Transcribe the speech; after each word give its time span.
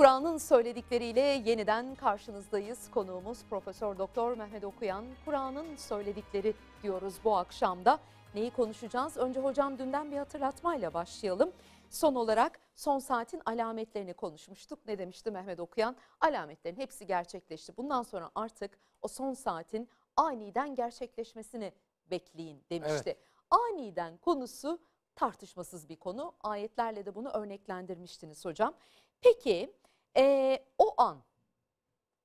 Kur'an'ın 0.00 0.38
söyledikleriyle 0.38 1.20
yeniden 1.20 1.94
karşınızdayız. 1.94 2.90
Konuğumuz 2.90 3.44
Profesör 3.50 3.98
Doktor 3.98 4.36
Mehmet 4.36 4.64
Okuyan. 4.64 5.04
Kur'an'ın 5.24 5.76
söyledikleri 5.76 6.54
diyoruz 6.82 7.14
bu 7.24 7.36
akşamda. 7.36 7.98
Neyi 8.34 8.50
konuşacağız? 8.50 9.16
Önce 9.16 9.40
hocam 9.40 9.78
dünden 9.78 10.10
bir 10.10 10.16
hatırlatmayla 10.16 10.94
başlayalım. 10.94 11.52
Son 11.90 12.14
olarak 12.14 12.60
son 12.74 12.98
saatin 12.98 13.42
alametlerini 13.46 14.14
konuşmuştuk. 14.14 14.78
Ne 14.86 14.98
demişti 14.98 15.30
Mehmet 15.30 15.60
Okuyan? 15.60 15.96
Alametlerin 16.20 16.76
hepsi 16.76 17.06
gerçekleşti. 17.06 17.76
Bundan 17.76 18.02
sonra 18.02 18.30
artık 18.34 18.78
o 19.02 19.08
son 19.08 19.34
saatin 19.34 19.88
aniden 20.16 20.74
gerçekleşmesini 20.74 21.72
bekleyin 22.10 22.64
demişti. 22.70 23.10
Evet. 23.10 23.18
Aniden 23.50 24.16
konusu 24.16 24.78
tartışmasız 25.14 25.88
bir 25.88 25.96
konu. 25.96 26.34
Ayetlerle 26.42 27.06
de 27.06 27.14
bunu 27.14 27.28
örneklendirmiştiniz 27.28 28.44
hocam. 28.44 28.74
Peki 29.22 29.72
eee, 30.16 30.66
o 30.78 30.94
an, 31.02 31.22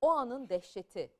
o 0.01 0.09
anın 0.11 0.49
dehşeti 0.49 1.11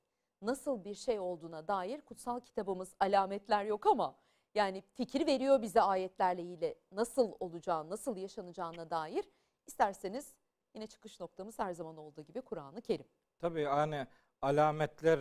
nasıl 0.42 0.84
bir 0.86 0.94
şey 0.96 1.20
olduğuna 1.20 1.68
dair 1.68 2.02
kutsal 2.02 2.40
kitabımız 2.40 2.96
alametler 3.00 3.66
yok 3.66 3.86
ama 3.88 4.16
yani 4.56 4.82
fikir 4.82 5.28
veriyor 5.28 5.62
bize 5.62 5.82
ayetlerle 5.82 6.42
ilgili 6.42 6.76
nasıl 6.92 7.32
olacağı, 7.40 7.90
nasıl 7.90 8.18
yaşanacağına 8.18 8.90
dair. 8.90 9.26
İsterseniz 9.68 10.34
yine 10.74 10.88
çıkış 10.88 11.20
noktamız 11.20 11.60
her 11.60 11.74
zaman 11.74 11.98
olduğu 11.98 12.22
gibi 12.22 12.42
Kur'an-ı 12.42 12.82
Kerim. 12.82 13.06
Tabii 13.40 13.64
hani 13.64 14.08
alametler 14.42 15.20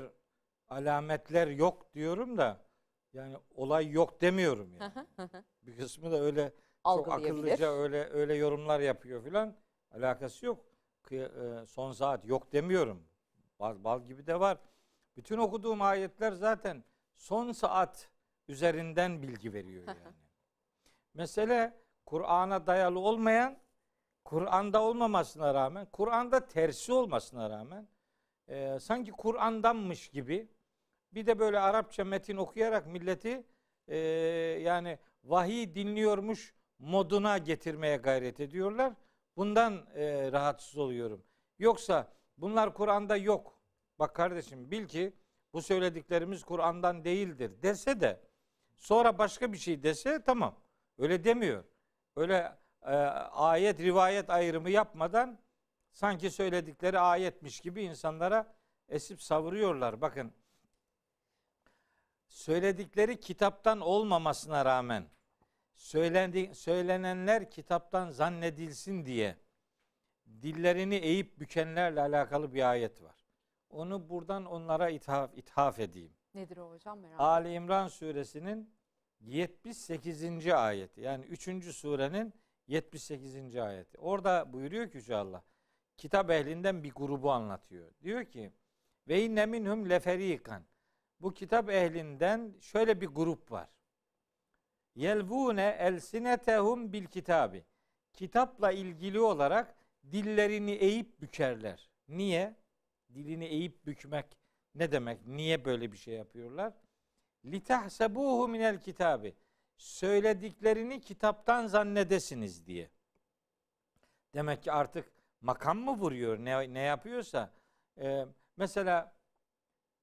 alametler 0.69 1.49
yok 1.49 1.95
diyorum 1.95 2.39
da 2.39 2.61
yani 3.13 3.37
olay 3.55 3.91
yok 3.91 4.21
demiyorum 4.21 4.75
yani. 4.75 4.93
Bir 5.63 5.77
kısmı 5.79 6.13
da 6.13 6.21
öyle 6.21 6.53
çok 6.85 7.13
akıllıca 7.13 7.73
öyle 7.73 8.05
öyle 8.11 8.35
yorumlar 8.35 8.81
yapıyor 8.81 9.23
filan. 9.25 9.57
Alakası 9.91 10.47
yok. 10.47 10.65
E, 11.13 11.29
Son 11.67 11.93
saat 11.93 12.25
yok 12.27 12.53
demiyorum. 12.53 13.03
Bal, 13.61 13.85
bal 13.85 14.05
gibi 14.05 14.27
de 14.27 14.41
var. 14.41 14.59
Bütün 15.17 15.39
okuduğum 15.39 15.83
ayetler 15.83 16.33
zaten 16.33 16.85
son 17.17 17.53
saat 17.53 18.11
üzerinden 18.49 19.23
bilgi 19.23 19.53
veriyor 19.53 19.85
yani. 19.87 20.15
Mesele 21.15 21.75
Kur'an'a 22.07 22.67
dayalı 22.67 22.99
olmayan, 22.99 23.59
Kur'an'da 24.25 24.83
olmamasına 24.83 25.55
rağmen, 25.55 25.87
Kur'an'da 25.93 26.47
tersi 26.49 26.93
olmasına 26.93 27.51
rağmen 27.51 27.89
e, 28.49 28.79
sanki 28.81 29.11
Kur'an'danmış 29.11 30.09
gibi 30.09 30.49
bir 31.13 31.27
de 31.27 31.39
böyle 31.39 31.61
Arapça 31.61 32.05
metin 32.05 32.37
okuyarak 32.37 32.87
milleti 32.87 33.47
e, 33.89 33.97
yani 34.63 34.99
vahiy 35.25 35.75
dinliyormuş 35.75 36.55
moduna 36.79 37.39
getirmeye 37.39 37.97
gayret 37.97 38.41
ediyorlar. 38.41 38.93
Bundan 39.37 39.87
e, 39.95 40.33
rahatsız 40.33 40.79
oluyorum. 40.79 41.25
Yoksa 41.59 42.13
bunlar 42.39 42.75
Kur'an'da 42.75 43.17
yok. 43.17 43.61
Bak 43.99 44.15
kardeşim 44.15 44.71
bil 44.71 44.89
ki 44.89 45.13
bu 45.53 45.63
söylediklerimiz 45.63 46.45
Kur'an'dan 46.45 47.05
değildir 47.05 47.53
dese 47.63 48.01
de 48.01 48.21
sonra 48.77 49.19
başka 49.19 49.53
bir 49.53 49.59
şey 49.59 49.83
dese 49.83 50.23
tamam. 50.23 50.61
Öyle 50.99 51.25
demiyor. 51.25 51.65
Öyle 52.17 52.57
e, 52.83 52.95
ayet 53.33 53.81
rivayet 53.81 54.31
ayrımı 54.31 54.71
yapmadan 54.71 55.39
sanki 55.93 56.31
söyledikleri 56.31 56.99
ayetmiş 56.99 57.61
gibi 57.61 57.83
insanlara 57.83 58.55
esip 58.89 59.23
savuruyorlar. 59.23 60.01
Bakın 60.01 60.33
söyledikleri 62.29 63.21
kitaptan 63.21 63.81
olmamasına 63.81 64.65
rağmen 64.65 65.07
söylendi, 65.75 66.55
söylenenler 66.55 67.51
kitaptan 67.51 68.11
zannedilsin 68.11 69.07
diye 69.07 69.37
dillerini 70.43 70.95
eğip 70.95 71.41
bükenlerle 71.41 72.01
alakalı 72.01 72.55
bir 72.55 72.71
ayet 72.71 73.03
var. 73.03 73.25
Onu 73.71 74.09
buradan 74.09 74.45
onlara 74.45 74.91
ithaf, 74.91 75.39
ithaf 75.39 75.79
edeyim. 75.79 76.15
Nedir 76.35 76.57
o 76.57 76.71
hocam 76.71 76.99
merak. 76.99 77.21
Ali 77.21 77.53
İmran 77.53 77.89
suresinin 77.89 78.75
78. 79.21 80.47
ayeti. 80.47 81.01
Yani 81.01 81.25
3. 81.25 81.75
surenin 81.75 82.35
78. 82.67 83.57
ayeti. 83.57 83.99
Orada 83.99 84.53
buyuruyor 84.53 84.91
ki 84.91 84.97
Yüce 84.97 85.17
Allah. 85.17 85.43
Kitap 85.97 86.31
ehlinden 86.31 86.85
bir 86.85 86.93
grubu 86.93 87.31
anlatıyor. 87.31 87.91
Diyor 88.03 88.25
ki 88.25 88.53
ve 89.09 89.23
inne 89.23 89.47
minhum 89.47 89.91
leferikan. 89.91 90.65
Bu 91.21 91.35
kitap 91.35 91.71
ehlinden 91.71 92.55
şöyle 92.61 93.01
bir 93.01 93.07
grup 93.07 93.53
var. 93.53 93.69
Yelvune 94.95 95.77
elsinetehum 95.79 96.93
bil 96.93 97.05
kitabi. 97.07 97.65
Kitapla 98.13 98.73
ilgili 98.73 99.21
olarak 99.21 99.75
dillerini 100.13 100.73
eğip 100.73 101.21
bükerler. 101.21 101.91
Niye? 102.09 102.57
Dilini 103.15 103.45
eğip 103.45 103.87
bükmek 103.87 104.27
ne 104.75 104.93
demek? 104.93 105.27
Niye 105.27 105.65
böyle 105.65 105.93
bir 105.93 105.97
şey 105.97 106.15
yapıyorlar? 106.15 106.73
litahsebuhu 107.45 108.49
minel 108.49 108.81
kitabi. 108.81 109.35
Söylediklerini 109.77 111.01
kitaptan 111.01 111.67
zannedesiniz 111.67 112.67
diye. 112.67 112.91
Demek 114.35 114.63
ki 114.63 114.73
artık 114.73 115.13
makam 115.41 115.79
mı 115.79 115.93
vuruyor 115.93 116.39
ne, 116.39 116.75
ne 116.75 116.81
yapıyorsa. 116.81 117.53
Ee, 117.99 118.27
mesela 118.57 119.15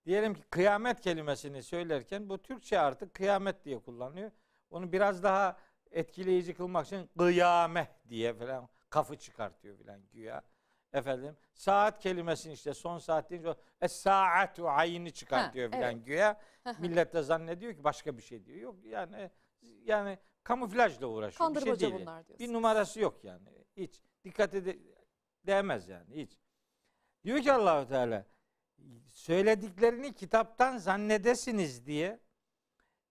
diyelim 0.06 0.34
ki 0.34 0.42
kıyamet 0.50 1.02
kelimesini 1.02 1.64
söylerken 1.64 2.30
bu 2.30 2.42
Türkçe 2.42 2.80
artık 2.80 3.14
kıyamet 3.14 3.66
diye 3.66 3.80
kullanılıyor. 3.80 4.32
Onu 4.72 4.92
biraz 4.92 5.24
daha 5.24 5.58
etkileyici 5.92 6.54
kılmak 6.54 6.86
için 6.86 7.10
kıyame 7.18 7.88
diye 8.10 8.34
falan 8.34 8.70
kafı 8.90 9.18
çıkartıyor 9.18 9.78
falan 9.78 10.02
güya. 10.14 10.42
Efendim 10.94 11.38
saat 11.54 12.00
kelimesini 12.00 12.54
işte 12.54 12.74
son 12.74 12.98
saat 12.98 13.30
deyince 13.30 13.56
es 13.82 13.92
saatu 13.92 14.70
ayini 14.70 15.14
çıkartıyor 15.14 15.72
Ha, 15.72 15.78
falan 15.78 15.94
evet. 15.94 16.06
güya. 16.06 16.40
Millet 16.80 17.14
de 17.14 17.22
zannediyor 17.22 17.74
ki 17.74 17.84
başka 17.84 18.18
bir 18.18 18.22
şey 18.22 18.46
diyor. 18.46 18.58
Yok 18.60 18.76
yani 18.86 19.30
yani 19.84 20.20
kamuflajla 20.44 21.08
uğraşıyor. 21.08 21.50
bir 21.50 21.60
şey 21.60 21.64
Kandırmaca 21.64 21.88
değil. 21.88 22.02
bunlar 22.02 22.28
diyorsunuz. 22.28 22.50
Bir 22.50 22.54
numarası 22.54 23.00
yok 23.00 23.24
yani. 23.24 23.48
Hiç 23.78 24.02
dikkat 24.24 24.54
ede 24.56 24.80
değmez 25.48 25.88
yani 25.88 26.16
hiç. 26.16 26.40
Diyor 27.24 27.40
ki 27.42 27.54
Allahu 27.54 27.88
Teala 27.88 28.26
söylediklerini 29.12 30.14
kitaptan 30.14 30.78
zannedesiniz 30.78 31.86
diye 31.86 32.20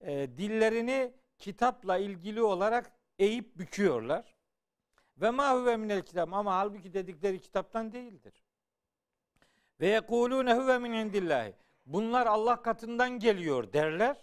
e, 0.00 0.12
dillerini 0.38 1.14
kitapla 1.40 1.98
ilgili 1.98 2.42
olarak 2.42 2.92
eğip 3.18 3.58
büküyorlar. 3.58 4.34
Ve 5.16 5.30
ma 5.30 5.54
huve 5.54 5.76
minel 5.76 6.02
kitap 6.02 6.32
ama 6.32 6.54
halbuki 6.54 6.94
dedikleri 6.94 7.40
kitaptan 7.40 7.92
değildir. 7.92 8.42
Ve 9.80 9.88
yekulune 9.88 10.54
huve 10.54 10.78
min 10.78 10.92
indillahi. 10.92 11.54
Bunlar 11.86 12.26
Allah 12.26 12.62
katından 12.62 13.18
geliyor 13.18 13.72
derler. 13.72 14.16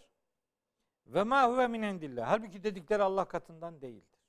Ve 1.08 1.24
ma 1.24 1.50
huve 1.50 1.68
min 1.68 1.82
indillah. 1.82 2.28
Halbuki 2.28 2.64
dedikleri 2.64 3.04
Allah 3.04 3.26
katından 3.26 3.82
değildir. 3.82 4.20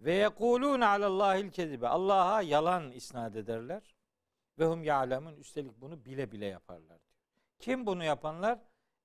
Ve 0.00 0.14
yekulune 0.14 0.86
alallahil 0.86 1.50
kezibe. 1.50 1.88
Allah'a 1.88 2.42
yalan 2.42 2.92
isnat 2.92 3.36
ederler. 3.36 3.94
Ve 4.58 4.66
hum 4.66 4.84
ya'lemun. 4.84 5.36
Üstelik 5.36 5.80
bunu 5.80 6.04
bile 6.04 6.32
bile 6.32 6.46
yaparlar 6.46 6.88
diyor. 6.88 7.18
Kim 7.58 7.86
bunu 7.86 8.04
yapanlar? 8.04 8.58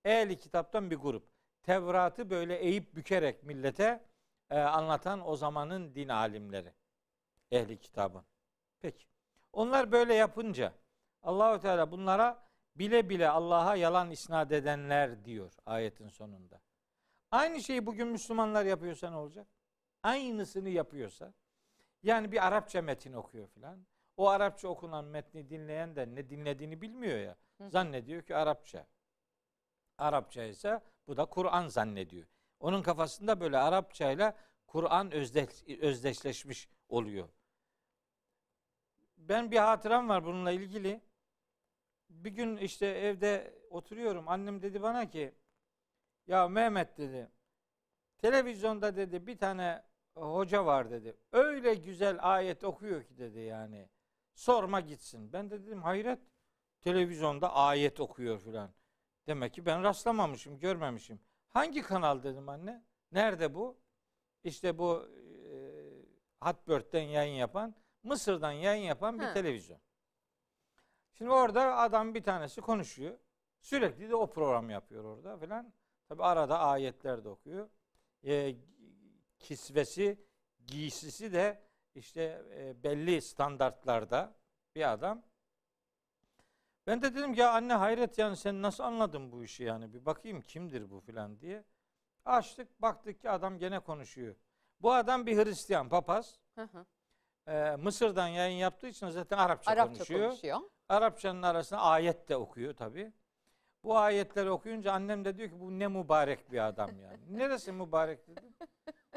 Ehli 0.06 0.40
kitaptan 0.40 0.92
bir 0.92 0.96
grup. 0.96 1.37
Tevrat'ı 1.68 2.30
böyle 2.30 2.56
eğip 2.56 2.96
bükerek 2.96 3.44
millete 3.44 4.04
e, 4.50 4.60
anlatan 4.60 5.28
o 5.28 5.36
zamanın 5.36 5.96
din 5.96 6.10
alimleri. 6.10 6.74
Ehli 7.52 7.80
kitabın. 7.80 8.24
Peki. 8.80 9.06
Onlar 9.54 9.92
böyle 9.92 10.14
yapınca 10.14 10.74
Allahu 11.24 11.60
Teala 11.60 11.92
bunlara 11.92 12.48
bile 12.76 13.10
bile 13.10 13.30
Allah'a 13.30 13.76
yalan 13.76 14.12
isnat 14.12 14.52
edenler 14.52 15.26
diyor 15.26 15.52
ayetin 15.66 16.10
sonunda. 16.10 16.62
Aynı 17.32 17.62
şeyi 17.62 17.86
bugün 17.86 18.08
Müslümanlar 18.08 18.66
yapıyorsa 18.66 19.10
ne 19.10 19.16
olacak? 19.16 19.48
Aynısını 20.04 20.70
yapıyorsa 20.70 21.34
yani 22.04 22.32
bir 22.32 22.48
Arapça 22.48 22.82
metin 22.82 23.14
okuyor 23.14 23.48
filan. 23.48 23.88
O 24.18 24.28
Arapça 24.28 24.68
okunan 24.68 25.06
metni 25.06 25.50
dinleyen 25.50 25.96
de 25.96 26.16
ne 26.16 26.30
dinlediğini 26.30 26.82
bilmiyor 26.82 27.20
ya. 27.20 27.36
Zannediyor 27.70 28.22
ki 28.22 28.36
Arapça. 28.36 28.88
Arapça 29.98 30.44
ise 30.44 30.82
bu 31.08 31.18
da 31.18 31.26
Kur'an 31.26 31.68
zannediyor. 31.68 32.28
Onun 32.60 32.82
kafasında 32.82 33.40
böyle 33.40 33.58
Arapça 33.58 34.12
ile 34.12 34.36
Kur'an 34.68 35.12
özdeş, 35.12 35.50
özdeşleşmiş 35.82 36.70
oluyor. 36.90 37.30
Ben 39.18 39.52
bir 39.52 39.58
hatıram 39.58 40.10
var 40.10 40.26
bununla 40.26 40.52
ilgili. 40.52 41.02
Bir 42.10 42.32
gün 42.32 42.58
işte 42.58 42.86
evde 42.86 43.60
oturuyorum. 43.70 44.28
Annem 44.28 44.62
dedi 44.62 44.82
bana 44.82 45.10
ki 45.10 45.34
ya 46.28 46.48
Mehmet 46.48 46.98
dedi 46.98 47.30
televizyonda 48.18 48.96
dedi 48.96 49.28
bir 49.28 49.38
tane 49.38 49.84
hoca 50.16 50.66
var 50.66 50.92
dedi. 50.92 51.18
Öyle 51.32 51.76
güzel 51.76 52.18
ayet 52.22 52.64
okuyor 52.64 53.04
ki 53.04 53.18
dedi 53.18 53.40
yani. 53.40 53.90
Sorma 54.34 54.80
gitsin. 54.80 55.34
Ben 55.34 55.50
de 55.50 55.66
dedim 55.66 55.82
hayret 55.82 56.20
televizyonda 56.82 57.54
ayet 57.54 58.00
okuyor 58.00 58.40
filan. 58.40 58.70
Demek 59.28 59.54
ki 59.54 59.66
ben 59.66 59.84
rastlamamışım, 59.84 60.60
görmemişim. 60.60 61.20
Hangi 61.50 61.82
kanal 61.82 62.24
dedim 62.24 62.50
anne? 62.50 62.84
Nerede 63.12 63.54
bu? 63.54 63.78
İşte 64.44 64.78
bu 64.78 65.08
e, 65.10 65.54
Hatbört'ten 66.40 67.02
yayın 67.02 67.36
yapan 67.36 67.76
Mısır'dan 68.04 68.52
yayın 68.52 68.84
yapan 68.84 69.20
bir 69.20 69.24
Ha. 69.26 69.34
televizyon. 69.34 69.80
Şimdi 71.14 71.32
orada 71.32 71.78
adam 71.78 72.14
bir 72.14 72.24
tanesi 72.24 72.62
konuşuyor. 72.62 73.18
Sürekli 73.60 74.10
de 74.10 74.16
o 74.16 74.30
program 74.30 74.70
yapıyor 74.70 75.04
orada 75.04 75.38
filan. 75.38 75.74
Tabi 76.10 76.24
arada 76.24 76.60
ayetler 76.60 77.24
de 77.24 77.30
okuyor. 77.30 77.70
E, 78.26 78.56
kisvesi, 79.40 80.26
giysisi 80.68 81.34
de 81.34 81.64
işte 81.96 82.46
e, 82.52 82.84
belli 82.84 83.22
standartlarda 83.22 84.36
bir 84.76 84.92
adam. 84.94 85.24
Ben 86.88 87.02
de 87.02 87.16
dedim 87.16 87.34
ki 87.34 87.40
ya 87.40 87.52
anne 87.52 87.74
hayret 87.74 88.18
yani 88.18 88.38
sen 88.38 88.62
nasıl 88.62 88.84
anladın 88.84 89.32
bu 89.32 89.44
işi 89.44 89.64
yani 89.64 89.94
bir 89.94 90.06
bakayım 90.06 90.42
kimdir 90.42 90.90
bu 90.90 91.00
filan 91.00 91.40
diye. 91.40 91.64
Açtık 92.26 92.82
baktık 92.82 93.22
ki 93.22 93.30
adam 93.30 93.58
gene 93.58 93.80
konuşuyor. 93.80 94.36
Bu 94.82 94.94
adam 94.94 95.26
bir 95.26 95.38
Hristiyan 95.38 95.90
papaz. 95.90 96.40
Hı 96.56 96.62
hı. 96.62 96.86
Ee, 97.48 97.76
Mısır'dan 97.76 98.28
yayın 98.28 98.58
yaptığı 98.58 98.88
için 98.88 99.10
zaten 99.10 99.38
Arapça, 99.38 99.72
Arapça 99.72 99.94
konuşuyor. 99.98 100.30
konuşuyor. 100.30 100.60
Arapçanın 100.90 101.44
arasına 101.44 101.80
ayet 101.80 102.30
de 102.30 102.36
okuyor 102.36 102.74
tabi. 102.74 103.14
Bu 103.84 103.98
ayetleri 103.98 104.50
okuyunca 104.50 104.92
annem 104.92 105.26
de 105.26 105.38
diyor 105.38 105.50
ki 105.50 105.60
bu 105.60 105.80
ne 105.80 105.88
mübarek 105.88 106.52
bir 106.52 106.68
adam 106.68 106.90
yani. 107.00 107.20
Neresi 107.38 107.72
mübarek 107.72 108.28
dedim. 108.28 108.54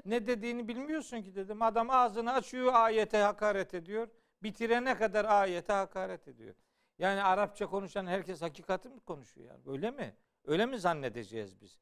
Ne 0.05 0.27
dediğini 0.27 0.69
bilmiyorsun 0.69 1.23
ki 1.23 1.35
dedim. 1.35 1.63
Adam 1.63 1.91
ağzını 1.91 2.33
açıyor 2.33 2.73
ayete 2.75 3.19
hakaret 3.19 3.75
ediyor. 3.75 4.09
Bitirene 4.43 4.99
kadar 4.99 5.25
ayete 5.25 5.73
hakaret 5.73 6.29
ediyor. 6.29 6.55
Yani 7.01 7.23
Arapça 7.23 7.67
konuşan 7.67 8.07
herkes 8.07 8.43
hakikati 8.43 8.89
mi 8.89 9.01
konuşuyor 9.01 9.49
yani? 9.49 9.63
Öyle 9.67 9.91
mi? 9.91 10.17
Öyle 10.45 10.67
mi 10.67 10.79
zannedeceğiz 10.79 11.61
biz? 11.61 11.81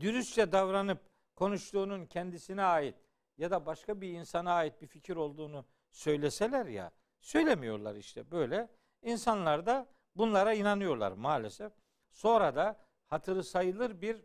Dürüstçe 0.00 0.52
davranıp 0.52 1.00
konuştuğunun 1.36 2.06
kendisine 2.06 2.62
ait 2.62 2.94
ya 3.38 3.50
da 3.50 3.66
başka 3.66 4.00
bir 4.00 4.12
insana 4.12 4.52
ait 4.52 4.82
bir 4.82 4.86
fikir 4.86 5.16
olduğunu 5.16 5.64
söyleseler 5.90 6.66
ya 6.66 6.90
söylemiyorlar 7.20 7.94
işte 7.94 8.30
böyle. 8.30 8.68
İnsanlar 9.02 9.66
da 9.66 9.86
bunlara 10.16 10.54
inanıyorlar 10.54 11.12
maalesef. 11.12 11.72
Sonra 12.12 12.56
da 12.56 12.80
hatırı 13.06 13.44
sayılır 13.44 14.00
bir 14.00 14.24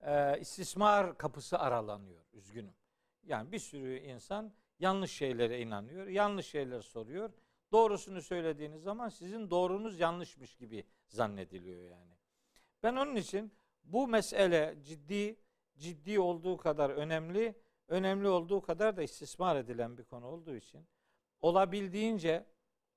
e, 0.00 0.40
istismar 0.40 1.18
kapısı 1.18 1.58
aralanıyor. 1.58 2.24
Üzgünüm. 2.32 2.74
Yani 3.22 3.52
bir 3.52 3.58
sürü 3.58 3.98
insan 3.98 4.52
yanlış 4.78 5.12
şeylere 5.12 5.60
inanıyor, 5.60 6.06
yanlış 6.06 6.46
şeyler 6.46 6.80
soruyor. 6.80 7.30
Doğrusunu 7.72 8.22
söylediğiniz 8.22 8.82
zaman 8.82 9.08
sizin 9.08 9.50
doğrunuz 9.50 10.00
yanlışmış 10.00 10.54
gibi 10.54 10.84
zannediliyor 11.08 11.82
yani. 11.82 12.12
Ben 12.82 12.96
onun 12.96 13.16
için 13.16 13.52
bu 13.84 14.08
mesele 14.08 14.76
ciddi 14.82 15.36
ciddi 15.78 16.20
olduğu 16.20 16.56
kadar 16.56 16.90
önemli, 16.90 17.54
önemli 17.88 18.28
olduğu 18.28 18.60
kadar 18.60 18.96
da 18.96 19.02
istismar 19.02 19.56
edilen 19.56 19.98
bir 19.98 20.04
konu 20.04 20.26
olduğu 20.26 20.56
için 20.56 20.86
olabildiğince 21.40 22.46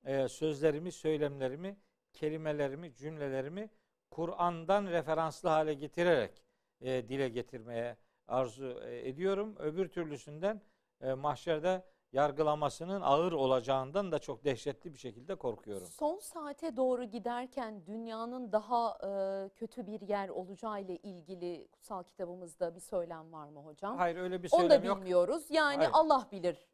e, 0.06 0.28
sözlerimi, 0.28 0.92
söylemlerimi, 0.92 1.78
kelimelerimi, 2.14 2.96
cümlelerimi 2.96 3.70
Kur'an'dan 4.12 4.88
referanslı 4.88 5.50
hale 5.50 5.74
getirerek 5.74 6.44
e, 6.82 7.10
dile 7.10 7.30
getirmeye 7.30 7.98
arzu 8.28 8.82
e, 8.86 9.10
ediyorum. 9.10 9.56
Öbür 9.60 9.88
türlüsünden 9.88 10.62
e, 11.02 11.14
mahşerde 11.14 11.84
yargılamasının 12.12 13.02
ağır 13.02 13.32
olacağından 13.32 14.12
da 14.12 14.20
çok 14.20 14.44
dehşetli 14.46 14.94
bir 14.94 14.98
şekilde 15.00 15.36
korkuyorum. 15.36 15.88
Son 15.88 16.20
saate 16.20 16.78
doğru 16.78 17.04
giderken 17.04 17.86
dünyanın 17.86 18.52
daha 18.52 18.98
e, 19.04 19.50
kötü 19.50 19.88
bir 19.88 20.02
yer 20.02 20.30
olacağı 20.30 20.82
ile 20.82 20.98
ilgili 20.98 21.68
kutsal 21.72 22.04
kitabımızda 22.04 22.76
bir 22.76 22.80
söylem 22.80 23.34
var 23.34 23.48
mı 23.50 23.60
hocam? 23.60 23.98
Hayır 23.98 24.16
öyle 24.18 24.44
bir 24.44 24.50
Onu 24.52 24.64
da 24.64 24.70
söylem 24.70 24.84
yok. 24.84 24.98
bilmiyoruz. 24.98 25.46
Yani 25.50 25.78
Hayır. 25.78 25.90
Allah 25.94 26.28
bilir. 26.32 26.68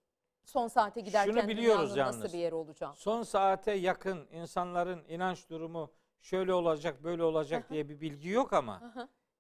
Son 0.44 0.68
saate 0.68 1.02
giderken 1.02 1.48
biliyoruz 1.48 1.90
dünyanın 1.92 2.00
yalnız. 2.00 2.24
nasıl 2.24 2.34
bir 2.38 2.42
yer 2.42 2.52
olacağı. 2.52 2.96
Son 2.96 3.24
saate 3.24 3.72
yakın 3.72 4.28
insanların 4.32 5.04
inanç 5.08 5.50
durumu 5.50 5.92
şöyle 6.22 6.54
olacak, 6.54 7.04
böyle 7.04 7.24
olacak 7.24 7.70
diye 7.70 7.90
bir 7.90 8.02
bilgi 8.02 8.30
yok 8.30 8.54
ama 8.54 8.94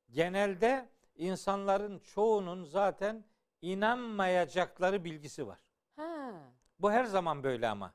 genelde 0.10 0.90
insanların 1.16 2.00
çoğunun 2.00 2.64
zaten 2.64 3.26
inanmayacakları 3.62 5.04
bilgisi 5.04 5.48
var. 5.48 5.60
Bu 6.80 6.92
her 6.92 7.06
zaman 7.06 7.44
böyle 7.44 7.68
ama. 7.68 7.94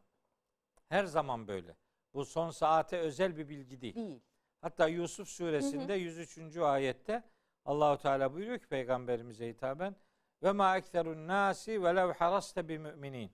Her 0.89 1.05
zaman 1.05 1.49
böyle. 1.49 1.77
Bu 2.15 2.25
son 2.25 2.51
saate 2.51 2.99
özel 2.99 3.37
bir 3.37 3.49
bilgi 3.49 3.81
değil. 3.81 3.95
Değil. 3.95 4.21
Hatta 4.61 4.89
Yusuf 4.89 5.29
suresinde 5.29 5.95
103. 5.95 6.57
ayette 6.57 7.23
Allahu 7.65 8.03
Teala 8.03 8.35
buyuruyor 8.35 8.59
ki 8.59 8.67
peygamberimize 8.67 9.49
hitaben 9.49 9.97
ve 10.43 10.53
ma 10.53 10.77
ekserun 10.77 11.29
nasi 11.29 11.83
ve 11.83 11.97
lev 11.97 12.13
haraste 12.13 12.69
bi 12.69 12.79
müminin. 12.79 13.33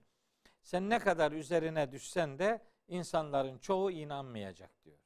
Sen 0.61 0.89
ne 0.89 0.99
kadar 0.99 1.31
üzerine 1.31 1.91
düşsen 1.91 2.39
de 2.39 2.61
insanların 2.87 3.57
çoğu 3.57 3.91
inanmayacak 3.91 4.83
diyor. 4.83 4.97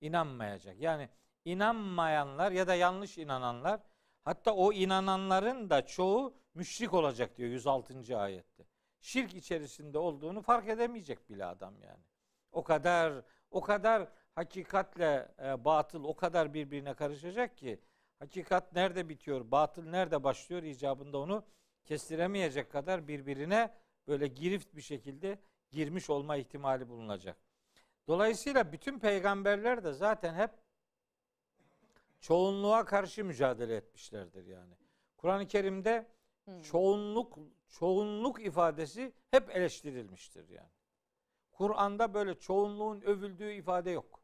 İnanmayacak. 0.00 0.80
Yani 0.80 1.08
inanmayanlar 1.44 2.52
ya 2.52 2.66
da 2.66 2.74
yanlış 2.74 3.18
inananlar 3.18 3.80
hatta 4.24 4.54
o 4.54 4.72
inananların 4.72 5.70
da 5.70 5.86
çoğu 5.86 6.34
müşrik 6.54 6.94
olacak 6.94 7.36
diyor 7.36 7.50
106. 7.50 8.18
ayette. 8.18 8.66
Şirk 9.00 9.34
içerisinde 9.34 9.98
olduğunu 9.98 10.42
fark 10.42 10.68
edemeyecek 10.68 11.30
bile 11.30 11.44
adam 11.44 11.74
yani. 11.82 12.02
O 12.52 12.64
kadar 12.64 13.22
o 13.50 13.60
kadar 13.60 14.08
hakikatle 14.34 15.28
e, 15.42 15.64
batıl 15.64 16.04
o 16.04 16.16
kadar 16.16 16.54
birbirine 16.54 16.94
karışacak 16.94 17.56
ki 17.56 17.80
hakikat 18.18 18.72
nerede 18.72 19.08
bitiyor, 19.08 19.50
batıl 19.50 19.84
nerede 19.84 20.24
başlıyor 20.24 20.62
icabında 20.62 21.18
onu 21.18 21.44
kestiremeyecek 21.84 22.72
kadar 22.72 23.08
birbirine 23.08 23.74
böyle 24.08 24.26
girift 24.26 24.76
bir 24.76 24.82
şekilde 24.82 25.38
girmiş 25.70 26.10
olma 26.10 26.36
ihtimali 26.36 26.88
bulunacak. 26.88 27.36
Dolayısıyla 28.08 28.72
bütün 28.72 28.98
peygamberler 28.98 29.84
de 29.84 29.92
zaten 29.92 30.34
hep 30.34 30.50
çoğunluğa 32.20 32.84
karşı 32.84 33.24
mücadele 33.24 33.76
etmişlerdir 33.76 34.46
yani. 34.46 34.74
Kur'an-ı 35.16 35.46
Kerim'de 35.46 36.06
Hmm. 36.44 36.62
çoğunluk 36.62 37.38
çoğunluk 37.68 38.46
ifadesi 38.46 39.12
hep 39.30 39.56
eleştirilmiştir 39.56 40.48
yani. 40.48 40.70
Kur'an'da 41.52 42.14
böyle 42.14 42.38
çoğunluğun 42.38 43.00
övüldüğü 43.00 43.52
ifade 43.52 43.90
yok. 43.90 44.20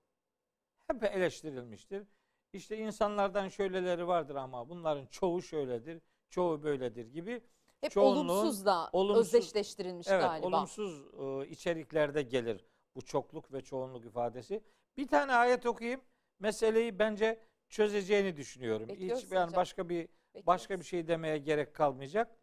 Hep 0.86 1.04
eleştirilmiştir. 1.04 2.06
İşte 2.52 2.78
insanlardan 2.78 3.48
şöyleleri 3.48 4.06
vardır 4.06 4.34
ama 4.34 4.68
bunların 4.68 5.06
çoğu 5.06 5.42
şöyledir, 5.42 6.02
çoğu 6.30 6.62
böyledir 6.62 7.06
gibi 7.06 7.42
Hep 7.80 7.96
olumsuz 7.96 8.66
da 8.66 8.90
olumsuz- 8.92 9.18
özdeşleştirilmiş 9.20 10.08
evet, 10.08 10.22
galiba. 10.22 10.46
olumsuz 10.46 11.04
e, 11.20 11.48
içeriklerde 11.48 12.22
gelir 12.22 12.64
bu 12.96 13.02
çokluk 13.04 13.52
ve 13.52 13.60
çoğunluk 13.62 14.04
ifadesi. 14.04 14.62
Bir 14.96 15.06
tane 15.08 15.34
ayet 15.34 15.66
okuyayım. 15.66 16.00
Meseleyi 16.40 16.98
bence 16.98 17.40
çözeceğini 17.68 18.36
düşünüyorum. 18.36 18.88
Bekliyoruz 18.88 19.24
Hiç 19.24 19.32
yani 19.32 19.46
hocam. 19.46 19.56
başka 19.56 19.88
bir 19.88 19.98
Bekliyoruz. 20.00 20.46
başka 20.46 20.80
bir 20.80 20.84
şey 20.84 21.08
demeye 21.08 21.38
gerek 21.38 21.74
kalmayacak. 21.74 22.36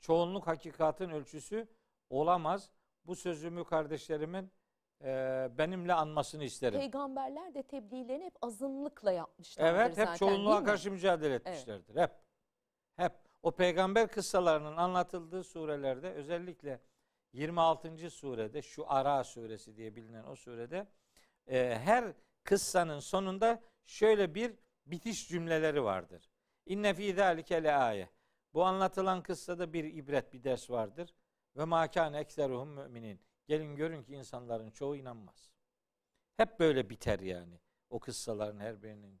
Çoğunluk 0.00 0.46
hakikatin 0.46 1.10
ölçüsü 1.10 1.68
olamaz. 2.10 2.70
Bu 3.04 3.16
sözümü 3.16 3.64
kardeşlerimin 3.64 4.52
e, 5.04 5.48
benimle 5.58 5.94
anmasını 5.94 6.44
isterim. 6.44 6.80
Peygamberler 6.80 7.54
de 7.54 7.62
tebliğlerini 7.62 8.24
hep 8.24 8.34
azınlıkla 8.42 9.12
yapmışlardır 9.12 9.78
Evet, 9.78 9.94
zaten 9.94 10.12
hep 10.12 10.18
çoğunluğa 10.18 10.64
karşı 10.64 10.90
mücadele 10.90 11.34
etmişlerdir. 11.34 11.96
Hep. 11.96 12.10
Hep. 12.96 13.12
O 13.42 13.50
peygamber 13.50 14.08
kıssalarının 14.08 14.76
anlatıldığı 14.76 15.44
surelerde 15.44 16.12
özellikle 16.12 16.80
26. 17.32 18.10
surede 18.10 18.62
şu 18.62 18.92
Ara 18.92 19.24
suresi 19.24 19.76
diye 19.76 19.96
bilinen 19.96 20.24
o 20.24 20.36
surede 20.36 20.86
e, 21.46 21.78
her 21.78 22.12
kıssanın 22.44 22.98
sonunda 22.98 23.62
şöyle 23.86 24.34
bir 24.34 24.54
bitiş 24.86 25.28
cümleleri 25.28 25.84
vardır. 25.84 26.30
İnne 26.66 26.94
fî 26.94 27.14
zâlike 27.14 27.62
le 27.62 27.74
ayet. 27.74 28.15
Bu 28.56 28.64
anlatılan 28.64 29.22
kıssada 29.22 29.72
bir 29.72 29.84
ibret, 29.84 30.32
bir 30.32 30.44
ders 30.44 30.70
vardır. 30.70 31.14
Ve 31.56 31.64
mâ 31.64 31.90
kâne 31.90 32.18
ekseruhum 32.18 32.68
müminin. 32.68 33.20
Gelin 33.46 33.76
görün 33.76 34.02
ki 34.02 34.14
insanların 34.14 34.70
çoğu 34.70 34.96
inanmaz. 34.96 35.50
Hep 36.36 36.60
böyle 36.60 36.90
biter 36.90 37.18
yani. 37.18 37.60
O 37.90 38.00
kıssaların 38.00 38.60
her 38.60 38.82
birinin 38.82 39.20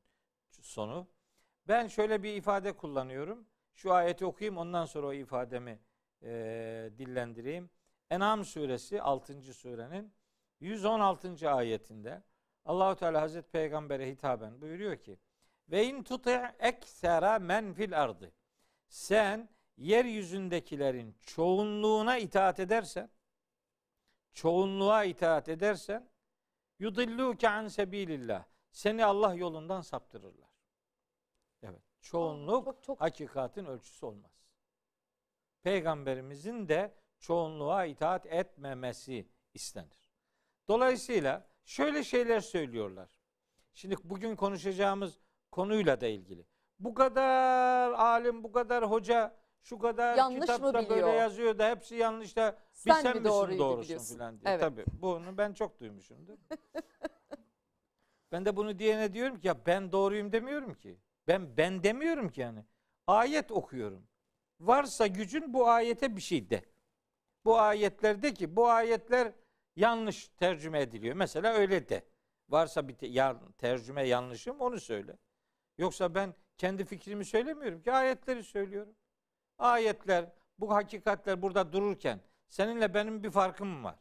sonu. 0.60 1.08
Ben 1.68 1.86
şöyle 1.86 2.22
bir 2.22 2.34
ifade 2.34 2.72
kullanıyorum. 2.72 3.46
Şu 3.74 3.92
ayeti 3.92 4.26
okuyayım 4.26 4.58
ondan 4.58 4.84
sonra 4.84 5.06
o 5.06 5.12
ifademi 5.12 5.80
e, 6.22 6.90
dillendireyim. 6.98 7.70
En'am 8.10 8.44
suresi 8.44 9.02
6. 9.02 9.54
surenin 9.54 10.12
116. 10.60 11.50
ayetinde 11.50 12.22
Allahu 12.64 12.96
Teala 12.96 13.20
Hazreti 13.20 13.50
Peygamber'e 13.50 14.10
hitaben 14.10 14.60
buyuruyor 14.60 14.96
ki 14.96 15.18
ve 15.68 15.84
in 15.84 16.02
tuti 16.02 16.40
eksera 16.58 17.38
men 17.38 17.74
fil 17.74 18.02
ardı. 18.02 18.32
Sen 18.88 19.48
yeryüzündekilerin 19.76 21.16
çoğunluğuna 21.22 22.18
itaat 22.18 22.60
edersen 22.60 23.10
çoğunluğa 24.32 25.04
itaat 25.04 25.48
edersen 25.48 26.10
yudilluke 26.78 27.48
an 27.48 27.68
sebilillah. 27.68 28.44
Seni 28.72 29.04
Allah 29.04 29.34
yolundan 29.34 29.80
saptırırlar. 29.80 30.50
Evet. 31.62 31.82
Çoğunluk 32.00 32.64
Çok 32.64 32.82
çok 32.82 33.00
hakikatin 33.00 33.64
ölçüsü 33.64 34.06
olmaz. 34.06 34.30
Peygamberimizin 35.62 36.68
de 36.68 36.94
çoğunluğa 37.18 37.84
itaat 37.84 38.26
etmemesi 38.26 39.28
istenir. 39.54 40.10
Dolayısıyla 40.68 41.48
şöyle 41.64 42.04
şeyler 42.04 42.40
söylüyorlar. 42.40 43.08
Şimdi 43.74 43.96
bugün 44.04 44.36
konuşacağımız 44.36 45.18
konuyla 45.50 46.00
da 46.00 46.06
ilgili. 46.06 46.46
Bu 46.78 46.94
kadar 46.94 47.92
alim, 47.92 48.44
bu 48.44 48.52
kadar 48.52 48.90
hoca, 48.90 49.34
şu 49.62 49.78
kadar 49.78 50.16
Yanlış 50.16 50.36
mı 50.36 50.40
kitapta 50.40 50.74
böyle 50.74 50.90
biliyor? 50.90 51.14
yazıyor 51.14 51.58
da 51.58 51.70
hepsi 51.70 51.94
yanlış 51.94 52.36
da 52.36 52.52
bir 52.52 52.58
Sen 52.72 53.02
sen, 53.02 53.16
mi 53.16 53.20
misin 53.20 53.58
doğrusun 53.58 53.98
filan 53.98 54.40
diye. 54.40 54.50
Evet. 54.50 54.60
Tabii 54.60 54.84
bunu 54.92 55.38
ben 55.38 55.52
çok 55.52 55.80
duymuşumdur. 55.80 56.38
ben 58.32 58.44
de 58.44 58.56
bunu 58.56 58.78
diyene 58.78 59.12
diyorum 59.12 59.40
ki 59.40 59.46
ya 59.48 59.66
ben 59.66 59.92
doğruyum 59.92 60.32
demiyorum 60.32 60.74
ki. 60.74 60.98
Ben 61.28 61.56
ben 61.56 61.82
demiyorum 61.82 62.28
ki 62.28 62.40
yani. 62.40 62.64
Ayet 63.06 63.52
okuyorum. 63.52 64.06
Varsa 64.60 65.06
gücün 65.06 65.54
bu 65.54 65.68
ayete 65.68 66.16
bir 66.16 66.20
şey 66.20 66.50
de. 66.50 66.62
Bu 67.44 67.58
ayetlerde 67.58 68.34
ki 68.34 68.56
bu 68.56 68.68
ayetler 68.68 69.32
yanlış 69.76 70.28
tercüme 70.28 70.80
ediliyor. 70.80 71.16
Mesela 71.16 71.52
öyle 71.52 71.88
de. 71.88 72.04
Varsa 72.48 72.88
bir 72.88 72.94
te- 72.94 73.06
ya, 73.06 73.40
tercüme 73.58 74.02
yanlışım 74.02 74.60
onu 74.60 74.80
söyle. 74.80 75.16
Yoksa 75.78 76.14
ben 76.14 76.34
kendi 76.58 76.84
fikrimi 76.84 77.24
söylemiyorum 77.24 77.82
ki 77.82 77.92
ayetleri 77.92 78.44
söylüyorum. 78.44 78.94
Ayetler, 79.58 80.32
bu 80.58 80.74
hakikatler 80.74 81.42
burada 81.42 81.72
dururken 81.72 82.20
seninle 82.48 82.94
benim 82.94 83.22
bir 83.22 83.30
farkım 83.30 83.84
var. 83.84 83.98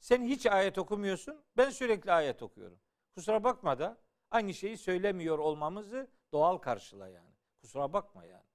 Sen 0.00 0.22
hiç 0.22 0.46
ayet 0.46 0.78
okumuyorsun, 0.78 1.44
ben 1.56 1.70
sürekli 1.70 2.12
ayet 2.12 2.42
okuyorum. 2.42 2.78
Kusura 3.14 3.44
bakma 3.44 3.78
da 3.78 3.98
aynı 4.30 4.54
şeyi 4.54 4.78
söylemiyor 4.78 5.38
olmamızı 5.38 6.10
doğal 6.32 6.58
karşıla 6.58 7.08
yani. 7.08 7.34
Kusura 7.60 7.92
bakma 7.92 8.24
yani. 8.24 8.46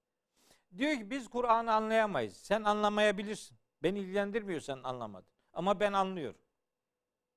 Diyor 0.77 0.93
ki 0.93 1.09
biz 1.09 1.29
Kur'an'ı 1.29 1.73
anlayamayız. 1.73 2.37
Sen 2.37 2.63
anlamayabilirsin. 2.63 3.57
Beni 3.83 3.99
ilgilendirmiyor 3.99 4.59
sen 4.61 4.79
anlamadın. 4.83 5.29
Ama 5.53 5.79
ben 5.79 5.93
anlıyorum. 5.93 6.41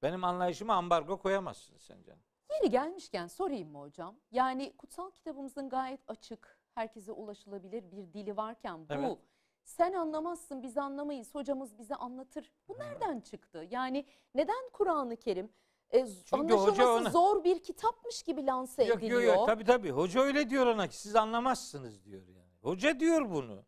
Benim 0.02 0.24
anlayışıma 0.24 0.74
ambargo 0.74 1.18
koyamazsın 1.18 1.78
sen 1.78 2.02
canım. 2.02 2.22
Yeri 2.54 2.70
gelmişken 2.70 3.26
sorayım 3.26 3.70
mı 3.70 3.78
hocam? 3.80 4.16
Yani 4.30 4.76
kutsal 4.76 5.10
kitabımızın 5.10 5.68
gayet 5.68 6.00
açık, 6.08 6.58
herkese 6.74 7.12
ulaşılabilir 7.12 7.92
bir 7.92 8.12
dili 8.12 8.36
varken 8.36 8.88
bu 8.88 8.92
Evet. 8.94 9.18
sen 9.64 9.92
anlamazsın 9.92 10.62
biz 10.62 10.78
anlamayız 10.78 11.34
hocamız 11.34 11.78
bize 11.78 11.94
anlatır. 11.94 12.52
Bu 12.68 12.78
nereden 12.78 13.20
çıktı? 13.20 13.66
Yani 13.70 14.06
neden 14.34 14.70
Kur'an-ı 14.72 15.16
Kerim 15.16 15.52
e, 15.90 16.06
Çünkü 16.06 16.54
anlaşılması 16.54 16.82
ona- 16.92 17.10
zor 17.10 17.44
bir 17.44 17.62
kitapmış 17.62 18.22
gibi 18.22 18.46
lanse 18.46 18.84
Yok 18.84 18.98
ediliyor? 18.98 19.22
yok 19.22 19.36
yok 19.36 19.46
tabii 19.46 19.64
tabii. 19.64 19.90
Hoca 19.90 20.20
öyle 20.20 20.50
diyor 20.50 20.66
ona 20.66 20.88
ki 20.88 20.96
siz 21.00 21.16
anlamazsınız 21.16 22.04
diyor 22.04 22.26
yani. 22.26 22.50
Hoca 22.62 23.00
diyor 23.00 23.30
bunu. 23.30 23.64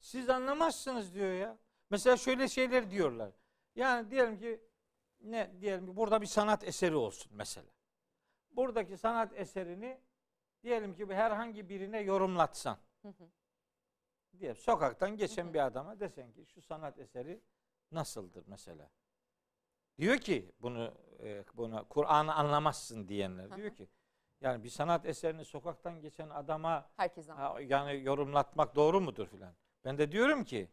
Siz 0.00 0.30
anlamazsınız 0.30 1.14
diyor 1.14 1.32
ya. 1.32 1.58
Mesela 1.90 2.16
şöyle 2.16 2.48
şeyler 2.48 2.90
diyorlar. 2.90 3.32
Yani 3.74 4.10
diyelim 4.10 4.38
ki 4.38 4.60
ne 5.20 5.50
diyelim 5.60 5.86
ki 5.86 5.96
burada 5.96 6.20
bir 6.20 6.26
sanat 6.26 6.64
eseri 6.64 6.96
olsun 6.96 7.32
mesela. 7.34 7.66
Buradaki 8.52 8.96
sanat 8.96 9.32
eserini 9.34 10.00
diyelim 10.62 10.94
ki 10.94 11.08
bir 11.08 11.14
herhangi 11.14 11.68
birine 11.68 12.00
yorumlatsan. 12.00 12.78
Hı 13.02 13.08
hı. 13.08 13.28
Diye 14.38 14.54
sokaktan 14.54 15.16
geçen 15.16 15.44
Hı 15.44 15.48
hı. 15.48 15.54
bir 15.54 15.66
adama 15.66 16.00
desen 16.00 16.32
ki 16.32 16.46
şu 16.46 16.62
sanat 16.62 16.98
eseri 16.98 17.40
nasıldır 17.92 18.44
mesela. 18.46 18.90
Diyor 19.98 20.18
ki 20.18 20.52
bunu 20.60 20.94
e, 21.22 21.44
bunu 21.54 21.86
Kur'an'ı 21.88 22.34
anlamazsın 22.34 23.08
diyenler 23.08 23.50
Hı 23.50 23.56
diyor 23.56 23.70
hı. 23.70 23.74
ki 23.74 23.88
yani 24.40 24.64
bir 24.64 24.68
sanat 24.68 25.06
eserini 25.06 25.44
sokaktan 25.44 26.00
geçen 26.00 26.30
adama 26.30 26.90
Herkes 26.96 27.28
anlıyor. 27.30 27.50
ha, 27.54 27.60
yani 27.60 28.02
yorumlatmak 28.04 28.74
doğru 28.76 29.00
mudur 29.00 29.26
filan. 29.26 29.54
Ben 29.84 29.98
de 29.98 30.12
diyorum 30.12 30.44
ki 30.44 30.70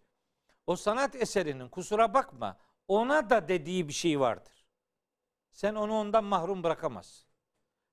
o 0.67 0.75
sanat 0.75 1.15
eserinin 1.15 1.69
kusura 1.69 2.13
bakma 2.13 2.57
ona 2.87 3.29
da 3.29 3.47
dediği 3.47 3.87
bir 3.87 3.93
şey 3.93 4.19
vardır. 4.19 4.65
Sen 5.51 5.75
onu 5.75 5.93
ondan 5.93 6.23
mahrum 6.23 6.63
bırakamazsın. 6.63 7.28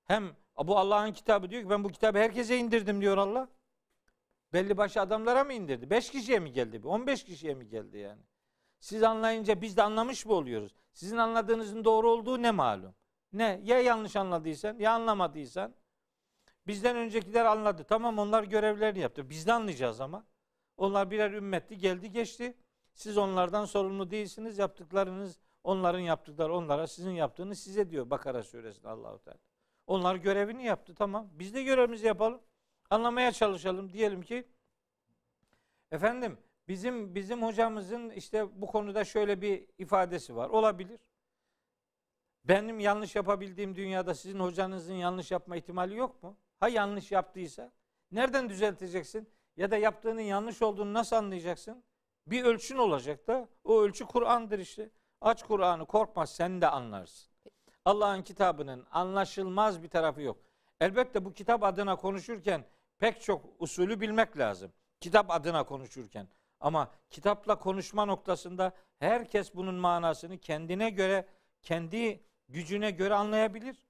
Hem 0.07 0.35
bu 0.57 0.77
Allah'ın 0.77 1.13
kitabı 1.13 1.49
diyor 1.49 1.63
ki 1.63 1.69
ben 1.69 1.83
bu 1.83 1.89
kitabı 1.89 2.17
herkese 2.17 2.57
indirdim 2.57 3.01
diyor 3.01 3.17
Allah. 3.17 3.49
Belli 4.53 4.77
başlı 4.77 5.01
adamlara 5.01 5.43
mı 5.43 5.53
indirdi? 5.53 5.89
5 5.89 6.11
kişiye 6.11 6.39
mi 6.39 6.51
geldi? 6.51 6.81
15 6.87 7.23
kişiye 7.23 7.53
mi 7.53 7.67
geldi 7.67 7.97
yani? 7.97 8.21
Siz 8.79 9.03
anlayınca 9.03 9.61
biz 9.61 9.77
de 9.77 9.83
anlamış 9.83 10.25
mı 10.25 10.33
oluyoruz? 10.33 10.75
Sizin 10.93 11.17
anladığınızın 11.17 11.85
doğru 11.85 12.09
olduğu 12.09 12.41
ne 12.41 12.51
malum? 12.51 12.95
Ne? 13.33 13.61
Ya 13.63 13.81
yanlış 13.81 14.15
anladıysan 14.15 14.77
ya 14.79 14.91
anlamadıysan. 14.91 15.75
Bizden 16.67 16.95
öncekiler 16.95 17.45
anladı. 17.45 17.83
Tamam 17.83 18.19
onlar 18.19 18.43
görevlerini 18.43 18.99
yaptı. 18.99 19.29
Biz 19.29 19.47
de 19.47 19.53
anlayacağız 19.53 20.01
ama. 20.01 20.25
Onlar 20.77 21.11
birer 21.11 21.31
ümmetti 21.31 21.77
geldi 21.77 22.11
geçti. 22.11 22.57
Siz 22.93 23.17
onlardan 23.17 23.65
sorumlu 23.65 24.11
değilsiniz. 24.11 24.57
Yaptıklarınız 24.57 25.39
onların 25.63 25.99
yaptıkları 25.99 26.53
onlara 26.53 26.87
sizin 26.87 27.11
yaptığınız 27.11 27.59
size 27.59 27.89
diyor 27.89 28.09
Bakara 28.09 28.43
suresinde 28.43 28.89
Allahu 28.89 29.19
Teala. 29.19 29.46
Onlar 29.87 30.15
görevini 30.15 30.65
yaptı 30.65 30.95
tamam. 30.95 31.29
Biz 31.31 31.53
de 31.53 31.63
görevimizi 31.63 32.07
yapalım. 32.07 32.41
Anlamaya 32.89 33.31
çalışalım. 33.31 33.93
Diyelim 33.93 34.21
ki 34.21 34.47
efendim 35.91 36.37
bizim 36.67 37.15
bizim 37.15 37.43
hocamızın 37.43 38.09
işte 38.09 38.61
bu 38.61 38.67
konuda 38.67 39.05
şöyle 39.05 39.41
bir 39.41 39.67
ifadesi 39.77 40.35
var. 40.35 40.49
Olabilir. 40.49 40.99
Benim 42.43 42.79
yanlış 42.79 43.15
yapabildiğim 43.15 43.75
dünyada 43.75 44.15
sizin 44.15 44.39
hocanızın 44.39 44.93
yanlış 44.93 45.31
yapma 45.31 45.55
ihtimali 45.57 45.95
yok 45.95 46.23
mu? 46.23 46.37
Ha 46.59 46.69
yanlış 46.69 47.11
yaptıysa 47.11 47.71
nereden 48.11 48.49
düzelteceksin? 48.49 49.29
Ya 49.57 49.71
da 49.71 49.77
yaptığının 49.77 50.21
yanlış 50.21 50.61
olduğunu 50.61 50.93
nasıl 50.93 51.15
anlayacaksın? 51.15 51.83
Bir 52.27 52.43
ölçün 52.43 52.77
olacak 52.77 53.27
da 53.27 53.47
o 53.63 53.81
ölçü 53.81 54.05
Kur'an'dır 54.05 54.59
işte. 54.59 54.89
Aç 55.21 55.43
Kur'an'ı 55.43 55.85
korkma 55.85 56.27
sen 56.27 56.61
de 56.61 56.67
anlarsın. 56.67 57.29
Allah'ın 57.87 58.21
kitabının 58.21 58.85
anlaşılmaz 58.91 59.83
bir 59.83 59.87
tarafı 59.87 60.21
yok. 60.21 60.37
Elbette 60.81 61.25
bu 61.25 61.33
kitap 61.33 61.63
adına 61.63 61.95
konuşurken 61.95 62.65
pek 62.99 63.21
çok 63.21 63.45
usulü 63.59 64.01
bilmek 64.01 64.37
lazım. 64.37 64.71
Kitap 64.99 65.31
adına 65.31 65.63
konuşurken. 65.63 66.27
Ama 66.59 66.91
kitapla 67.09 67.59
konuşma 67.59 68.05
noktasında 68.05 68.71
herkes 68.99 69.55
bunun 69.55 69.75
manasını 69.75 70.37
kendine 70.37 70.89
göre, 70.89 71.27
kendi 71.61 72.23
gücüne 72.49 72.91
göre 72.91 73.13
anlayabilir. 73.13 73.85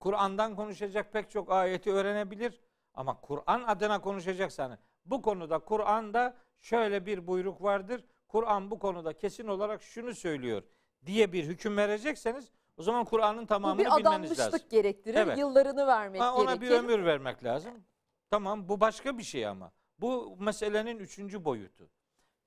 Kur'an'dan 0.00 0.56
konuşacak 0.56 1.12
pek 1.12 1.30
çok 1.30 1.52
ayeti 1.52 1.92
öğrenebilir. 1.92 2.60
Ama 2.94 3.20
Kur'an 3.20 3.62
adına 3.62 4.00
konuşacaksan 4.00 4.78
bu 5.04 5.22
konuda 5.22 5.58
Kur'an'da 5.58 6.36
şöyle 6.60 7.06
bir 7.06 7.26
buyruk 7.26 7.62
vardır. 7.62 8.04
Kur'an 8.28 8.70
bu 8.70 8.78
konuda 8.78 9.12
kesin 9.12 9.46
olarak 9.46 9.82
şunu 9.82 10.14
söylüyor 10.14 10.62
diye 11.06 11.32
bir 11.32 11.44
hüküm 11.44 11.76
verecekseniz 11.76 12.50
o 12.78 12.82
zaman 12.82 13.04
Kur'an'ın 13.04 13.42
Bu 13.42 13.46
tamamını 13.46 13.78
bir 13.78 13.84
bilmeniz 13.84 14.06
adanmışlık 14.06 14.38
lazım. 14.38 14.60
gerektirir, 14.70 15.14
Evet. 15.18 15.38
yıllarını 15.38 15.86
vermek 15.86 16.20
Ha, 16.20 16.34
ona 16.34 16.54
gerekir. 16.54 16.60
bir 16.60 16.70
ömür 16.70 17.04
vermek 17.04 17.44
lazım. 17.44 17.74
Tamam 18.30 18.68
bu 18.68 18.80
başka 18.80 19.18
bir 19.18 19.22
şey 19.22 19.46
ama. 19.46 19.72
Bu 19.98 20.36
meselenin 20.40 20.98
üçüncü 20.98 21.44
boyutu. 21.44 21.88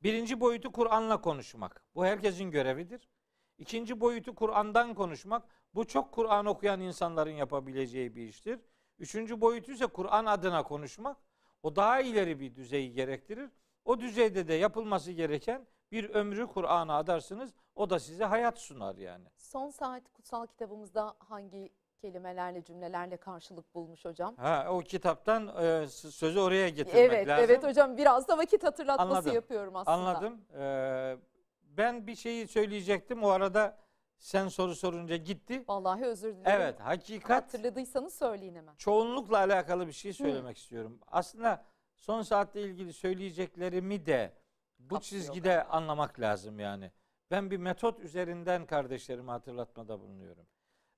Birinci 0.04 0.40
boyutu 0.40 0.72
Kur'an'la 0.72 1.22
konuşmak. 1.22 1.84
Bu 1.96 2.06
herkesin 2.06 2.52
görevidir. 2.52 3.10
İkinci 3.58 4.02
boyutu 4.02 4.36
Kur'an'dan 4.36 4.94
konuşmak. 4.94 5.44
Bu 5.76 5.88
çok 5.88 6.12
Kur'an 6.12 6.46
okuyan 6.46 6.82
insanların 6.82 7.32
yapabileceği 7.32 8.16
bir 8.16 8.28
iştir. 8.28 8.60
Üçüncü 9.00 9.42
boyutu 9.42 9.72
ise 9.72 9.88
Kur'an 9.88 10.26
adına 10.26 10.64
konuşmak. 10.64 11.18
O 11.64 11.76
daha 11.76 12.02
ileri 12.02 12.40
bir 12.40 12.56
düzeyi 12.56 12.94
gerektirir. 12.94 13.50
O 13.86 14.00
düzeyde 14.00 14.48
de 14.48 14.54
yapılması 14.54 15.12
gereken 15.12 15.68
bir 15.92 16.10
ömrü 16.10 16.48
Kur'an'a 16.48 16.98
adarsınız. 16.98 17.54
O 17.82 17.90
da 17.90 18.00
size 18.00 18.26
hayat 18.26 18.60
sunar 18.60 18.96
yani. 18.96 19.26
Son 19.38 19.70
saat 19.70 20.04
kutsal 20.14 20.48
kitabımızda 20.48 21.14
hangi 21.20 21.70
kelimelerle, 22.02 22.64
cümlelerle 22.64 23.18
karşılık 23.18 23.76
bulmuş 23.76 24.06
hocam? 24.06 24.36
Ha, 24.36 24.68
o 24.70 24.80
kitaptan 24.80 25.48
e, 25.64 25.88
sözü 25.88 26.40
oraya 26.40 26.70
getirmek 26.70 27.12
Evet, 27.14 27.28
lazım. 27.28 27.46
evet 27.50 27.64
hocam 27.64 27.98
biraz 27.98 28.28
da 28.28 28.38
vakit 28.38 28.64
hatırlatması 28.64 29.12
Anladım. 29.18 29.34
yapıyorum 29.34 29.76
aslında. 29.76 29.98
Anladım. 29.98 30.42
Ee, 30.60 31.18
ben 31.64 32.08
bir 32.08 32.16
şeyi 32.16 32.48
söyleyecektim. 32.48 33.24
O 33.24 33.28
arada 33.30 33.78
sen 34.18 34.48
soru 34.48 34.76
sorunca 34.76 35.16
gitti. 35.16 35.64
Vallahi 35.68 36.06
özür 36.06 36.36
dilerim. 36.36 36.62
Evet, 36.62 36.80
hakikat 36.80 37.44
Hatırladıysanız 37.44 38.14
söyleyin 38.14 38.56
hemen. 38.56 38.76
çoğunlukla 38.76 39.38
alakalı 39.38 39.88
bir 39.88 39.92
şey 39.94 40.14
söylemek 40.14 40.58
istiyorum. 40.58 41.00
Aslında 41.08 41.66
son 41.96 42.22
saatte 42.22 42.62
ilgili 42.62 42.94
söyleyeceklerimi 42.94 44.06
de 44.06 44.34
bu 44.80 44.96
Kapsıyor 44.96 45.22
çizgide 45.22 45.64
anlamak 45.64 46.20
lazım 46.20 46.60
yani. 46.60 46.92
Ben 47.32 47.52
bir 47.52 47.58
metot 47.58 48.00
üzerinden 48.00 48.66
kardeşlerime 48.66 49.32
hatırlatmada 49.32 50.00
bulunuyorum. 50.00 50.48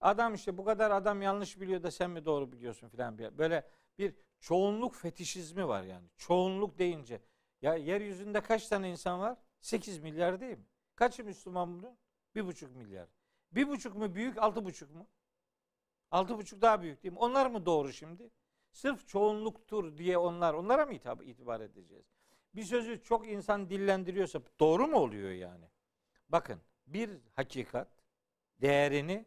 Adam 0.01 0.33
işte 0.33 0.57
bu 0.57 0.65
kadar 0.65 0.91
adam 0.91 1.21
yanlış 1.21 1.59
biliyor 1.61 1.83
da 1.83 1.91
sen 1.91 2.11
mi 2.11 2.25
doğru 2.25 2.51
biliyorsun 2.51 2.89
filan 2.89 3.17
bir 3.17 3.37
böyle 3.37 3.69
bir 3.97 4.15
çoğunluk 4.39 4.95
fetişizmi 4.95 5.67
var 5.67 5.83
yani. 5.83 6.07
Çoğunluk 6.17 6.77
deyince 6.77 7.21
ya 7.61 7.75
yeryüzünde 7.75 8.41
kaç 8.41 8.67
tane 8.67 8.91
insan 8.91 9.19
var? 9.19 9.37
8 9.61 9.99
milyar 9.99 10.39
değil 10.39 10.57
mi? 10.57 10.65
Kaçı 10.95 11.23
Müslüman? 11.23 11.97
Bir 12.35 12.45
buçuk 12.45 12.75
milyar. 12.75 13.09
Bir 13.51 13.67
buçuk 13.67 13.95
mu 13.95 14.15
büyük, 14.15 14.37
altı 14.37 14.65
buçuk 14.65 14.95
mu? 14.95 15.07
Altı 16.11 16.37
buçuk 16.37 16.61
daha 16.61 16.81
büyük 16.81 17.03
değil 17.03 17.13
mi? 17.13 17.19
Onlar 17.19 17.45
mı 17.45 17.65
doğru 17.65 17.93
şimdi? 17.93 18.29
Sırf 18.71 19.07
çoğunluktur 19.07 19.97
diye 19.97 20.17
onlar, 20.17 20.53
onlara 20.53 20.85
mı 20.85 20.93
itibar 21.23 21.61
edeceğiz? 21.61 22.05
bir 22.55 22.63
sözü 22.63 23.03
çok 23.03 23.27
insan 23.27 23.69
dillendiriyorsa 23.69 24.41
doğru 24.59 24.87
mu 24.87 24.97
oluyor 24.97 25.31
yani? 25.31 25.65
Bakın 26.33 26.61
bir 26.87 27.09
hakikat 27.35 27.87
değerini 28.61 29.25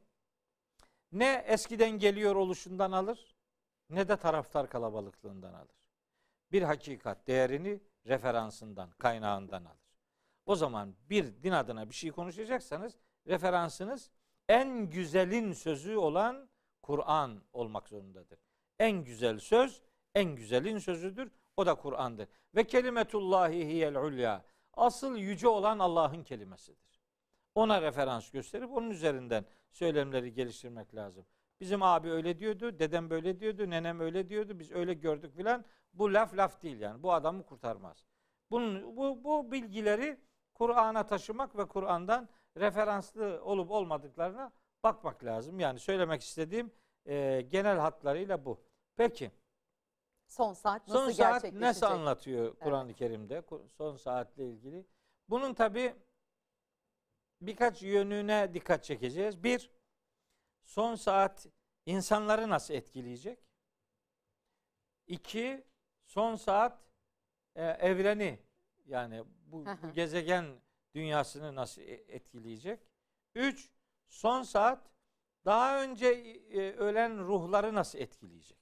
ne 1.12 1.44
eskiden 1.46 1.90
geliyor 1.90 2.34
oluşundan 2.36 2.92
alır 2.92 3.36
ne 3.90 4.08
de 4.08 4.16
taraftar 4.16 4.70
kalabalıklığından 4.70 5.54
alır. 5.54 5.76
Bir 6.52 6.62
hakikat 6.62 7.26
değerini 7.26 7.80
referansından, 8.06 8.90
kaynağından 8.90 9.64
alır. 9.64 10.00
O 10.46 10.56
zaman 10.56 10.94
bir 11.10 11.42
din 11.42 11.50
adına 11.50 11.88
bir 11.88 11.94
şey 11.94 12.10
konuşacaksanız 12.10 12.96
referansınız 13.26 14.10
en 14.48 14.90
güzelin 14.90 15.52
sözü 15.52 15.96
olan 15.96 16.48
Kur'an 16.82 17.42
olmak 17.52 17.88
zorundadır. 17.88 18.38
En 18.78 19.04
güzel 19.04 19.38
söz 19.38 19.82
en 20.14 20.36
güzelin 20.36 20.78
sözüdür. 20.78 21.30
O 21.56 21.66
da 21.66 21.74
Kur'an'dır. 21.74 22.28
Ve 22.54 22.66
kelimetullahi 22.66 23.66
hiyel 23.66 23.96
ulya. 23.96 24.44
Asıl 24.74 25.16
yüce 25.16 25.48
olan 25.48 25.78
Allah'ın 25.78 26.22
kelimesidir. 26.22 26.86
Ona 27.56 27.82
referans 27.82 28.30
gösterip 28.30 28.72
onun 28.72 28.90
üzerinden 28.90 29.44
söylemleri 29.70 30.32
geliştirmek 30.32 30.94
lazım. 30.94 31.26
Bizim 31.60 31.82
abi 31.82 32.10
öyle 32.10 32.38
diyordu, 32.38 32.78
dedem 32.78 33.10
böyle 33.10 33.40
diyordu, 33.40 33.70
nenem 33.70 34.00
öyle 34.00 34.28
diyordu, 34.28 34.58
biz 34.58 34.72
öyle 34.72 34.94
gördük 34.94 35.36
filan. 35.36 35.64
Bu 35.92 36.14
laf 36.14 36.36
laf 36.36 36.62
değil 36.62 36.80
yani. 36.80 37.02
Bu 37.02 37.12
adamı 37.12 37.42
kurtarmaz. 37.42 38.04
Bunun, 38.50 38.96
bu, 38.96 39.24
bu 39.24 39.52
bilgileri 39.52 40.20
Kur'an'a 40.54 41.06
taşımak 41.06 41.56
ve 41.58 41.68
Kur'an'dan 41.68 42.28
referanslı 42.56 43.40
olup 43.44 43.70
olmadıklarına 43.70 44.52
bakmak 44.82 45.24
lazım. 45.24 45.60
Yani 45.60 45.78
söylemek 45.78 46.22
istediğim 46.22 46.72
e, 47.06 47.40
genel 47.40 47.78
hatlarıyla 47.78 48.44
bu. 48.44 48.60
Peki. 48.96 49.30
Son 50.26 50.52
saat 50.52 50.88
nasıl 50.88 51.00
Son 51.00 51.10
saat 51.10 51.16
gerçekleşecek? 51.16 51.60
nasıl 51.60 51.86
anlatıyor 51.86 52.56
Kur'an-ı 52.58 52.94
Kerim'de? 52.94 53.42
Son 53.68 53.96
saatle 53.96 54.46
ilgili. 54.46 54.86
Bunun 55.28 55.54
tabi 55.54 55.94
birkaç 57.40 57.82
yönüne 57.82 58.54
dikkat 58.54 58.84
çekeceğiz. 58.84 59.44
Bir, 59.44 59.70
son 60.62 60.94
saat 60.94 61.46
insanları 61.86 62.50
nasıl 62.50 62.74
etkileyecek? 62.74 63.38
İki, 65.06 65.64
son 66.04 66.36
saat 66.36 66.84
e, 67.54 67.64
evreni 67.64 68.38
yani 68.86 69.24
bu, 69.46 69.66
bu 69.66 69.92
gezegen 69.92 70.60
dünyasını 70.94 71.54
nasıl 71.54 71.82
e- 71.82 72.04
etkileyecek? 72.08 72.80
Üç, 73.34 73.70
son 74.08 74.42
saat 74.42 74.90
daha 75.44 75.82
önce 75.82 76.06
e, 76.06 76.72
ölen 76.72 77.18
ruhları 77.18 77.74
nasıl 77.74 77.98
etkileyecek? 77.98 78.58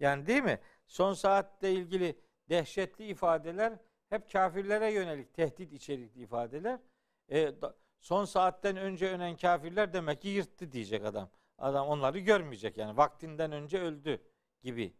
Yani 0.00 0.26
değil 0.26 0.42
mi? 0.42 0.60
Son 0.86 1.12
saatle 1.12 1.72
ilgili 1.72 2.20
dehşetli 2.48 3.06
ifadeler 3.06 3.78
hep 4.08 4.32
kafirlere 4.32 4.92
yönelik 4.92 5.34
tehdit 5.34 5.72
içerikli 5.72 6.22
ifadeler. 6.22 6.80
E, 7.28 7.62
da, 7.62 7.76
son 8.00 8.24
saatten 8.24 8.76
önce 8.76 9.10
ölen 9.10 9.36
kafirler 9.36 9.92
demek 9.92 10.20
ki 10.20 10.28
yırttı 10.28 10.72
diyecek 10.72 11.04
adam. 11.04 11.30
Adam 11.58 11.88
onları 11.88 12.18
görmeyecek 12.18 12.78
yani 12.78 12.96
vaktinden 12.96 13.52
önce 13.52 13.78
öldü 13.80 14.22
gibi. 14.62 14.94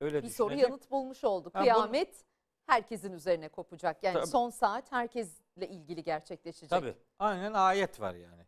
Öyle 0.00 0.22
bir 0.22 0.28
soru 0.28 0.54
yanıt 0.54 0.90
bulmuş 0.90 1.22
bu- 1.22 1.50
Kıyamet 1.50 2.24
herkesin 2.66 3.12
üzerine 3.12 3.48
kopacak. 3.48 4.02
Yani 4.04 4.14
Tabii. 4.14 4.26
son 4.26 4.50
saat 4.50 4.92
herkesle 4.92 5.68
ilgili 5.68 6.02
gerçekleşecek. 6.02 6.70
Tabii. 6.70 6.94
Aynen 7.18 7.52
ayet 7.52 8.00
var 8.00 8.14
yani 8.14 8.46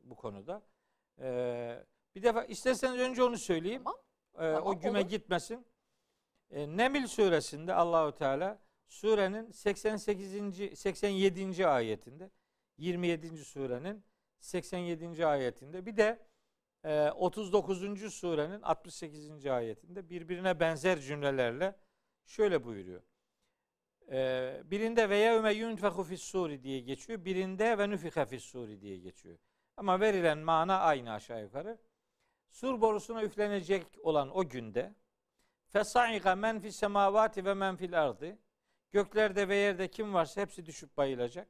bu 0.00 0.16
konuda. 0.16 0.62
Ee, 1.20 1.84
bir 2.14 2.22
defa 2.22 2.44
isterseniz 2.44 3.00
önce 3.00 3.22
onu 3.22 3.38
söyleyeyim. 3.38 3.82
Tamam. 3.84 4.00
Ee, 4.34 4.54
Tamam, 4.54 4.66
o 4.66 4.80
güme 4.80 4.98
olur. 5.00 5.08
gitmesin. 5.08 5.66
Ee, 6.50 6.76
Nemil 6.76 7.06
suresinde 7.06 7.74
Allahu 7.74 8.12
Teala 8.14 8.58
surenin 8.88 9.50
88. 9.50 10.78
87. 10.78 11.66
ayetinde 11.66 12.30
27. 12.78 13.44
surenin 13.44 14.04
87. 14.40 15.26
ayetinde 15.26 15.86
bir 15.86 15.96
de 15.96 16.26
e, 16.84 17.10
39. 17.10 18.14
surenin 18.14 18.62
68. 18.62 19.46
ayetinde 19.46 20.10
birbirine 20.10 20.60
benzer 20.60 21.00
cümlelerle 21.00 21.76
şöyle 22.26 22.64
buyuruyor. 22.64 23.02
Ee, 24.12 24.62
birinde 24.64 25.10
ve 25.10 25.16
yevme 25.16 25.52
yunfehu 25.52 26.04
fis 26.04 26.22
suri 26.22 26.62
diye 26.62 26.80
geçiyor. 26.80 27.24
Birinde 27.24 27.78
ve 27.78 27.90
nüfike 27.90 28.26
fis 28.26 28.44
suri 28.44 28.80
diye 28.80 28.98
geçiyor. 28.98 29.38
Ama 29.76 30.00
verilen 30.00 30.38
mana 30.38 30.78
aynı 30.78 31.12
aşağı 31.12 31.42
yukarı. 31.42 31.78
Sur 32.50 32.80
borusuna 32.80 33.22
üflenecek 33.22 33.86
olan 34.02 34.36
o 34.36 34.48
günde 34.48 34.94
fesaika 35.68 36.34
men 36.34 36.60
fis 36.60 36.76
semavati 36.76 37.44
ve 37.44 37.54
men 37.54 37.76
fil 37.76 38.02
ardı 38.02 38.38
göklerde 38.92 39.48
ve 39.48 39.56
yerde 39.56 39.88
kim 39.88 40.14
varsa 40.14 40.40
hepsi 40.40 40.66
düşüp 40.66 40.96
bayılacak. 40.96 41.48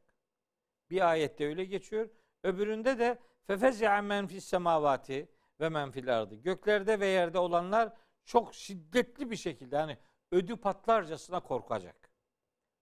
Bir 0.91 1.11
ayette 1.11 1.47
öyle 1.47 1.65
geçiyor. 1.65 2.09
Öbüründe 2.43 2.99
de 2.99 3.19
fefezia 3.47 4.03
men 4.03 4.27
fis 4.27 4.45
semavati 4.45 5.29
ve 5.61 5.69
men 5.69 5.91
fil 5.91 6.19
ardı. 6.19 6.35
Göklerde 6.35 7.01
ve 7.01 7.07
yerde 7.07 7.39
olanlar 7.39 7.93
çok 8.25 8.55
şiddetli 8.55 9.31
bir 9.31 9.37
şekilde 9.37 9.77
yani 9.77 9.99
ödü 10.33 10.57
patlarcasına 10.57 11.41
korkacak. 11.41 12.11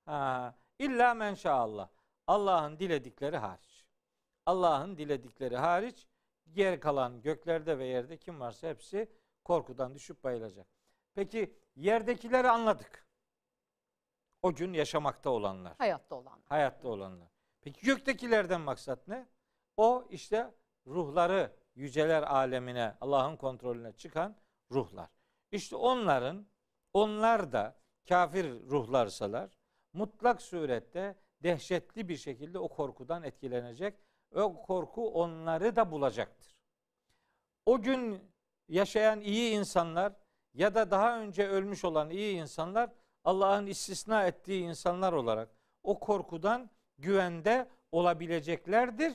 Ha, 0.04 0.54
illa 0.78 1.14
men 1.14 1.36
Allah. 1.44 1.90
Allah'ın 2.26 2.78
diledikleri 2.78 3.36
hariç. 3.36 3.84
Allah'ın 4.46 4.96
diledikleri 4.96 5.56
hariç 5.56 6.06
yer 6.46 6.80
kalan 6.80 7.22
göklerde 7.22 7.78
ve 7.78 7.86
yerde 7.86 8.16
kim 8.16 8.40
varsa 8.40 8.68
hepsi 8.68 9.08
korkudan 9.44 9.94
düşüp 9.94 10.24
bayılacak. 10.24 10.66
Peki 11.14 11.54
yerdekileri 11.76 12.50
anladık. 12.50 13.06
O 14.42 14.54
gün 14.54 14.72
yaşamakta 14.72 15.30
olanlar, 15.30 15.74
Hayatta 15.78 16.14
olan. 16.14 16.40
hayatta 16.44 16.88
olanlar. 16.88 17.28
Peki 17.66 17.80
göktekilerden 17.80 18.60
maksat 18.60 19.08
ne? 19.08 19.26
O 19.76 20.06
işte 20.10 20.54
ruhları 20.86 21.52
yüceler 21.74 22.22
alemine, 22.22 22.94
Allah'ın 23.00 23.36
kontrolüne 23.36 23.92
çıkan 23.92 24.36
ruhlar. 24.70 25.10
İşte 25.52 25.76
onların, 25.76 26.46
onlar 26.92 27.52
da 27.52 27.76
kafir 28.08 28.50
ruhlarsalar 28.50 29.50
mutlak 29.92 30.42
surette 30.42 31.18
dehşetli 31.42 32.08
bir 32.08 32.16
şekilde 32.16 32.58
o 32.58 32.68
korkudan 32.68 33.22
etkilenecek 33.22 33.94
o 34.34 34.62
korku 34.62 35.10
onları 35.10 35.76
da 35.76 35.90
bulacaktır. 35.90 36.56
O 37.64 37.82
gün 37.82 38.32
yaşayan 38.68 39.20
iyi 39.20 39.52
insanlar 39.52 40.12
ya 40.54 40.74
da 40.74 40.90
daha 40.90 41.20
önce 41.20 41.48
ölmüş 41.48 41.84
olan 41.84 42.10
iyi 42.10 42.36
insanlar 42.36 42.90
Allah'ın 43.24 43.66
istisna 43.66 44.26
ettiği 44.26 44.62
insanlar 44.62 45.12
olarak 45.12 45.50
o 45.82 46.00
korkudan 46.00 46.70
güvende 46.98 47.68
olabileceklerdir. 47.92 49.12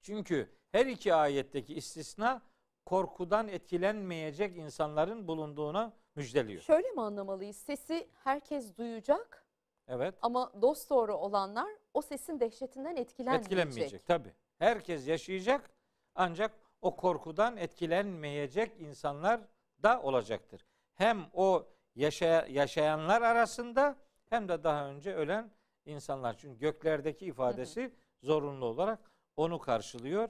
Çünkü 0.00 0.48
her 0.72 0.86
iki 0.86 1.14
ayetteki 1.14 1.74
istisna 1.74 2.42
korkudan 2.86 3.48
etkilenmeyecek 3.48 4.56
insanların 4.56 5.28
bulunduğuna 5.28 5.92
müjdeliyor. 6.14 6.62
Şöyle 6.62 6.90
mi 6.90 7.00
anlamalıyız? 7.00 7.56
Sesi 7.56 8.08
herkes 8.24 8.76
duyacak 8.76 9.46
Evet. 9.88 10.14
ama 10.22 10.52
dost 10.62 10.90
doğru 10.90 11.14
olanlar 11.14 11.68
o 11.94 12.02
sesin 12.02 12.40
dehşetinden 12.40 12.96
etkilenmeyecek. 12.96 13.44
Etkilenmeyecek 13.52 14.06
tabi. 14.06 14.32
Herkes 14.58 15.08
yaşayacak 15.08 15.70
ancak 16.14 16.52
o 16.82 16.96
korkudan 16.96 17.56
etkilenmeyecek 17.56 18.80
insanlar 18.80 19.40
da 19.82 20.02
olacaktır. 20.02 20.66
Hem 20.94 21.26
o 21.32 21.66
yaşaya, 21.94 22.46
yaşayanlar 22.46 23.22
arasında 23.22 23.96
hem 24.30 24.48
de 24.48 24.64
daha 24.64 24.86
önce 24.88 25.14
ölen 25.14 25.50
insanlar. 25.84 26.36
Çünkü 26.38 26.58
göklerdeki 26.58 27.26
ifadesi 27.26 27.94
zorunlu 28.22 28.64
olarak 28.64 29.10
onu 29.36 29.58
karşılıyor. 29.58 30.28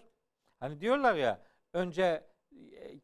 Hani 0.60 0.80
diyorlar 0.80 1.14
ya 1.14 1.42
önce 1.72 2.26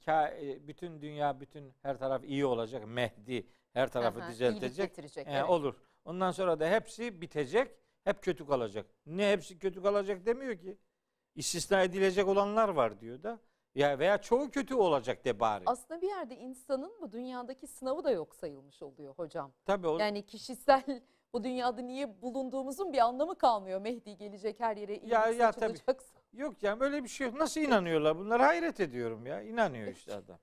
e, 0.07 0.13
e, 0.13 0.69
bütün 0.69 1.03
dünya 1.03 1.41
bütün 1.41 1.75
her 1.83 1.99
taraf 1.99 2.25
iyi 2.25 2.47
olacak. 2.47 2.85
Mehdi 2.87 3.47
her 3.73 3.89
tarafı 3.89 4.21
Aha, 4.21 4.31
düzeltecek. 4.31 4.91
getirecek, 4.91 5.27
Ee, 5.27 5.31
evet. 5.31 5.51
Olur. 5.51 5.75
Ondan 6.05 6.31
sonra 6.31 6.61
da 6.61 6.69
hepsi 6.71 7.21
bitecek. 7.21 7.71
Hep 8.05 8.23
kötü 8.23 8.47
kalacak. 8.47 8.87
Ne 9.07 9.33
hepsi 9.33 9.59
kötü 9.59 9.83
kalacak 9.83 10.27
demiyor 10.27 10.59
ki. 10.59 10.79
İstisna 11.35 11.83
edilecek 11.83 12.29
olanlar 12.29 12.69
var 12.69 13.01
diyor 13.01 13.23
da. 13.23 13.41
Ya 13.75 13.99
veya 13.99 14.19
çoğu 14.19 14.51
kötü 14.51 14.75
olacak 14.75 15.25
de 15.25 15.41
bari. 15.41 15.63
Aslında 15.67 16.03
bir 16.03 16.09
yerde 16.09 16.37
insanın 16.37 16.93
bu 17.01 17.13
dünyadaki 17.13 17.67
sınavı 17.67 18.05
da 18.05 18.11
yok 18.11 18.35
sayılmış 18.35 18.83
oluyor 18.83 19.15
hocam. 19.15 19.53
Tabii 19.65 19.89
o, 19.89 19.99
Yani 19.99 20.27
kişisel 20.27 21.03
bu 21.33 21.45
dünyada 21.45 21.83
niye 21.83 22.23
bulunduğumuzun 22.23 22.93
bir 22.93 22.99
anlamı 22.99 23.39
kalmıyor. 23.39 23.81
Mehdi 23.81 24.17
gelecek 24.17 24.61
her 24.61 24.77
yere 24.77 24.95
iyilik 24.95 25.13
Ya- 25.13 25.29
ya 25.29 25.53
tabii. 25.53 25.79
yok 26.33 26.59
canım 26.59 26.81
öyle 26.81 27.05
bir 27.05 27.09
şey 27.09 27.27
yok. 27.27 27.37
Nasıl 27.37 27.61
inanıyorlar 27.61 28.19
bunlar? 28.19 28.41
Hayret 28.41 28.81
ediyorum 28.81 29.27
ya. 29.27 29.43
İnanıyor 29.43 29.89
işte 29.89 30.15
adam. 30.15 30.39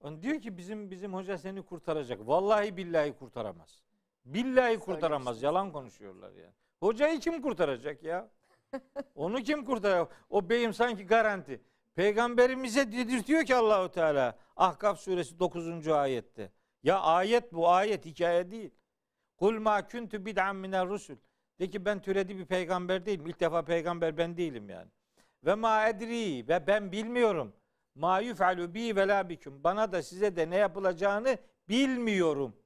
On 0.00 0.22
diyor 0.22 0.40
ki 0.40 0.56
bizim 0.58 0.90
bizim 0.90 1.14
hoca 1.14 1.38
seni 1.38 1.62
kurtaracak. 1.62 2.26
Vallahi 2.26 2.76
billahi 2.76 3.12
kurtaramaz. 3.12 3.82
Billahi 4.24 4.78
kurtaramaz. 4.78 5.42
Yalan 5.42 5.72
konuşuyorlar 5.72 6.32
yani. 6.32 6.52
Hocayı 6.80 7.20
kim 7.20 7.42
kurtaracak 7.42 8.02
ya? 8.02 8.28
Onu 9.14 9.42
kim 9.42 9.64
kurtaracak? 9.64 10.24
O 10.30 10.48
beyim 10.48 10.74
sanki 10.74 11.06
garanti. 11.06 11.60
Peygamberimize 11.94 12.92
dedirtiyor 12.92 13.44
ki 13.44 13.54
Allahu 13.56 13.90
Teala 13.90 14.38
Ahkaf 14.56 15.00
suresi 15.00 15.38
9. 15.38 15.88
ayette. 15.88 16.50
Ya 16.82 17.00
ayet 17.00 17.52
bu 17.52 17.68
ayet 17.68 18.04
hikaye 18.06 18.50
değil. 18.50 18.70
Kul 19.36 19.58
ma 19.58 19.88
kuntu 19.88 20.26
bid'an 20.26 20.56
minel 20.56 20.88
rusul. 20.88 21.16
De 21.60 21.70
ki 21.70 21.84
ben 21.84 22.00
türedi 22.00 22.38
bir 22.38 22.46
peygamber 22.46 23.06
değilim. 23.06 23.26
İlk 23.26 23.40
defa 23.40 23.64
peygamber 23.64 24.16
ben 24.16 24.36
değilim 24.36 24.68
yani. 24.68 24.90
Ve 25.44 25.54
ma 25.54 25.88
edri 25.88 26.48
ve 26.48 26.66
ben 26.66 26.92
bilmiyorum. 26.92 27.52
Ma 27.94 28.20
yuf'alu 28.20 28.74
bi 28.74 28.96
ve 28.96 29.08
la 29.08 29.28
bikum. 29.28 29.64
Bana 29.64 29.92
da 29.92 30.02
size 30.02 30.36
de 30.36 30.50
ne 30.50 30.56
yapılacağını 30.56 31.38
bilmiyorum. 31.68 32.56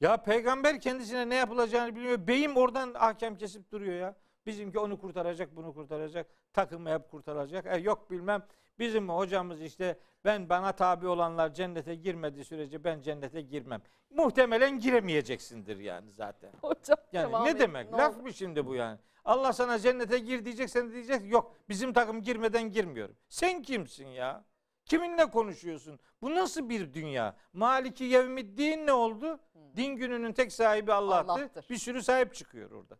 Ya 0.00 0.16
peygamber 0.16 0.80
kendisine 0.80 1.28
ne 1.28 1.34
yapılacağını 1.34 1.96
bilmiyor. 1.96 2.26
Beyim 2.26 2.56
oradan 2.56 2.94
ahkam 2.94 3.36
kesip 3.36 3.72
duruyor 3.72 3.94
ya. 3.94 4.16
Bizimki 4.46 4.78
onu 4.78 4.98
kurtaracak, 5.00 5.56
bunu 5.56 5.74
kurtaracak. 5.74 6.26
Takımı 6.52 6.90
hep 6.90 7.10
kurtaracak. 7.10 7.66
E 7.66 7.76
yok 7.76 8.10
bilmem. 8.10 8.42
Bizim 8.78 9.08
hocamız 9.08 9.62
işte 9.62 9.98
ben 10.24 10.48
bana 10.48 10.72
tabi 10.72 11.06
olanlar 11.08 11.54
cennete 11.54 11.94
girmediği 11.94 12.44
sürece 12.44 12.84
ben 12.84 13.00
cennete 13.00 13.40
girmem. 13.40 13.82
Muhtemelen 14.10 14.78
giremeyeceksindir 14.78 15.78
yani 15.78 16.12
zaten. 16.12 16.52
Hocam 16.62 16.98
Yani 17.12 17.44
ne 17.44 17.58
demek? 17.58 17.90
ne 17.90 17.96
Laf 17.98 18.14
olur. 18.14 18.22
mı 18.22 18.32
şimdi 18.32 18.66
bu 18.66 18.74
yani? 18.74 18.98
Allah 19.24 19.52
sana 19.52 19.78
cennete 19.78 20.18
gir 20.18 20.44
diyecek 20.44 20.70
sen 20.70 20.92
diyecek 20.92 21.32
yok 21.32 21.54
bizim 21.68 21.92
takım 21.92 22.22
girmeden 22.22 22.70
girmiyorum. 22.72 23.16
Sen 23.28 23.62
kimsin 23.62 24.06
ya? 24.06 24.44
Kiminle 24.84 25.30
konuşuyorsun? 25.30 26.00
Bu 26.22 26.34
nasıl 26.34 26.68
bir 26.68 26.94
dünya? 26.94 27.36
Maliki 27.52 28.04
yevmiddin 28.04 28.86
ne 28.86 28.92
oldu? 28.92 29.40
Din 29.76 29.96
gününün 29.96 30.32
tek 30.32 30.52
sahibi 30.52 30.92
Allah'tı. 30.92 31.32
Allah'tır. 31.32 31.68
Bir 31.70 31.76
sürü 31.76 32.02
sahip 32.02 32.34
çıkıyor 32.34 32.70
orada. 32.70 32.98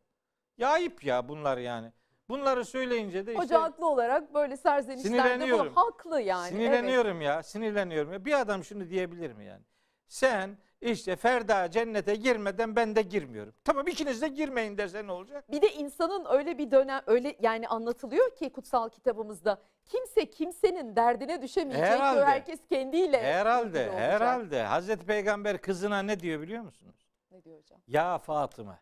Ya 0.58 0.68
ayıp 0.68 1.04
ya 1.04 1.28
bunlar 1.28 1.58
yani. 1.58 1.92
Bunları 2.32 2.64
söyleyince 2.64 3.26
de 3.26 3.32
işte 3.32 3.42
Hoca 3.44 3.62
haklı 3.62 3.88
olarak 3.88 4.34
böyle 4.34 4.56
serzenişlerde 4.56 5.52
bu 5.52 5.76
haklı 5.76 6.20
yani. 6.20 6.42
Evet. 6.42 6.52
sinirleniyorum 6.52 7.20
ya. 7.20 7.42
Sinirleniyorum 7.42 8.12
ya. 8.12 8.24
Bir 8.24 8.40
adam 8.40 8.64
şunu 8.64 8.88
diyebilir 8.88 9.32
mi 9.32 9.44
yani? 9.44 9.62
Sen 10.08 10.58
işte 10.80 11.16
Ferda 11.16 11.70
cennete 11.70 12.14
girmeden 12.14 12.76
ben 12.76 12.96
de 12.96 13.02
girmiyorum. 13.02 13.54
Tamam 13.64 13.88
ikiniz 13.88 14.22
de 14.22 14.28
girmeyin 14.28 14.78
derse 14.78 15.06
ne 15.06 15.12
olacak? 15.12 15.50
Bir 15.50 15.62
de 15.62 15.72
insanın 15.72 16.26
öyle 16.30 16.58
bir 16.58 16.70
dönem 16.70 17.02
öyle 17.06 17.36
yani 17.40 17.68
anlatılıyor 17.68 18.36
ki 18.36 18.52
kutsal 18.52 18.88
kitabımızda 18.88 19.62
kimse 19.86 20.30
kimsenin 20.30 20.96
derdine 20.96 21.42
düşemeyecek 21.42 21.86
Herhalde. 21.86 22.16
diyor. 22.16 22.26
Herkes 22.26 22.60
kendiyle 22.68 23.22
Herhalde, 23.22 23.92
herhalde. 23.92 24.62
Hazreti 24.62 25.06
Peygamber 25.06 25.58
kızına 25.60 26.02
ne 26.02 26.20
diyor 26.20 26.40
biliyor 26.40 26.62
musunuz? 26.62 27.08
Ne 27.30 27.44
diyor 27.44 27.58
hocam? 27.58 27.80
Ya 27.86 28.18
Fatıma, 28.18 28.78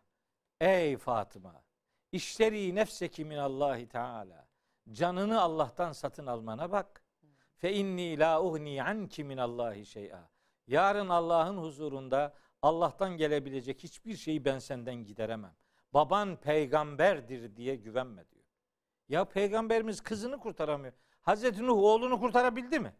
ey 0.61 0.97
Fatıma, 0.97 1.53
işleri 2.11 2.75
nefseki 2.75 3.25
min 3.25 3.37
Allahi 3.37 3.87
Teala. 3.87 4.47
Canını 4.91 5.41
Allah'tan 5.41 5.91
satın 5.91 6.27
almana 6.27 6.71
bak. 6.71 7.03
Fe 7.55 7.73
inni 7.73 8.19
la 8.19 8.43
uhni 8.43 8.83
anki 8.83 9.23
min 9.23 9.37
Allahi 9.37 9.85
şey'a. 9.85 10.29
Yarın 10.67 11.09
Allah'ın 11.09 11.57
huzurunda 11.57 12.33
Allah'tan 12.61 13.17
gelebilecek 13.17 13.83
hiçbir 13.83 14.15
şeyi 14.15 14.45
ben 14.45 14.59
senden 14.59 14.95
gideremem. 14.95 15.55
Baban 15.93 16.35
peygamberdir 16.35 17.55
diye 17.55 17.75
güvenme 17.75 18.29
diyor. 18.29 18.45
Ya 19.09 19.25
peygamberimiz 19.25 20.01
kızını 20.01 20.39
kurtaramıyor. 20.39 20.93
Hazreti 21.21 21.67
Nuh 21.67 21.77
oğlunu 21.77 22.19
kurtarabildi 22.19 22.79
mi? 22.79 22.93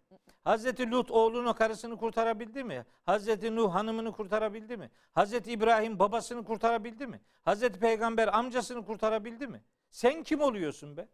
Hazreti 0.44 0.92
Lut 0.92 1.12
oğlunu 1.12 1.54
karısını 1.54 1.98
kurtarabildi 1.98 2.64
mi? 2.64 2.86
Hazreti 3.04 3.56
Nuh 3.56 3.74
hanımını 3.74 4.12
kurtarabildi 4.12 4.78
mi? 4.78 4.92
Hazreti 5.12 5.52
İbrahim 5.52 6.00
babasını 6.00 6.44
kurtarabildi 6.44 7.08
mi? 7.08 7.22
Hazreti 7.42 7.80
Peygamber 7.80 8.28
amcasını 8.38 8.86
kurtarabildi 8.86 9.48
mi? 9.48 9.64
Sen 9.92 10.24
kim 10.24 10.42
oluyorsun 10.42 10.98
be? 10.98 11.08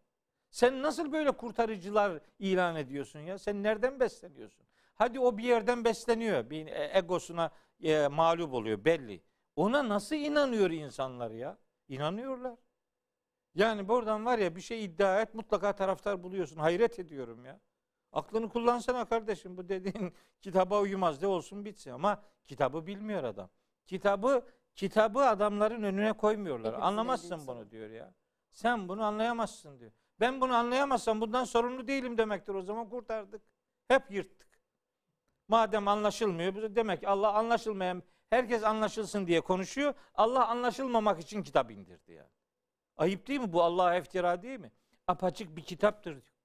Sen 0.51 0.81
nasıl 0.83 1.11
böyle 1.11 1.31
kurtarıcılar 1.31 2.21
ilan 2.39 2.75
ediyorsun 2.75 3.19
ya? 3.19 3.37
Sen 3.37 3.63
nereden 3.63 3.99
besleniyorsun? 3.99 4.65
Hadi 4.95 5.19
o 5.19 5.37
bir 5.37 5.43
yerden 5.43 5.85
besleniyor. 5.85 6.49
Bir 6.49 6.67
egosuna 6.95 7.51
e, 7.83 8.07
mağlup 8.07 8.53
oluyor 8.53 8.85
belli. 8.85 9.23
Ona 9.55 9.89
nasıl 9.89 10.15
inanıyor 10.15 10.71
insanlar 10.71 11.31
ya? 11.31 11.57
İnanıyorlar. 11.87 12.55
Yani 13.55 13.87
buradan 13.87 14.25
var 14.25 14.37
ya 14.39 14.55
bir 14.55 14.61
şey 14.61 14.85
iddia 14.85 15.21
et 15.21 15.33
mutlaka 15.33 15.75
taraftar 15.75 16.23
buluyorsun. 16.23 16.57
Hayret 16.57 16.99
ediyorum 16.99 17.45
ya. 17.45 17.59
Aklını 18.11 18.49
kullansana 18.49 19.05
kardeşim. 19.05 19.57
Bu 19.57 19.69
dediğin 19.69 20.13
kitaba 20.41 20.81
uymaz 20.81 21.21
de 21.21 21.27
olsun 21.27 21.65
bitsin. 21.65 21.91
Ama 21.91 22.23
kitabı 22.47 22.87
bilmiyor 22.87 23.23
adam. 23.23 23.49
Kitabı 23.85 24.45
kitabı 24.75 25.19
adamların 25.19 25.83
önüne 25.83 26.13
koymuyorlar. 26.13 26.65
Hepimizin 26.65 26.87
Anlamazsın 26.87 27.47
bunu 27.47 27.71
diyor 27.71 27.89
ya. 27.89 28.13
Sen 28.51 28.87
bunu 28.87 29.03
anlayamazsın 29.03 29.79
diyor. 29.79 29.91
Ben 30.19 30.41
bunu 30.41 30.55
anlayamazsam 30.55 31.21
bundan 31.21 31.43
sorumlu 31.43 31.87
değilim 31.87 32.17
demektir. 32.17 32.53
O 32.53 32.61
zaman 32.61 32.89
kurtardık. 32.89 33.41
Hep 33.87 34.11
yırttık. 34.11 34.47
Madem 35.47 35.87
anlaşılmıyor, 35.87 36.75
demek 36.75 37.03
Allah 37.07 37.33
anlaşılmayan, 37.33 38.03
herkes 38.29 38.63
anlaşılsın 38.63 39.27
diye 39.27 39.41
konuşuyor. 39.41 39.93
Allah 40.15 40.47
anlaşılmamak 40.47 41.19
için 41.19 41.43
kitap 41.43 41.71
indirdi 41.71 42.11
yani. 42.11 42.29
Ayıp 42.97 43.27
değil 43.27 43.39
mi 43.39 43.53
bu? 43.53 43.63
Allah'a 43.63 43.95
iftira 43.95 44.41
değil 44.41 44.59
mi? 44.59 44.71
Apaçık 45.07 45.55
bir 45.55 45.61
kitaptır 45.63 46.11
diyor. 46.11 46.36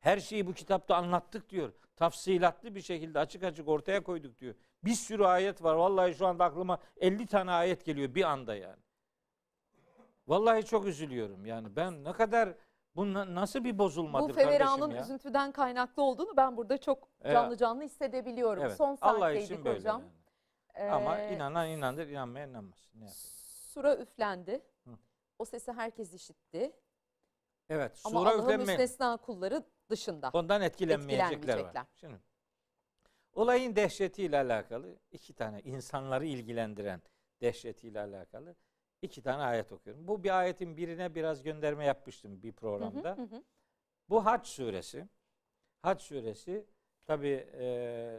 Her 0.00 0.18
şeyi 0.20 0.46
bu 0.46 0.52
kitapta 0.52 0.96
anlattık 0.96 1.50
diyor. 1.50 1.72
Tafsilatlı 1.96 2.74
bir 2.74 2.80
şekilde 2.80 3.18
açık 3.18 3.42
açık 3.44 3.68
ortaya 3.68 4.02
koyduk 4.02 4.40
diyor. 4.40 4.54
Bir 4.84 4.94
sürü 4.94 5.24
ayet 5.24 5.62
var. 5.62 5.74
Vallahi 5.74 6.14
şu 6.14 6.26
anda 6.26 6.44
aklıma 6.44 6.78
50 6.96 7.26
tane 7.26 7.50
ayet 7.50 7.84
geliyor 7.84 8.14
bir 8.14 8.24
anda 8.24 8.54
yani. 8.54 8.82
Vallahi 10.28 10.64
çok 10.64 10.86
üzülüyorum 10.86 11.46
yani. 11.46 11.76
Ben 11.76 12.04
ne 12.04 12.12
kadar 12.12 12.54
bu 12.96 13.14
na- 13.14 13.34
nasıl 13.34 13.64
bir 13.64 13.78
bozulmadır 13.78 14.28
Bu 14.28 14.32
feveranın 14.32 14.90
ya? 14.90 15.02
üzüntüden 15.02 15.52
kaynaklı 15.52 16.02
olduğunu 16.02 16.36
ben 16.36 16.56
burada 16.56 16.78
çok 16.78 17.08
canlı 17.32 17.56
canlı 17.56 17.82
hissedebiliyorum. 17.82 18.62
Evet. 18.64 18.76
Son 18.76 18.98
Allah 19.00 19.18
saatteydik 19.18 19.64
hocam. 19.64 20.02
yani. 20.76 20.90
Ama 20.90 21.18
Ee, 21.18 21.34
inanan 21.36 21.68
inanır, 21.68 22.06
inanmayan 22.08 22.50
inanmaz. 22.50 22.78
Ne 22.94 22.98
yapayım? 23.00 23.14
Sura 23.72 23.96
üflendi. 23.96 24.60
Hı. 24.84 24.90
O 25.38 25.44
sesi 25.44 25.72
herkes 25.72 26.14
işitti. 26.14 26.72
Evet, 27.70 28.00
Ama 28.04 28.18
sura 28.20 28.30
Allah'ın 28.30 28.42
üflenme. 28.42 28.64
müstesna 28.64 29.16
kulları 29.16 29.64
dışında. 29.90 30.30
Ondan 30.32 30.62
etkilenmeyecekler 30.62 31.28
var. 31.28 31.32
Etkilenmeyecekler. 31.36 31.86
Şimdi 31.94 32.20
olayın 33.32 33.76
dehşetiyle 33.76 34.36
alakalı 34.38 34.98
iki 35.12 35.34
tane 35.34 35.60
insanları 35.60 36.26
ilgilendiren 36.26 37.02
dehşetiyle 37.40 38.00
alakalı 38.00 38.54
iki 39.02 39.22
tane 39.22 39.42
ayet 39.42 39.72
okuyorum. 39.72 40.08
Bu 40.08 40.24
bir 40.24 40.38
ayetin 40.38 40.76
birine 40.76 41.14
biraz 41.14 41.42
gönderme 41.42 41.84
yapmıştım 41.84 42.42
bir 42.42 42.48
Hı 42.48 42.52
hı, 42.52 42.56
programda. 42.56 43.16
hı 43.16 43.22
hı. 43.22 43.42
Bu 44.08 44.24
Hac 44.26 44.46
suresi. 44.46 45.08
Hac 45.82 46.00
suresi 46.02 46.66
tabi 47.06 47.46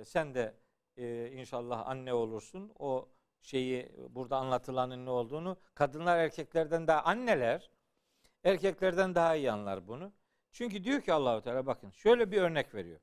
sen 0.05 0.35
de 0.35 0.55
e, 0.97 1.31
inşallah 1.31 1.87
anne 1.87 2.13
olursun. 2.13 2.71
O 2.79 3.09
şeyi 3.41 3.91
burada 4.09 4.37
anlatılanın 4.37 5.05
ne 5.05 5.09
olduğunu 5.09 5.57
kadınlar 5.73 6.17
erkeklerden 6.17 6.87
daha 6.87 7.01
anneler 7.03 7.69
erkeklerden 8.43 9.15
daha 9.15 9.35
iyi 9.35 9.51
anlar 9.51 9.87
bunu. 9.87 10.11
Çünkü 10.51 10.83
diyor 10.83 11.01
ki 11.01 11.13
Allahu 11.13 11.41
Teala 11.41 11.65
bakın 11.65 11.89
şöyle 11.89 12.31
bir 12.31 12.41
örnek 12.41 12.75
veriyor. 12.75 12.99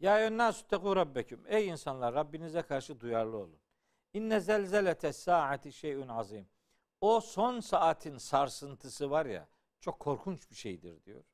Ya 0.00 0.18
eyyühennâsü 0.18 0.66
tekû 0.66 0.96
rabbeküm. 0.96 1.44
Ey 1.46 1.68
insanlar 1.68 2.14
Rabbinize 2.14 2.62
karşı 2.62 3.00
duyarlı 3.00 3.36
olun. 3.36 3.60
İnne 4.12 4.40
zelzelete 4.40 5.12
saati 5.12 5.72
şeyün 5.72 6.08
azim. 6.08 6.48
O 7.00 7.20
son 7.20 7.60
saatin 7.60 8.18
sarsıntısı 8.18 9.10
var 9.10 9.26
ya 9.26 9.48
çok 9.80 10.00
korkunç 10.00 10.50
bir 10.50 10.56
şeydir 10.56 11.04
diyor. 11.04 11.24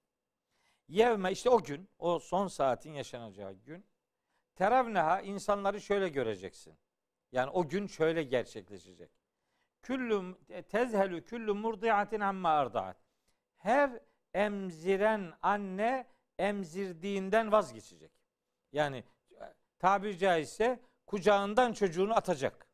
Yevme 0.89 1.33
işte 1.33 1.51
o 1.51 1.63
gün, 1.63 1.89
o 1.99 2.19
son 2.19 2.49
saatin 2.49 2.93
yaşanacağı 2.93 3.53
gün. 3.53 3.87
Teravneha 4.55 5.21
insanları 5.21 5.81
şöyle 5.81 6.09
göreceksin. 6.09 6.79
Yani 7.33 7.51
o 7.51 7.69
gün 7.69 7.87
şöyle 7.87 8.23
gerçekleşecek. 8.23 9.11
Küllü 9.85 10.35
tezhelü 10.69 11.25
küllü 11.25 11.53
murdiatin 11.53 12.21
amma 12.21 12.49
ardaat. 12.49 12.97
Her 13.57 13.91
emziren 14.35 15.33
anne 15.43 16.07
emzirdiğinden 16.39 17.53
vazgeçecek. 17.53 18.13
Yani 18.73 19.05
tabiri 19.79 20.19
caizse 20.19 20.81
kucağından 21.07 21.73
çocuğunu 21.73 22.17
atacak. 22.17 22.67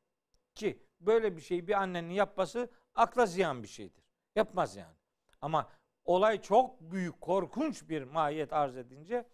Ki 0.54 0.82
böyle 1.00 1.36
bir 1.36 1.40
şeyi 1.40 1.68
bir 1.68 1.82
annenin 1.82 2.10
yapması 2.10 2.70
akla 2.94 3.26
ziyan 3.26 3.62
bir 3.62 3.68
şeydir. 3.68 4.04
Yapmaz 4.36 4.76
yani. 4.76 4.96
Ama 5.40 5.68
olay 6.04 6.42
çok 6.42 6.80
büyük, 6.80 7.20
korkunç 7.20 7.88
bir 7.88 8.02
mahiyet 8.02 8.52
arz 8.52 8.76
edince 8.76 9.24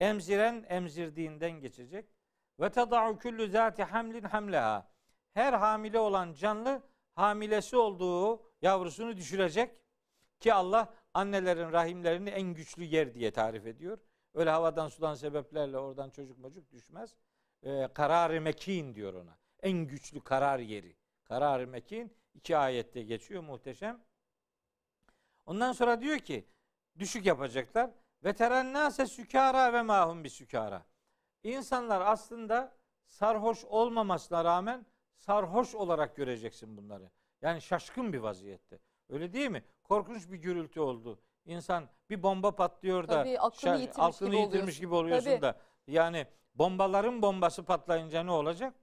emziren 0.00 0.66
emzirdiğinden 0.68 1.50
geçecek. 1.50 2.08
Ve 2.60 2.70
tada'u 2.70 3.18
kullu 3.18 3.46
zati 3.46 3.82
hamlin 3.84 4.22
hamleha. 4.22 4.88
Her 5.34 5.52
hamile 5.52 5.98
olan 5.98 6.32
canlı 6.32 6.82
hamilesi 7.16 7.76
olduğu 7.76 8.42
yavrusunu 8.62 9.16
düşürecek 9.16 9.70
ki 10.40 10.54
Allah 10.54 10.94
annelerin 11.14 11.72
rahimlerini 11.72 12.30
en 12.30 12.54
güçlü 12.54 12.84
yer 12.84 13.14
diye 13.14 13.30
tarif 13.30 13.66
ediyor. 13.66 13.98
Öyle 14.34 14.50
havadan 14.50 14.88
sudan 14.88 15.14
sebeplerle 15.14 15.78
oradan 15.78 16.10
çocuk 16.10 16.38
mocuk 16.38 16.70
düşmez. 16.70 17.16
Ee, 17.62 17.88
karar-ı 17.94 18.40
mekin 18.40 18.94
diyor 18.94 19.14
ona. 19.14 19.38
En 19.62 19.78
güçlü 19.86 20.20
karar 20.20 20.58
yeri. 20.58 20.96
Karar-ı 21.24 21.66
mekin 21.66 22.16
iki 22.34 22.56
ayette 22.56 23.02
geçiyor 23.02 23.42
muhteşem. 23.42 24.00
Ondan 25.46 25.72
sonra 25.72 26.00
diyor 26.00 26.18
ki 26.18 26.48
düşük 26.98 27.26
yapacaklar. 27.26 27.90
Ve 28.24 28.32
terennase 28.32 29.06
sükara 29.06 29.72
ve 29.72 29.82
mahum 29.82 30.24
bir 30.24 30.28
sükara. 30.28 30.86
İnsanlar 31.42 32.00
aslında 32.00 32.76
sarhoş 33.06 33.64
olmamasına 33.64 34.44
rağmen 34.44 34.86
sarhoş 35.18 35.74
olarak 35.74 36.16
göreceksin 36.16 36.76
bunları. 36.76 37.10
Yani 37.42 37.62
şaşkın 37.62 38.12
bir 38.12 38.18
vaziyette. 38.18 38.78
Öyle 39.08 39.32
değil 39.32 39.50
mi? 39.50 39.64
Korkunç 39.82 40.30
bir 40.30 40.36
gürültü 40.36 40.80
oldu. 40.80 41.18
İnsan 41.44 41.88
bir 42.10 42.22
bomba 42.22 42.56
patlıyor 42.56 43.08
da 43.08 43.12
Tabii, 43.12 43.40
aklını 43.40 43.72
şa- 43.74 43.80
yitirmiş 43.80 44.14
aklını 44.16 44.30
gibi 44.30 44.36
yitirmiş 44.40 44.60
oluyorsun. 44.60 44.80
gibi 44.80 44.94
oluyorsun 44.94 45.30
Tabii. 45.30 45.42
da 45.42 45.56
yani 45.86 46.26
bombaların 46.54 47.22
bombası 47.22 47.64
patlayınca 47.64 48.22
ne 48.22 48.30
olacak? 48.30 48.74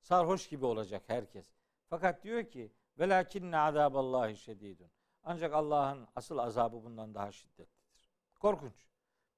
Sarhoş 0.00 0.48
gibi 0.48 0.66
olacak 0.66 1.02
herkes. 1.06 1.52
Fakat 1.90 2.22
diyor 2.22 2.44
ki 2.50 2.72
velakinne 2.98 3.58
azaballahi 3.58 4.36
şedidun. 4.36 4.90
Ancak 5.24 5.54
Allah'ın 5.54 6.08
asıl 6.16 6.38
azabı 6.38 6.84
bundan 6.84 7.14
daha 7.14 7.32
şiddetlidir. 7.32 8.10
Korkunç. 8.40 8.86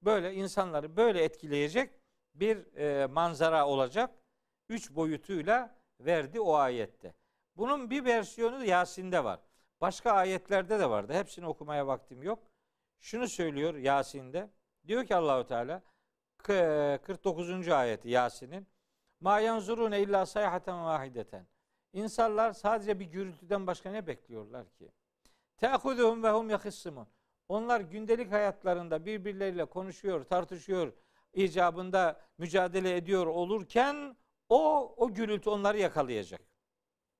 Böyle 0.02 0.34
insanları 0.34 0.96
böyle 0.96 1.24
etkileyecek 1.24 1.90
bir 2.34 2.76
e, 2.76 3.06
manzara 3.06 3.66
olacak. 3.68 4.10
Üç 4.68 4.90
boyutuyla 4.90 5.74
verdi 6.00 6.40
o 6.40 6.54
ayette. 6.54 7.14
Bunun 7.56 7.90
bir 7.90 8.04
versiyonu 8.04 8.64
Yasin'de 8.64 9.24
var. 9.24 9.40
Başka 9.80 10.12
ayetlerde 10.12 10.78
de 10.80 10.90
vardı. 10.90 11.12
Hepsini 11.12 11.46
okumaya 11.46 11.86
vaktim 11.86 12.22
yok. 12.22 12.38
Şunu 13.00 13.28
söylüyor 13.28 13.74
Yasin'de. 13.74 14.50
Diyor 14.86 15.06
ki 15.06 15.16
Allahu 15.16 15.46
Teala 15.46 15.82
k- 16.38 16.98
49. 17.02 17.68
ayeti 17.68 18.08
Yasin'in 18.08 18.66
Ma 19.20 19.40
yanzurune 19.40 20.00
illa 20.02 20.26
sayhaten 20.26 20.84
vahideten. 20.84 21.46
İnsanlar 21.92 22.52
sadece 22.52 23.00
bir 23.00 23.04
gürültüden 23.04 23.66
başka 23.66 23.90
ne 23.90 24.06
bekliyorlar 24.06 24.70
ki? 24.70 24.92
Te'ahuduhum 25.56 26.22
ve 26.22 26.30
hum 26.30 26.50
yahissimun. 26.50 27.08
Onlar 27.48 27.80
gündelik 27.80 28.32
hayatlarında 28.32 29.06
birbirleriyle 29.06 29.64
konuşuyor, 29.64 30.24
tartışıyor, 30.24 30.92
icabında 31.34 32.20
mücadele 32.38 32.96
ediyor 32.96 33.26
olurken 33.26 34.16
o 34.54 34.94
o 34.96 35.14
gürültü 35.14 35.50
onları 35.50 35.78
yakalayacak. 35.78 36.40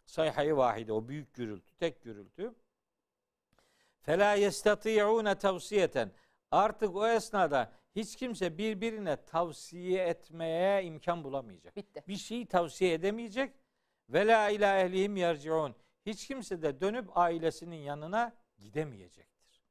Sayhayı 0.07 0.57
vahide 0.57 0.93
o 0.93 1.09
büyük 1.09 1.35
gürültü, 1.35 1.75
tek 1.77 2.03
gürültü. 2.03 2.55
Fela 4.01 4.35
yestati'une 4.35 5.39
tavsiyeten. 5.39 6.13
Artık 6.51 6.97
o 6.97 7.09
esnada 7.09 7.73
hiç 7.97 8.17
kimse 8.17 8.59
birbirine 8.59 9.25
tavsiye 9.25 10.07
etmeye 10.07 10.85
imkan 10.85 11.25
bulamayacak. 11.25 11.77
Bitti. 11.77 12.05
Bir 12.09 12.17
şeyi 12.17 12.47
tavsiye 12.47 12.93
edemeyecek. 12.93 13.53
Ve 14.09 14.27
la 14.27 14.49
ila 14.49 14.79
ehlihim 14.79 15.17
yerciun. 15.17 15.75
Hiç 16.07 16.27
kimse 16.27 16.63
de 16.63 16.81
dönüp 16.81 17.17
ailesinin 17.19 17.77
yanına 17.77 18.37
gidemeyecektir. 18.59 19.63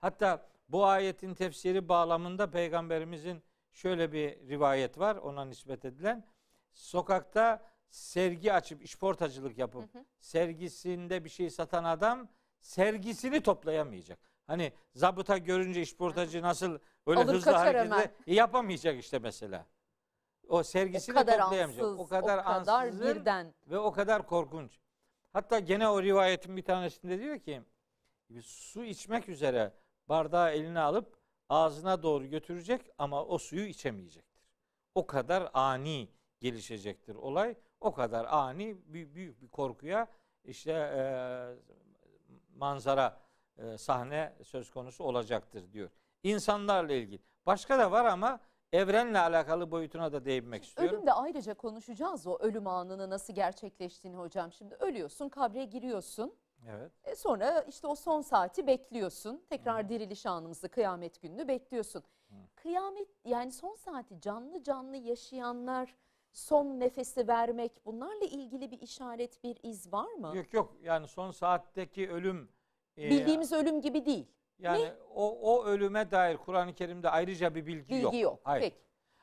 Hatta 0.00 0.48
bu 0.68 0.84
ayetin 0.84 1.34
tefsiri 1.34 1.88
bağlamında 1.88 2.50
peygamberimizin 2.50 3.42
şöyle 3.72 4.12
bir 4.12 4.48
rivayet 4.48 4.98
var 4.98 5.16
ona 5.16 5.44
nispet 5.44 5.84
edilen. 5.84 6.33
Sokakta 6.74 7.62
sergi 7.90 8.52
açıp 8.52 8.82
işportacılık 8.82 9.58
yapıp 9.58 9.94
Hı 9.94 9.98
hı. 9.98 10.04
sergisinde 10.20 11.24
bir 11.24 11.28
şey 11.30 11.50
satan 11.50 11.84
adam 11.84 12.28
sergisini 12.60 13.40
toplayamayacak. 13.42 14.18
Hani 14.46 14.72
zabıta 14.94 15.38
görünce 15.38 15.82
işportacı 15.82 16.42
nasıl 16.42 16.78
öyle 17.06 17.20
Alır 17.20 17.34
hızlı 17.34 17.50
hareket 17.50 18.10
E, 18.26 18.34
yapamayacak 18.34 18.98
işte 18.98 19.18
mesela. 19.18 19.66
O 20.48 20.58
O 20.58 20.62
sergisini 20.62 21.14
kadar 21.14 21.40
toplayamayacak. 21.40 21.84
ansız, 21.84 22.00
o 22.00 22.06
kadar, 22.08 22.38
ansızın 22.44 23.16
birden. 23.16 23.54
ve 23.66 23.78
o 23.78 23.92
kadar 23.92 24.26
korkunç. 24.26 24.78
Hatta 25.32 25.58
gene 25.58 25.88
o 25.88 26.02
rivayetin 26.02 26.56
bir 26.56 26.62
tanesinde 26.62 27.18
diyor 27.18 27.38
ki 27.38 27.62
su 28.42 28.84
içmek 28.84 29.28
üzere 29.28 29.72
bardağı 30.08 30.50
eline 30.50 30.80
alıp 30.80 31.16
ağzına 31.48 32.02
doğru 32.02 32.26
götürecek 32.26 32.90
ama 32.98 33.24
o 33.24 33.38
suyu 33.38 33.66
içemeyecektir. 33.66 34.44
O 34.94 35.06
kadar 35.06 35.50
ani 35.54 36.08
gelişecektir 36.44 37.14
olay. 37.14 37.56
O 37.80 37.92
kadar 37.92 38.24
ani 38.24 38.76
büyük, 38.86 39.14
büyük 39.14 39.42
bir 39.42 39.48
korkuya 39.48 40.06
işte 40.44 40.72
e, 40.72 41.02
manzara 42.56 43.20
e, 43.58 43.78
sahne 43.78 44.32
söz 44.42 44.70
konusu 44.70 45.04
olacaktır 45.04 45.72
diyor. 45.72 45.90
İnsanlarla 46.22 46.92
ilgili. 46.92 47.20
Başka 47.46 47.78
da 47.78 47.90
var 47.92 48.04
ama 48.04 48.40
evrenle 48.72 49.18
alakalı 49.18 49.70
boyutuna 49.70 50.12
da 50.12 50.24
değinmek 50.24 50.64
istiyorum. 50.64 50.96
Ölümde 50.96 51.12
ayrıca 51.12 51.54
konuşacağız 51.54 52.26
o 52.26 52.38
ölüm 52.38 52.66
anını 52.66 53.10
nasıl 53.10 53.34
gerçekleştiğini 53.34 54.16
hocam. 54.16 54.52
Şimdi 54.52 54.74
ölüyorsun, 54.74 55.28
kabre 55.28 55.64
giriyorsun. 55.64 56.34
Evet. 56.68 56.92
E 57.04 57.16
sonra 57.16 57.60
işte 57.60 57.86
o 57.86 57.94
son 57.94 58.20
saati 58.20 58.66
bekliyorsun. 58.66 59.44
Tekrar 59.48 59.88
diriliş 59.88 60.26
anımızı, 60.26 60.68
kıyamet 60.68 61.22
gününü 61.22 61.48
bekliyorsun. 61.48 62.02
Kıyamet 62.56 63.08
yani 63.24 63.52
son 63.52 63.74
saati 63.74 64.20
canlı 64.20 64.62
canlı 64.62 64.96
yaşayanlar 64.96 65.94
son 66.34 66.80
nefesi 66.80 67.28
vermek 67.28 67.86
bunlarla 67.86 68.24
ilgili 68.24 68.70
bir 68.70 68.80
işaret, 68.80 69.44
bir 69.44 69.58
iz 69.62 69.92
var 69.92 70.12
mı? 70.12 70.32
Yok 70.36 70.52
yok 70.52 70.76
yani 70.82 71.08
son 71.08 71.30
saatteki 71.30 72.10
ölüm 72.10 72.48
e, 72.98 73.10
Bildiğimiz 73.10 73.52
ölüm 73.52 73.80
gibi 73.80 74.04
değil. 74.06 74.26
yani 74.58 74.92
o 75.14 75.38
o 75.54 75.64
ölüme 75.64 76.10
dair 76.10 76.36
Kur'an-ı 76.36 76.74
Kerim'de 76.74 77.10
ayrıca 77.10 77.54
bir 77.54 77.66
bilgi, 77.66 77.94
Bilgi 77.94 78.18
yok. 78.18 78.40
Hayır. 78.44 78.62
Peki. 78.62 78.76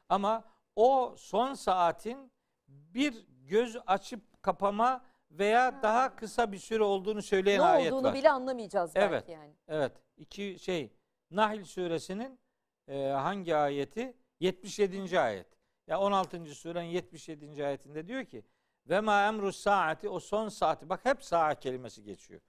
Ama 0.09 0.43
o 0.75 1.13
son 1.17 1.53
saatin 1.53 2.31
bir 2.67 3.25
göz 3.49 3.77
açıp 3.87 4.43
kapama 4.43 5.05
veya 5.31 5.83
daha 5.83 6.15
kısa 6.15 6.51
bir 6.51 6.57
süre 6.57 6.83
olduğunu 6.83 7.21
söyleyen 7.21 7.59
Ne 7.59 7.65
ayet 7.65 7.93
olduğunu 7.93 8.07
var. 8.07 8.13
bile 8.15 8.31
anlamayacağız 8.31 8.95
belki 8.95 9.07
Evet. 9.13 9.29
yani. 9.29 9.53
Evet. 9.67 9.91
iki 10.17 10.59
şey 10.59 10.93
Nahl 11.31 11.63
suresinin 11.63 12.39
e, 12.87 13.03
hangi 13.03 13.55
ayeti? 13.55 14.17
77. 14.39 15.19
ayet. 15.19 15.47
Ya 15.87 15.99
16. 15.99 16.55
surenin 16.55 16.87
77. 16.87 17.65
ayetinde 17.65 18.07
diyor 18.07 18.25
ki 18.25 18.43
ve 18.89 18.99
ma 18.99 19.27
emru 19.27 19.53
saati 19.53 20.09
o 20.09 20.19
son 20.19 20.49
saati 20.49 20.89
bak 20.89 21.05
hep 21.05 21.23
saat 21.23 21.59
kelimesi 21.59 22.03
geçiyor. 22.03 22.41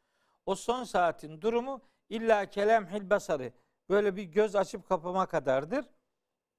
O 0.47 0.55
son 0.55 0.85
saatin 0.85 1.40
durumu 1.40 1.81
illa 2.09 2.47
kelemhil 2.47 3.11
basarı 3.11 3.53
böyle 3.88 4.16
bir 4.16 4.23
göz 4.23 4.57
açıp 4.57 4.88
kapama 4.88 5.27
kadardır. 5.27 5.85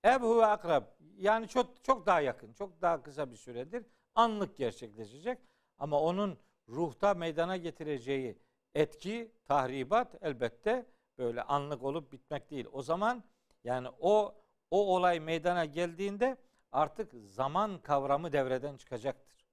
Ebhu 0.05 0.37
ve 0.37 0.45
akrab 0.45 0.83
yani 1.17 1.47
çok 1.47 1.83
çok 1.83 2.05
daha 2.05 2.21
yakın, 2.21 2.53
çok 2.53 2.81
daha 2.81 3.03
kısa 3.03 3.31
bir 3.31 3.35
süredir. 3.35 3.85
Anlık 4.15 4.57
gerçekleşecek 4.57 5.39
ama 5.77 5.99
onun 5.99 6.37
ruhta 6.69 7.13
meydana 7.13 7.57
getireceği 7.57 8.37
etki, 8.75 9.31
tahribat 9.45 10.15
elbette 10.21 10.85
böyle 11.17 11.41
anlık 11.41 11.83
olup 11.83 12.11
bitmek 12.11 12.51
değil. 12.51 12.65
O 12.71 12.81
zaman 12.81 13.23
yani 13.63 13.87
o 13.99 14.35
o 14.71 14.95
olay 14.95 15.19
meydana 15.19 15.65
geldiğinde 15.65 16.37
artık 16.73 17.11
zaman 17.27 17.81
kavramı 17.81 18.31
devreden 18.31 18.77
çıkacaktır. 18.77 19.45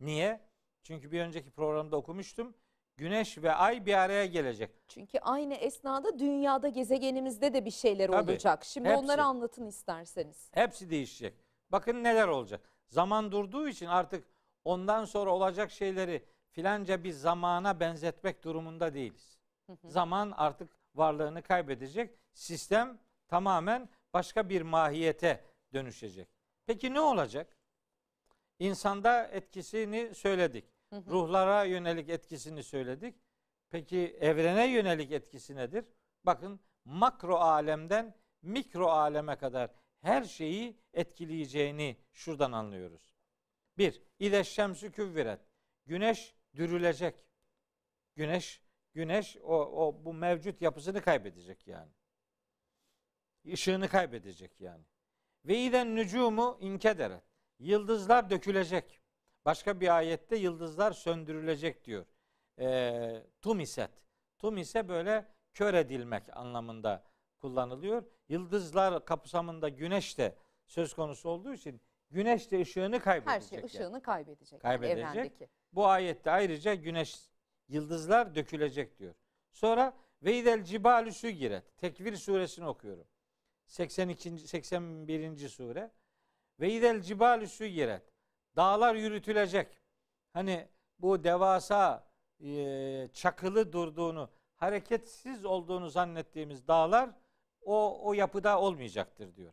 Niye? 0.00 0.40
Çünkü 0.82 1.12
bir 1.12 1.20
önceki 1.20 1.50
programda 1.50 1.96
okumuştum. 1.96 2.54
Güneş 2.96 3.38
ve 3.38 3.52
ay 3.52 3.86
bir 3.86 3.94
araya 3.94 4.26
gelecek. 4.26 4.70
Çünkü 4.88 5.18
aynı 5.18 5.54
esnada 5.54 6.18
dünyada 6.18 6.68
gezegenimizde 6.68 7.54
de 7.54 7.64
bir 7.64 7.70
şeyler 7.70 8.10
Tabii, 8.10 8.30
olacak. 8.30 8.64
Şimdi 8.64 8.88
hepsi. 8.88 9.04
onları 9.04 9.22
anlatın 9.22 9.66
isterseniz. 9.66 10.48
Hepsi 10.52 10.90
değişecek. 10.90 11.34
Bakın 11.70 12.04
neler 12.04 12.28
olacak. 12.28 12.60
Zaman 12.88 13.32
durduğu 13.32 13.68
için 13.68 13.86
artık 13.86 14.28
ondan 14.64 15.04
sonra 15.04 15.30
olacak 15.30 15.70
şeyleri 15.70 16.24
filanca 16.50 17.04
bir 17.04 17.12
zamana 17.12 17.80
benzetmek 17.80 18.44
durumunda 18.44 18.94
değiliz. 18.94 19.38
Zaman 19.84 20.34
artık 20.36 20.70
varlığını 20.94 21.42
kaybedecek. 21.42 22.14
Sistem 22.32 22.98
tamamen 23.28 23.88
başka 24.14 24.48
bir 24.48 24.62
mahiyete 24.62 25.44
dönüşecek. 25.72 26.37
Peki 26.68 26.94
ne 26.94 27.00
olacak? 27.00 27.56
İnsanda 28.58 29.26
etkisini 29.26 30.14
söyledik. 30.14 30.64
Ruhlara 30.92 31.64
yönelik 31.64 32.08
etkisini 32.08 32.62
söyledik. 32.62 33.14
Peki 33.70 34.16
evrene 34.20 34.66
yönelik 34.66 35.12
etkisi 35.12 35.56
nedir? 35.56 35.84
Bakın 36.24 36.60
makro 36.84 37.36
alemden 37.36 38.14
mikro 38.42 38.86
aleme 38.86 39.36
kadar 39.36 39.70
her 40.00 40.24
şeyi 40.24 40.80
etkileyeceğini 40.94 41.96
şuradan 42.12 42.52
anlıyoruz. 42.52 43.14
Bir, 43.78 44.02
İde 44.18 44.44
şemsü 44.44 44.92
küvviret. 44.92 45.40
Güneş 45.86 46.34
dürülecek. 46.56 47.26
Güneş, 48.16 48.62
güneş 48.94 49.36
o, 49.36 49.86
o 49.86 50.04
bu 50.04 50.14
mevcut 50.14 50.62
yapısını 50.62 51.02
kaybedecek 51.02 51.66
yani. 51.66 51.92
Işığını 53.44 53.88
kaybedecek 53.88 54.60
yani. 54.60 54.84
Ve 55.44 55.58
iden 55.58 55.96
nücumu 55.96 56.58
inkederet. 56.60 57.22
Yıldızlar 57.58 58.30
dökülecek. 58.30 59.00
Başka 59.44 59.80
bir 59.80 59.96
ayette 59.96 60.36
yıldızlar 60.36 60.92
söndürülecek 60.92 61.84
diyor. 61.84 62.06
E, 62.58 63.22
tumiset. 63.40 63.90
Tumise 64.38 64.88
böyle 64.88 65.26
kör 65.54 65.74
edilmek 65.74 66.36
anlamında 66.36 67.04
kullanılıyor. 67.40 68.02
Yıldızlar 68.28 69.04
kapsamında 69.04 69.68
güneş 69.68 70.18
de 70.18 70.34
söz 70.66 70.94
konusu 70.94 71.28
olduğu 71.28 71.54
için 71.54 71.80
güneş 72.10 72.50
de 72.50 72.60
ışığını 72.60 72.94
Her 72.96 73.02
kaybedecek. 73.02 73.48
şey 73.48 73.56
yani. 73.58 73.66
ışığını 73.66 74.02
kaybedecek. 74.02 74.60
Kaybedecek. 74.60 74.98
Yani 74.98 75.10
evrendeki. 75.10 75.48
Bu 75.72 75.86
ayette 75.86 76.30
ayrıca 76.30 76.74
güneş 76.74 77.16
yıldızlar 77.68 78.34
dökülecek 78.34 78.98
diyor. 78.98 79.14
Sonra 79.52 79.96
ve 80.22 80.38
idel 80.38 80.64
cibalü 80.64 81.12
sügiret. 81.12 81.78
Tekvir 81.78 82.16
suresini 82.16 82.66
okuyorum. 82.66 83.06
82. 83.68 84.38
81. 84.38 85.48
sure. 85.48 85.90
Ve 86.60 86.72
idel 86.72 87.02
cibalü 87.02 87.48
sügiret. 87.48 88.02
Dağlar 88.56 88.94
yürütülecek. 88.94 89.68
Hani 90.32 90.68
bu 90.98 91.24
devasa 91.24 92.08
e, 92.40 93.08
çakılı 93.12 93.72
durduğunu, 93.72 94.30
hareketsiz 94.56 95.44
olduğunu 95.44 95.90
zannettiğimiz 95.90 96.68
dağlar 96.68 97.10
o 97.60 98.00
o 98.08 98.12
yapıda 98.12 98.60
olmayacaktır 98.60 99.36
diyor. 99.36 99.52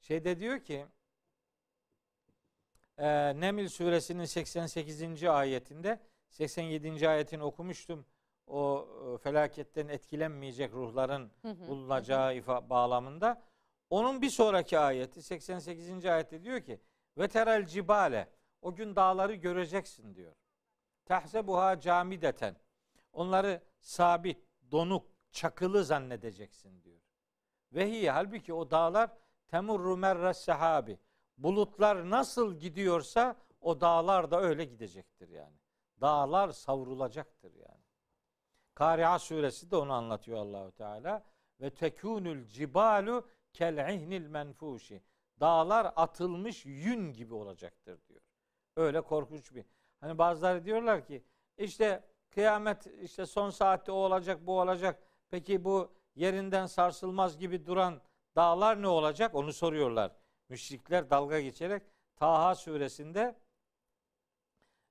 Şeyde 0.00 0.38
diyor 0.38 0.60
ki 0.60 0.86
e, 2.98 3.06
Neml 3.40 3.68
suresinin 3.68 4.24
88. 4.24 5.24
ayetinde 5.24 6.00
87. 6.28 7.08
ayetini 7.08 7.42
okumuştum. 7.42 8.06
O 8.46 8.88
e, 9.14 9.18
felaketten 9.18 9.88
etkilenmeyecek 9.88 10.72
ruhların 10.72 11.30
bulunacağı 11.44 12.36
ifa 12.36 12.70
bağlamında. 12.70 13.42
Onun 13.92 14.22
bir 14.22 14.30
sonraki 14.30 14.78
ayeti 14.78 15.22
88. 15.22 16.06
ayette 16.06 16.42
diyor 16.42 16.60
ki 16.60 16.80
ve 17.18 17.28
terel 17.28 17.66
cibale 17.66 18.28
o 18.62 18.74
gün 18.74 18.96
dağları 18.96 19.34
göreceksin 19.34 20.14
diyor. 20.14 20.34
Tahsebuha 21.04 21.80
camideten. 21.80 22.56
Onları 23.12 23.62
sabit, 23.80 24.38
donuk, 24.70 25.06
çakılı 25.30 25.84
zannedeceksin 25.84 26.82
diyor. 26.82 27.00
Ve 27.72 27.90
hiye 27.90 28.10
halbuki 28.10 28.54
o 28.54 28.70
dağlar 28.70 29.10
temurru 29.48 29.96
merres 29.96 30.38
sahabi. 30.38 30.98
Bulutlar 31.38 32.10
nasıl 32.10 32.54
gidiyorsa 32.54 33.36
o 33.60 33.80
dağlar 33.80 34.30
da 34.30 34.40
öyle 34.40 34.64
gidecektir 34.64 35.28
yani. 35.28 35.56
Dağlar 36.00 36.50
savrulacaktır 36.50 37.54
yani. 37.54 37.84
Kari'a 38.74 39.18
suresi 39.18 39.70
de 39.70 39.76
onu 39.76 39.92
anlatıyor 39.92 40.38
Allahu 40.38 40.72
Teala. 40.72 41.24
Ve 41.60 41.70
tekunul 41.70 42.46
cibalu 42.48 43.28
kel 43.52 43.94
ihnil 43.94 44.26
menfuşi. 44.26 45.02
Dağlar 45.40 45.92
atılmış 45.96 46.66
yün 46.66 47.12
gibi 47.12 47.34
olacaktır 47.34 47.98
diyor. 48.08 48.20
Öyle 48.76 49.00
korkunç 49.00 49.54
bir. 49.54 49.64
Hani 50.00 50.18
bazıları 50.18 50.64
diyorlar 50.64 51.06
ki 51.06 51.24
işte 51.58 52.04
kıyamet 52.30 52.86
işte 52.86 53.26
son 53.26 53.50
saatte 53.50 53.92
o 53.92 53.94
olacak 53.94 54.46
bu 54.46 54.60
olacak. 54.60 55.02
Peki 55.30 55.64
bu 55.64 55.92
yerinden 56.14 56.66
sarsılmaz 56.66 57.38
gibi 57.38 57.66
duran 57.66 58.00
dağlar 58.36 58.82
ne 58.82 58.88
olacak? 58.88 59.34
Onu 59.34 59.52
soruyorlar. 59.52 60.12
Müşrikler 60.48 61.10
dalga 61.10 61.40
geçerek 61.40 61.82
Taha 62.16 62.54
suresinde 62.54 63.34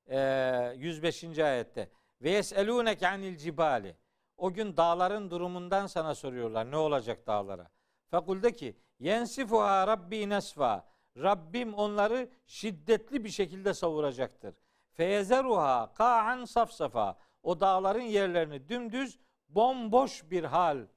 e, 0.10 0.74
105. 0.78 1.39
ayette 1.39 1.89
ve 2.21 2.30
yeselûneke 2.30 3.08
anil 3.08 3.38
cibali 3.38 3.95
o 4.38 4.54
gün 4.54 4.78
dağların 4.78 5.32
durumundan 5.32 5.88
sana 5.88 6.15
soruyorlar. 6.15 6.71
Ne 6.71 6.78
olacak 6.78 7.28
dağlara? 7.28 7.69
Fekul 8.12 8.43
de 8.43 8.52
ki 8.52 8.78
yensifuha 9.00 9.88
rabbi 9.88 10.30
nesfa 10.30 10.91
Rabbim 11.17 11.74
onları 11.74 12.30
şiddetli 12.45 13.24
bir 13.24 13.30
şekilde 13.30 13.74
savuracaktır. 13.74 14.56
Feyezeruha 14.91 15.93
ka'an 15.93 16.45
safsafa 16.45 17.17
o 17.43 17.60
dağların 17.60 18.02
yerlerini 18.02 18.69
dümdüz 18.69 19.19
bomboş 19.50 20.32
bir 20.32 20.43
hal 20.43 20.88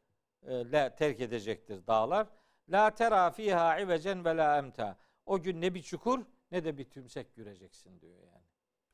ile 0.42 0.94
terk 0.98 1.20
edecektir 1.20 1.86
dağlar. 1.86 2.26
La 2.68 2.90
tera 2.90 3.30
fiha 3.30 3.80
ivecen 3.80 4.24
ve 4.24 4.36
la 4.36 4.58
emta. 4.58 4.98
O 5.26 5.42
gün 5.42 5.60
ne 5.60 5.74
bir 5.74 5.82
çukur 5.82 6.24
ne 6.50 6.64
de 6.64 6.78
bir 6.78 6.84
tümsek 6.84 7.34
göreceksin 7.34 8.00
diyor 8.00 8.18
yani. 8.18 8.44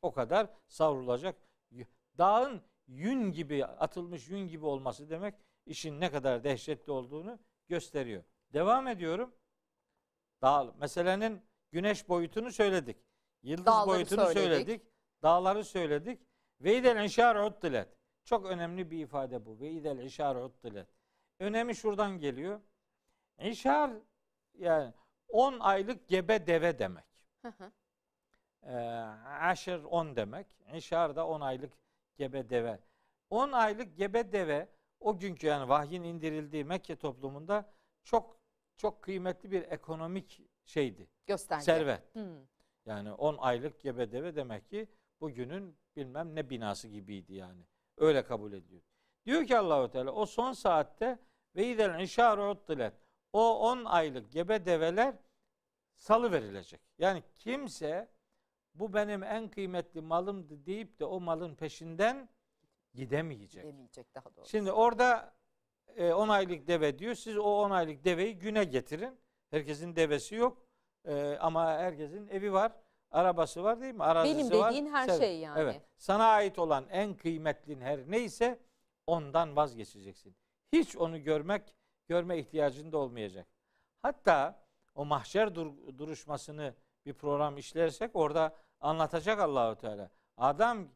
O 0.02 0.12
kadar 0.12 0.46
savrulacak. 0.68 1.36
Dağın 2.18 2.62
yün 2.86 3.32
gibi 3.32 3.64
atılmış 3.64 4.28
yün 4.28 4.48
gibi 4.48 4.66
olması 4.66 5.10
demek 5.10 5.34
işin 5.66 6.00
ne 6.00 6.10
kadar 6.10 6.44
dehşetli 6.44 6.92
olduğunu 6.92 7.38
gösteriyor. 7.70 8.24
Devam 8.52 8.86
ediyorum. 8.88 9.34
Dağ 10.42 10.74
meselenin 10.78 11.42
güneş 11.72 12.08
boyutunu 12.08 12.52
söyledik. 12.52 12.96
Yıldız 13.42 13.66
Dağları 13.66 13.86
boyutunu 13.86 14.20
söyledik. 14.26 14.42
söyledik. 14.42 14.82
Dağları 15.22 15.64
söyledik. 15.64 16.20
Ve 16.60 16.76
idel 16.76 17.04
inşar 17.04 17.36
uttilet. 17.36 17.88
Çok 18.24 18.46
önemli 18.46 18.90
bir 18.90 18.98
ifade 18.98 19.46
bu. 19.46 19.60
Ve 19.60 19.70
idel 19.70 19.98
inşar 19.98 20.36
uttilet. 20.36 20.88
Önemi 21.38 21.76
şuradan 21.76 22.18
geliyor. 22.18 22.60
İnşar 23.38 23.90
yani 24.54 24.92
10 25.28 25.58
aylık 25.60 26.08
gebe 26.08 26.46
deve 26.46 26.78
demek. 26.78 27.04
Hı 27.42 27.48
hı. 27.48 27.72
Ee, 28.62 28.76
aşır 29.40 29.84
10 29.84 30.16
demek. 30.16 30.46
İnşar 30.72 31.16
da 31.16 31.26
10 31.26 31.40
aylık 31.40 31.72
gebe 32.16 32.50
deve. 32.50 32.80
10 33.30 33.52
aylık 33.52 33.96
gebe 33.96 34.32
deve 34.32 34.68
o 35.00 35.18
günkü 35.18 35.46
yani 35.46 35.68
vahyin 35.68 36.02
indirildiği 36.02 36.64
Mekke 36.64 36.96
toplumunda 36.96 37.72
çok 38.04 38.40
çok 38.76 39.02
kıymetli 39.02 39.50
bir 39.50 39.62
ekonomik 39.62 40.42
şeydi. 40.64 41.08
Gösterge. 41.26 41.64
Servet. 41.64 42.14
Hı. 42.14 42.46
Yani 42.86 43.12
10 43.12 43.36
aylık 43.36 43.80
gebe 43.80 44.12
deve 44.12 44.36
demek 44.36 44.70
ki 44.70 44.88
bugünün 45.20 45.76
bilmem 45.96 46.34
ne 46.34 46.50
binası 46.50 46.88
gibiydi 46.88 47.34
yani. 47.34 47.62
Öyle 47.96 48.24
kabul 48.24 48.52
ediyor. 48.52 48.82
Diyor 49.26 49.46
ki 49.46 49.58
Allahu 49.58 49.90
Teala 49.90 50.12
o 50.12 50.26
son 50.26 50.52
saatte 50.52 51.18
ve 51.56 51.66
idel 51.66 52.00
inşaru 52.00 52.50
uttilet. 52.50 52.94
O 53.32 53.70
10 53.70 53.84
aylık 53.84 54.32
gebe 54.32 54.64
develer 54.64 55.14
salı 55.96 56.32
verilecek. 56.32 56.80
Yani 56.98 57.22
kimse 57.34 58.08
bu 58.74 58.94
benim 58.94 59.22
en 59.22 59.48
kıymetli 59.48 60.00
malımdı 60.00 60.66
deyip 60.66 60.98
de 60.98 61.04
o 61.04 61.20
malın 61.20 61.54
peşinden 61.54 62.28
gidemeyecek. 62.94 63.64
Demeyecek 63.64 64.14
daha 64.14 64.24
doğrusu. 64.36 64.50
Şimdi 64.50 64.72
orada 64.72 65.34
e, 65.96 66.12
10 66.12 66.28
aylık 66.28 66.66
deve 66.66 66.98
diyor. 66.98 67.14
Siz 67.14 67.36
o 67.38 67.42
10 67.42 67.70
aylık 67.70 68.04
deveyi 68.04 68.38
güne 68.38 68.64
getirin. 68.64 69.20
Herkesin 69.50 69.96
devesi 69.96 70.34
yok. 70.34 70.62
E, 71.04 71.36
ama 71.40 71.66
herkesin 71.66 72.28
evi 72.28 72.52
var. 72.52 72.72
Arabası 73.10 73.62
var 73.62 73.80
değil 73.80 73.94
mi? 73.94 74.02
Arazisi 74.04 74.50
Benim 74.50 74.60
var. 74.60 74.70
dediğin 74.70 74.92
her 74.92 75.08
Sen- 75.08 75.18
şey 75.18 75.38
yani. 75.38 75.60
Evet. 75.60 75.80
Sana 75.96 76.24
ait 76.26 76.58
olan 76.58 76.86
en 76.90 77.14
kıymetlin 77.14 77.80
her 77.80 78.10
neyse 78.10 78.58
ondan 79.06 79.56
vazgeçeceksin. 79.56 80.36
Hiç 80.72 80.96
onu 80.96 81.22
görmek, 81.22 81.74
görme 82.08 82.38
ihtiyacın 82.38 82.92
da 82.92 82.98
olmayacak. 82.98 83.46
Hatta 84.02 84.62
o 84.94 85.04
mahşer 85.04 85.54
dur- 85.54 85.98
duruşmasını 85.98 86.74
bir 87.06 87.14
program 87.14 87.56
işlersek 87.58 88.10
orada 88.16 88.56
anlatacak 88.80 89.40
Allahu 89.40 89.76
Teala. 89.76 90.10
Adam 90.36 90.88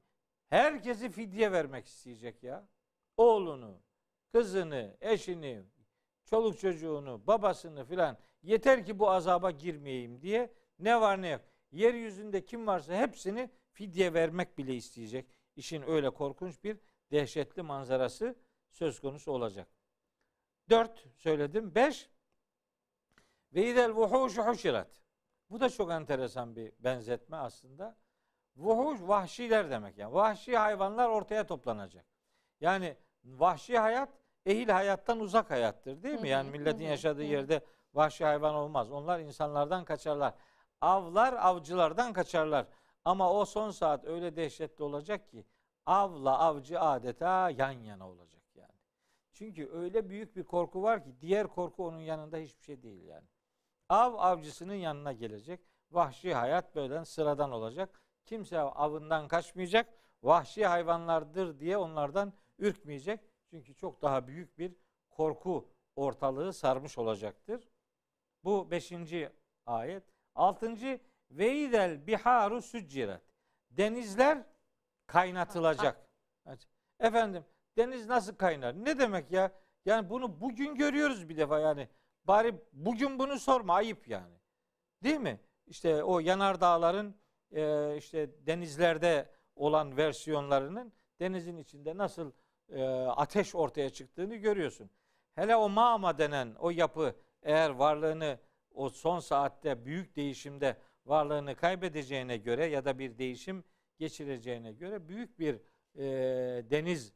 herkesi 0.55 1.11
fidye 1.11 1.53
vermek 1.53 1.87
isteyecek 1.87 2.43
ya. 2.43 2.69
Oğlunu, 3.17 3.83
kızını, 4.33 4.97
eşini, 5.01 5.65
çoluk 6.25 6.59
çocuğunu, 6.59 7.27
babasını 7.27 7.85
filan 7.85 8.19
yeter 8.43 8.87
ki 8.87 8.99
bu 8.99 9.11
azaba 9.11 9.51
girmeyeyim 9.51 10.23
diye 10.23 10.55
ne 10.79 11.01
var 11.01 11.23
ne 11.23 11.29
yok. 11.29 11.41
Yeryüzünde 11.73 12.45
kim 12.45 12.67
varsa 12.67 12.95
hepsini 12.95 13.51
fidye 13.73 14.15
vermek 14.15 14.59
bile 14.59 14.75
isteyecek. 14.75 15.29
İşin 15.57 15.83
öyle 15.83 16.11
korkunç 16.11 16.65
bir 16.65 16.79
dehşetli 17.11 17.63
manzarası 17.63 18.37
söz 18.71 19.01
konusu 19.01 19.33
olacak. 19.33 19.69
Dört 20.71 21.05
söyledim. 21.15 21.75
Beş 21.75 22.11
ve 23.53 23.71
idel 23.71 23.91
vuhuşu 23.91 24.43
huşirat. 24.43 25.03
Bu 25.51 25.61
da 25.61 25.71
çok 25.71 25.91
enteresan 25.91 26.57
bir 26.57 26.73
benzetme 26.79 27.37
aslında. 27.37 28.04
Vuhuş 28.57 29.01
vahşiler 29.03 29.71
demek 29.71 29.99
yani. 29.99 30.15
Vahşi 30.15 30.57
hayvanlar 30.57 31.09
ortaya 31.09 31.47
toplanacak. 31.47 32.05
Yani 32.61 32.97
vahşi 33.25 33.79
hayat 33.79 34.09
ehil 34.47 34.69
hayattan 34.69 35.21
uzak 35.21 35.51
hayattır 35.51 36.03
değil 36.03 36.21
mi? 36.21 36.29
Yani 36.29 36.51
milletin 36.51 36.85
yaşadığı 36.85 37.23
yerde 37.23 37.65
vahşi 37.95 38.25
hayvan 38.25 38.55
olmaz. 38.55 38.91
Onlar 38.91 39.21
insanlardan 39.21 39.85
kaçarlar. 39.85 40.35
Avlar 40.81 41.33
avcılardan 41.33 42.13
kaçarlar. 42.13 42.67
Ama 43.05 43.33
o 43.33 43.45
son 43.45 43.71
saat 43.71 44.05
öyle 44.05 44.37
dehşetli 44.37 44.85
olacak 44.85 45.31
ki 45.31 45.45
avla 45.87 46.39
avcı 46.39 46.81
adeta 46.81 47.51
yan 47.51 47.73
yana 47.73 48.09
olacak 48.09 48.43
yani. 48.55 48.73
Çünkü 49.33 49.71
öyle 49.73 50.09
büyük 50.09 50.37
bir 50.37 50.45
korku 50.45 50.83
var 50.83 51.05
ki 51.05 51.15
diğer 51.21 51.47
korku 51.47 51.87
onun 51.87 52.01
yanında 52.01 52.37
hiçbir 52.37 52.63
şey 52.63 52.83
değil 52.83 53.05
yani. 53.05 53.27
Av 53.89 54.15
avcısının 54.15 54.75
yanına 54.75 55.13
gelecek. 55.13 55.61
Vahşi 55.91 56.35
hayat 56.35 56.75
böyle 56.75 57.05
sıradan 57.05 57.53
olacak. 57.53 58.04
Kimse 58.25 58.59
avından 58.59 59.29
kaçmayacak. 59.29 59.89
Vahşi 60.23 60.67
hayvanlardır 60.67 61.59
diye 61.59 61.77
onlardan 61.77 62.33
ürkmeyecek. 62.59 63.21
Çünkü 63.51 63.75
çok 63.75 64.03
daha 64.03 64.27
büyük 64.27 64.59
bir 64.59 64.77
korku 65.11 65.69
ortalığı 65.97 66.53
sarmış 66.53 66.99
olacaktır. 66.99 67.69
Bu 68.45 68.71
beşinci 68.71 69.31
ayet. 69.67 70.03
Altıncı 70.35 71.01
veidel 71.31 72.07
biharu 72.07 72.63
sücciret. 72.63 73.23
Denizler 73.71 74.47
kaynatılacak. 75.07 76.09
Efendim 77.01 77.45
deniz 77.77 78.07
nasıl 78.07 78.37
kaynar? 78.37 78.85
Ne 78.85 78.99
demek 78.99 79.33
ya? 79.33 79.53
Yani 79.85 80.11
bunu 80.11 80.41
bugün 80.41 80.75
görüyoruz 80.75 81.29
bir 81.29 81.37
defa 81.37 81.59
yani. 81.59 81.89
Bari 82.25 82.55
bugün 82.73 83.19
bunu 83.19 83.39
sorma 83.39 83.75
ayıp 83.75 84.09
yani. 84.09 84.37
Değil 85.03 85.21
mi? 85.21 85.41
İşte 85.67 86.05
o 86.05 86.21
yanardağların 86.21 87.15
e, 87.55 87.97
işte 87.97 88.47
denizlerde 88.47 89.29
olan 89.57 89.97
versiyonlarının 89.97 90.93
denizin 91.21 91.57
içinde 91.57 91.97
nasıl 91.97 92.33
e, 92.69 92.85
ateş 92.93 93.55
ortaya 93.55 93.91
çıktığını 93.91 94.35
görüyorsun. 94.35 94.91
Hele 95.35 95.57
o 95.57 95.69
mağma 95.69 96.19
denen 96.19 96.55
o 96.59 96.71
yapı 96.71 97.15
eğer 97.43 97.71
varlığını 97.71 98.39
o 98.75 98.89
son 98.89 99.21
saatte 99.21 99.85
büyük 99.85 100.17
değişimde 100.17 100.77
varlığını 101.07 101.57
kaybedeceğine 101.57 102.37
göre 102.37 102.67
ya 102.67 102.85
da 102.85 102.99
bir 102.99 103.19
değişim 103.19 103.65
geçireceğine 103.99 104.73
göre 104.73 105.09
büyük 105.09 105.39
bir 105.39 105.61
e, 105.95 106.05
deniz 106.71 107.15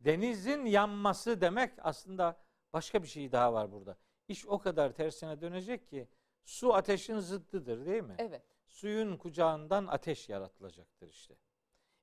denizin 0.00 0.64
yanması 0.64 1.40
demek 1.40 1.72
aslında 1.78 2.36
başka 2.72 3.02
bir 3.02 3.08
şey 3.08 3.32
daha 3.32 3.52
var 3.52 3.72
burada. 3.72 3.96
İş 4.28 4.46
o 4.46 4.58
kadar 4.58 4.92
tersine 4.92 5.40
dönecek 5.40 5.88
ki 5.88 6.08
su 6.44 6.74
ateşin 6.74 7.18
zıddıdır 7.18 7.86
değil 7.86 8.02
mi? 8.02 8.14
Evet. 8.18 8.53
Suyun 8.74 9.16
kucağından 9.16 9.86
ateş 9.86 10.28
yaratılacaktır 10.28 11.08
işte. 11.08 11.34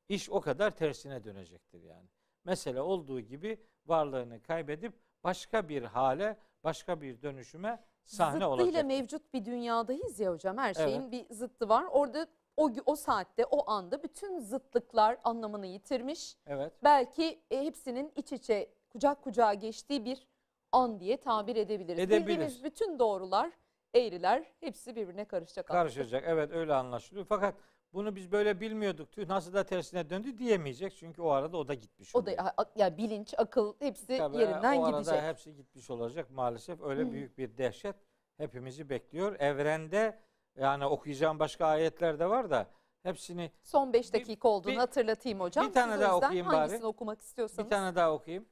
İş 0.09 0.29
o 0.29 0.41
kadar 0.41 0.71
tersine 0.71 1.23
dönecektir 1.23 1.83
yani. 1.83 2.07
Mesele 2.45 2.81
olduğu 2.81 3.19
gibi 3.19 3.59
varlığını 3.85 4.41
kaybedip 4.41 4.93
başka 5.23 5.69
bir 5.69 5.83
hale, 5.83 6.37
başka 6.63 7.01
bir 7.01 7.21
dönüşüme 7.21 7.83
sahne 8.03 8.31
Zıttıyla 8.31 8.49
olacak. 8.49 8.85
mevcut 8.85 9.33
bir 9.33 9.45
dünyadayız 9.45 10.19
ya 10.19 10.31
hocam. 10.31 10.57
Her 10.57 10.73
şeyin 10.73 11.11
bir 11.11 11.25
zıttı 11.29 11.69
var. 11.69 11.85
Orada 11.91 12.27
o, 12.57 12.71
o 12.85 12.95
saatte, 12.95 13.45
o 13.45 13.71
anda 13.71 14.03
bütün 14.03 14.39
zıtlıklar 14.39 15.17
anlamını 15.23 15.65
yitirmiş. 15.65 16.37
Evet. 16.47 16.73
Belki 16.83 17.41
e, 17.51 17.65
hepsinin 17.65 18.11
iç 18.15 18.31
içe, 18.31 18.73
kucak 18.89 19.21
kucağa 19.23 19.53
geçtiği 19.53 20.05
bir 20.05 20.27
an 20.71 20.99
diye 20.99 21.17
tabir 21.17 21.55
edebiliriz. 21.55 21.99
Edebiliriz. 21.99 22.27
Bildiğimiz 22.27 22.63
bütün 22.63 22.99
doğrular, 22.99 23.51
eğriler 23.93 24.43
hepsi 24.59 24.95
birbirine 24.95 25.25
karışacak. 25.25 25.67
Karışacak. 25.67 26.23
Evet 26.27 26.51
öyle 26.51 26.73
anlaşılıyor. 26.73 27.25
Fakat 27.29 27.55
bunu 27.93 28.15
biz 28.15 28.31
böyle 28.31 28.59
bilmiyorduk. 28.61 29.11
Tüh 29.11 29.27
nasıl 29.27 29.53
da 29.53 29.63
tersine 29.63 30.09
döndü 30.09 30.37
diyemeyecek. 30.37 30.95
Çünkü 30.95 31.21
o 31.21 31.29
arada 31.29 31.57
o 31.57 31.67
da 31.67 31.73
gitmiş 31.73 32.15
O 32.15 32.25
da 32.25 32.31
oluyor. 32.31 32.47
ya 32.75 32.97
bilinç, 32.97 33.33
akıl 33.37 33.73
hepsi 33.79 34.17
Tabii, 34.17 34.37
yerinden 34.37 34.77
o 34.77 34.85
arada 34.85 34.99
gidecek. 35.01 35.21
hepsi 35.23 35.55
gitmiş 35.55 35.89
olacak 35.89 36.31
maalesef. 36.31 36.81
Öyle 36.81 37.01
Hı. 37.01 37.11
büyük 37.11 37.37
bir 37.37 37.57
dehşet 37.57 37.95
hepimizi 38.37 38.89
bekliyor. 38.89 39.35
Evrende 39.39 40.19
yani 40.55 40.85
okuyacağım 40.85 41.39
başka 41.39 41.65
ayetler 41.65 42.19
de 42.19 42.29
var 42.29 42.49
da 42.49 42.67
hepsini 43.03 43.51
Son 43.63 43.93
5 43.93 44.13
Bir- 44.13 44.19
dakika 44.19 44.47
olduğunu 44.47 44.71
bir- 44.73 44.77
hatırlatayım 44.77 45.39
hocam. 45.39 45.67
bir 45.67 45.73
tane 45.73 45.91
Siz 45.93 46.01
o 46.01 46.03
daha 46.03 46.17
okuyayım 46.17 46.47
bari. 46.47 46.55
hangisini 46.55 46.85
okumak 46.85 47.21
istiyorsanız. 47.21 47.65
bir 47.65 47.69
tane 47.75 47.95
daha 47.95 48.13
okuyayım. 48.13 48.45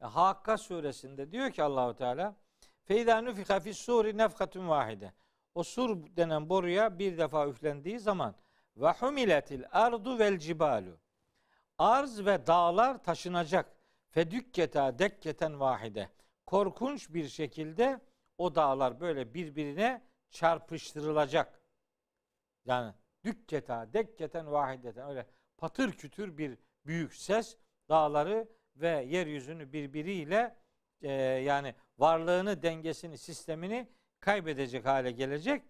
Hakka 0.00 0.58
suresinde 0.58 1.32
diyor 1.32 1.50
ki 1.50 1.62
Allahu 1.62 1.94
Teala 1.94 2.34
Feyda 2.88 3.20
nufika 3.22 3.60
fis 3.60 3.78
suri 3.78 4.16
nefkatun 4.16 4.68
vahide. 4.68 5.12
O 5.54 5.62
sur 5.62 6.16
denen 6.16 6.48
boruya 6.48 6.98
bir 6.98 7.18
defa 7.18 7.48
üflendiği 7.48 7.98
zaman 7.98 8.34
ve 8.76 8.90
humiletil 8.90 9.64
ardu 9.72 10.18
vel 10.18 10.38
cibalu. 10.38 10.98
Arz 11.78 12.26
ve 12.26 12.46
dağlar 12.46 13.02
taşınacak. 13.04 13.76
Fedükketa 14.10 14.98
dekketen 14.98 15.60
vahide. 15.60 16.08
Korkunç 16.46 17.14
bir 17.14 17.28
şekilde 17.28 18.00
o 18.38 18.54
dağlar 18.54 19.00
böyle 19.00 19.34
birbirine 19.34 20.02
çarpıştırılacak. 20.30 21.60
Yani 22.64 22.94
dükketa 23.24 23.92
dekketen 23.92 24.52
vahideten 24.52 25.08
öyle 25.08 25.26
patır 25.56 25.92
kütür 25.92 26.38
bir 26.38 26.58
büyük 26.86 27.14
ses 27.14 27.56
dağları 27.88 28.48
ve 28.76 28.88
yeryüzünü 28.88 29.72
birbiriyle 29.72 30.56
e, 31.02 31.12
yani 31.22 31.74
varlığını, 31.98 32.62
dengesini, 32.62 33.18
sistemini 33.18 33.88
kaybedecek 34.20 34.86
hale 34.86 35.10
gelecek. 35.10 35.62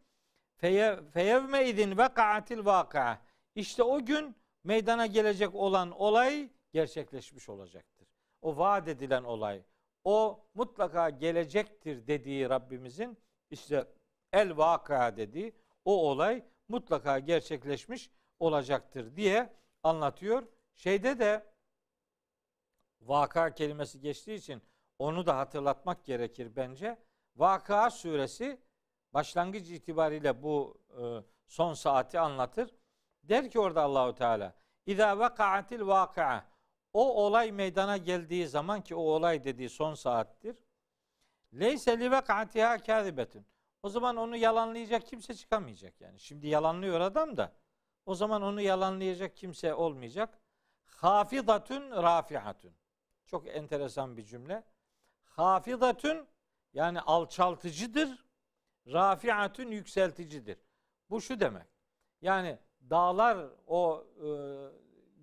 Feye- 0.57 1.11
Feyevme 1.11 1.68
idin 1.68 1.99
ve 1.99 2.09
kaatil 2.14 2.64
vaka. 2.64 3.22
İşte 3.55 3.83
o 3.83 4.05
gün 4.05 4.37
meydana 4.64 5.07
gelecek 5.07 5.55
olan 5.55 5.91
olay 5.91 6.51
gerçekleşmiş 6.72 7.49
olacaktır. 7.49 8.09
O 8.43 8.57
vaat 8.57 8.89
edilen 8.89 9.24
olay, 9.24 9.62
o 10.05 10.45
mutlaka 10.55 11.11
gelecektir 11.11 12.07
dediği 12.07 12.49
Rabbimizin 12.49 13.18
işte 13.51 13.85
el 14.33 14.57
vaka 14.57 15.16
dediği 15.16 15.55
o 15.85 16.11
olay 16.11 16.45
mutlaka 16.68 17.18
gerçekleşmiş 17.18 18.11
olacaktır 18.39 19.16
diye 19.16 19.53
anlatıyor. 19.83 20.43
Şeyde 20.74 21.18
de 21.18 21.47
vaka 23.01 23.55
kelimesi 23.55 24.01
geçtiği 24.01 24.35
için 24.35 24.62
onu 24.99 25.26
da 25.26 25.36
hatırlatmak 25.36 26.05
gerekir 26.05 26.57
bence. 26.57 26.99
Vaka 27.36 27.90
suresi 27.90 28.61
başlangıç 29.14 29.70
itibariyle 29.70 30.42
bu 30.42 30.80
e, 30.90 31.03
son 31.46 31.74
saati 31.74 32.20
anlatır. 32.20 32.74
Der 33.22 33.51
ki 33.51 33.61
orada 33.61 33.82
Allahu 33.82 34.14
Teala 34.14 34.55
İza 34.86 35.18
vakaatil 35.18 35.86
vakaa 35.86 36.44
o 36.92 37.24
olay 37.24 37.53
meydana 37.53 37.96
geldiği 37.96 38.49
zaman 38.49 38.82
ki 38.82 38.94
o 38.94 39.01
olay 39.01 39.44
dediği 39.44 39.68
son 39.68 39.94
saattir. 39.94 40.57
Leyse 41.55 42.01
li 42.01 42.11
vakaatiha 42.11 42.78
kâzibetun. 42.78 43.46
O 43.82 43.88
zaman 43.88 44.16
onu 44.16 44.36
yalanlayacak 44.36 45.07
kimse 45.07 45.34
çıkamayacak 45.34 46.01
yani. 46.01 46.20
Şimdi 46.20 46.49
yalanlıyor 46.49 47.01
adam 47.01 47.36
da. 47.36 47.53
O 48.07 48.14
zaman 48.14 48.42
onu 48.42 48.61
yalanlayacak 48.61 49.36
kimse 49.36 49.74
olmayacak. 49.74 50.38
Hafidatun 50.84 51.90
rafihatun. 51.90 52.72
Çok 53.26 53.49
enteresan 53.49 54.16
bir 54.16 54.24
cümle. 54.24 54.64
Hafidatun 55.39 56.26
yani 56.72 57.01
alçaltıcıdır. 57.01 58.24
Rafiatun 58.86 59.70
yükselticidir. 59.70 60.59
Bu 61.11 61.20
şu 61.20 61.41
demek. 61.41 61.66
Yani 62.22 62.59
dağlar 62.91 63.47
o 63.66 64.05
e, 64.16 64.26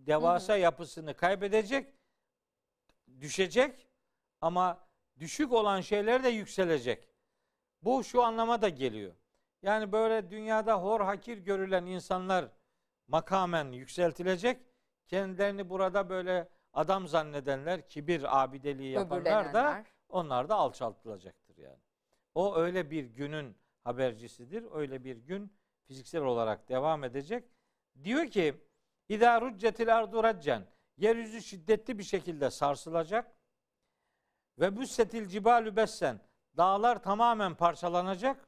devasa 0.07 0.57
yapısını 0.57 1.13
kaybedecek, 1.13 1.93
düşecek 3.19 3.87
ama 4.41 4.87
düşük 5.19 5.53
olan 5.53 5.81
şeyler 5.81 6.23
de 6.23 6.29
yükselecek. 6.29 7.09
Bu 7.81 8.03
şu 8.03 8.23
anlama 8.23 8.61
da 8.61 8.69
geliyor. 8.69 9.13
Yani 9.61 9.91
böyle 9.91 10.29
dünyada 10.29 10.81
hor 10.81 11.01
hakir 11.01 11.37
görülen 11.37 11.85
insanlar 11.85 12.45
makamen 13.07 13.71
yükseltilecek. 13.71 14.61
Kendilerini 15.07 15.69
burada 15.69 16.09
böyle 16.09 16.49
adam 16.73 17.07
zannedenler, 17.07 17.87
kibir 17.87 18.43
abideliği 18.43 18.91
yapanlar 18.91 19.53
da. 19.53 19.83
Onlar 20.09 20.49
da 20.49 20.55
alçaltılacaktır 20.55 21.57
yani. 21.57 21.79
O 22.35 22.55
öyle 22.55 22.91
bir 22.91 23.03
günün 23.05 23.57
habercisidir. 23.83 24.65
Öyle 24.71 25.03
bir 25.03 25.17
gün 25.17 25.53
fiziksel 25.83 26.21
olarak 26.21 26.69
devam 26.69 27.03
edecek. 27.03 27.43
Diyor 28.03 28.27
ki 28.27 28.65
İdâ 29.09 29.41
ruccetil 29.41 29.97
ardu 29.97 30.23
raccen 30.23 30.67
yeryüzü 30.97 31.41
şiddetli 31.41 31.97
bir 31.97 32.03
şekilde 32.03 32.51
sarsılacak 32.51 33.35
ve 34.59 34.77
büssetil 34.77 35.27
cibalü 35.27 35.75
bessen 35.75 36.19
dağlar 36.57 37.03
tamamen 37.03 37.55
parçalanacak 37.55 38.47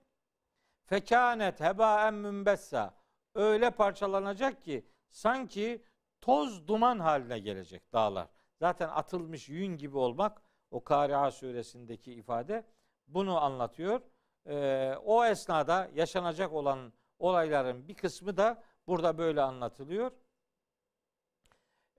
fekânet 0.86 1.60
hebâen 1.60 2.14
mümbessa 2.14 2.98
öyle 3.36 3.72
parçalanacak 3.72 4.64
ki 4.64 4.86
sanki 5.10 5.86
toz 6.22 6.68
duman 6.68 7.00
haline 7.00 7.40
gelecek 7.40 7.94
dağlar. 7.94 8.28
Zaten 8.60 8.90
atılmış 8.90 9.50
yün 9.50 9.78
gibi 9.78 9.98
olmak 9.98 10.42
o 10.72 10.84
Kari'a 10.84 11.32
suresindeki 11.32 12.14
ifade 12.14 12.66
bunu 13.08 13.42
anlatıyor. 13.42 14.02
Ee, 14.46 14.96
o 15.06 15.26
esnada 15.26 15.90
yaşanacak 15.96 16.54
olan 16.54 16.94
olayların 17.20 17.88
bir 17.88 17.94
kısmı 17.96 18.38
da 18.38 18.64
burada 18.88 19.18
böyle 19.18 19.42
anlatılıyor. 19.42 20.12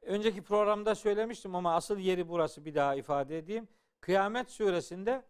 Önceki 0.02 0.42
programda 0.42 0.94
söylemiştim 0.94 1.54
ama 1.54 1.74
asıl 1.74 1.98
yeri 1.98 2.28
burası 2.28 2.64
bir 2.64 2.74
daha 2.74 2.94
ifade 2.94 3.38
edeyim. 3.38 3.68
Kıyamet 4.00 4.50
suresinde 4.50 5.24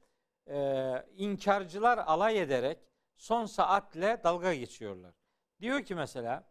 e, 0.47 1.07
inkarcılar 1.17 1.99
alay 1.99 2.41
ederek 2.41 2.79
son 3.17 3.47
saatle 3.47 4.21
dalga 4.25 4.55
geçiyorlar. 4.55 5.15
Diyor 5.61 5.83
ki 5.83 5.95
mesela 5.95 6.45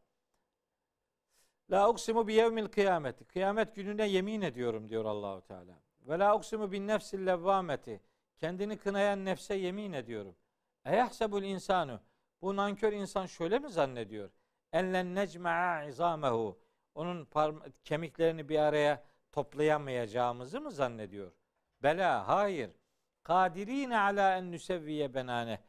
La 1.71 1.89
uksimu 1.89 2.27
bi 2.27 2.33
yevmil 2.33 2.67
kıyameti. 2.67 3.25
Kıyamet 3.25 3.75
gününe 3.75 4.07
yemin 4.07 4.41
ediyorum 4.41 4.89
diyor 4.89 5.05
Allahu 5.05 5.41
Teala. 5.41 5.86
Ve 6.07 6.19
la 6.19 6.35
uksimu 6.35 6.71
bin 6.71 6.87
nefsil 6.87 7.25
levvameti. 7.25 8.01
Kendini 8.37 8.77
kınayan 8.77 9.25
nefse 9.25 9.55
yemin 9.55 9.93
ediyorum. 9.93 10.35
Eyahsebul 10.85 11.43
insanu. 11.43 11.99
Bu 12.41 12.55
nankör 12.55 12.93
insan 12.93 13.25
şöyle 13.25 13.59
mi 13.59 13.69
zannediyor? 13.69 14.29
Ellen 14.73 15.15
necma'a 15.15 15.83
izamehu. 15.83 16.59
Onun 16.95 17.25
parma- 17.25 17.71
kemiklerini 17.83 18.49
bir 18.49 18.59
araya 18.59 19.03
toplayamayacağımızı 19.31 20.61
mı 20.61 20.71
zannediyor? 20.71 21.31
Bela 21.83 22.27
hayır. 22.27 22.71
Kadirine 23.23 23.97
ala 23.99 24.37
en 24.37 24.51
nusevviye 24.51 25.13
benane. 25.13 25.59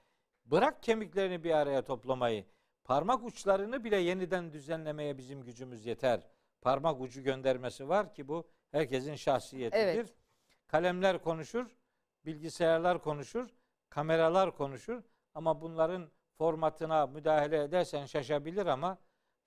Bırak 0.45 0.83
kemiklerini 0.83 1.45
bir 1.45 1.51
araya 1.51 1.85
toplamayı. 1.85 2.45
Parmak 2.85 3.25
uçlarını 3.25 3.85
bile 3.85 3.97
yeniden 3.97 4.53
düzenlemeye 4.53 5.19
bizim 5.19 5.45
gücümüz 5.45 5.87
yeter. 5.87 6.21
Parmak 6.61 7.01
ucu 7.01 7.23
göndermesi 7.23 7.89
var 7.89 8.15
ki 8.15 8.29
bu 8.29 8.49
herkesin 8.71 9.15
şahsiyetidir. 9.15 9.79
Evet. 9.83 10.15
Kalemler 10.69 11.23
konuşur, 11.23 11.67
bilgisayarlar 12.25 13.03
konuşur, 13.03 13.49
kameralar 13.91 14.57
konuşur 14.57 15.03
ama 15.35 15.61
bunların 15.61 16.09
formatına 16.39 17.07
müdahale 17.07 17.63
edersen 17.63 18.07
şaşabilir 18.07 18.67
ama 18.67 18.99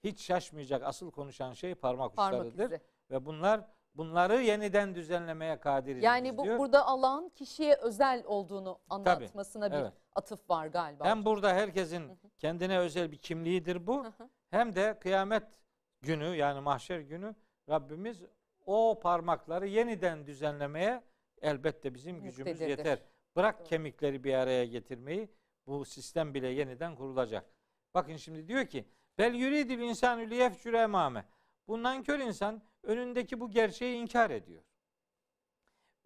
hiç 0.03 0.21
şaşmayacak 0.21 0.83
asıl 0.83 1.11
konuşan 1.11 1.53
şey 1.53 1.75
parmak, 1.75 2.15
Parmak 2.15 2.45
uçlarıdır 2.45 2.65
izi. 2.65 2.81
ve 3.11 3.25
bunlar 3.25 3.61
bunları 3.95 4.41
yeniden 4.41 4.95
düzenlemeye 4.95 5.59
kadiriz 5.59 6.03
Yani 6.03 6.37
bu 6.37 6.43
diyor. 6.43 6.59
burada 6.59 6.85
Allah'ın 6.85 7.29
kişiye 7.29 7.75
özel 7.75 8.23
olduğunu 8.25 8.79
anlatmasına 8.89 9.71
bir 9.71 9.77
evet. 9.77 9.93
atıf 10.15 10.49
var 10.49 10.67
galiba. 10.67 11.05
Hem 11.05 11.25
burada 11.25 11.53
herkesin 11.53 12.19
kendine 12.39 12.79
özel 12.79 13.11
bir 13.11 13.17
kimliğidir 13.17 13.87
bu. 13.87 14.03
Hı 14.03 14.07
hı. 14.07 14.29
Hem 14.49 14.75
de 14.75 14.99
kıyamet 14.99 15.43
günü 16.01 16.35
yani 16.35 16.59
mahşer 16.59 16.99
günü 16.99 17.35
Rabbimiz 17.69 18.21
o 18.65 18.99
parmakları 19.03 19.67
yeniden 19.67 20.25
düzenlemeye 20.25 21.01
elbette 21.41 21.93
bizim 21.93 22.15
gücümüz 22.21 22.37
Muktedirdir. 22.37 22.69
yeter. 22.69 22.99
Bırak 23.35 23.59
Doğru. 23.59 23.67
kemikleri 23.67 24.23
bir 24.23 24.33
araya 24.33 24.65
getirmeyi. 24.65 25.29
Bu 25.67 25.85
sistem 25.85 26.33
bile 26.33 26.47
yeniden 26.47 26.95
kurulacak. 26.95 27.45
Bakın 27.93 28.15
şimdi 28.15 28.47
diyor 28.47 28.65
ki 28.65 28.85
bel 29.17 29.33
yuridil 29.33 29.79
insanü 29.79 30.29
liyefcüre 30.29 30.77
emame. 30.77 31.25
Bu 31.67 31.83
nankör 31.83 32.19
insan 32.19 32.61
önündeki 32.83 33.39
bu 33.39 33.51
gerçeği 33.51 33.95
inkar 34.01 34.29
ediyor. 34.29 34.63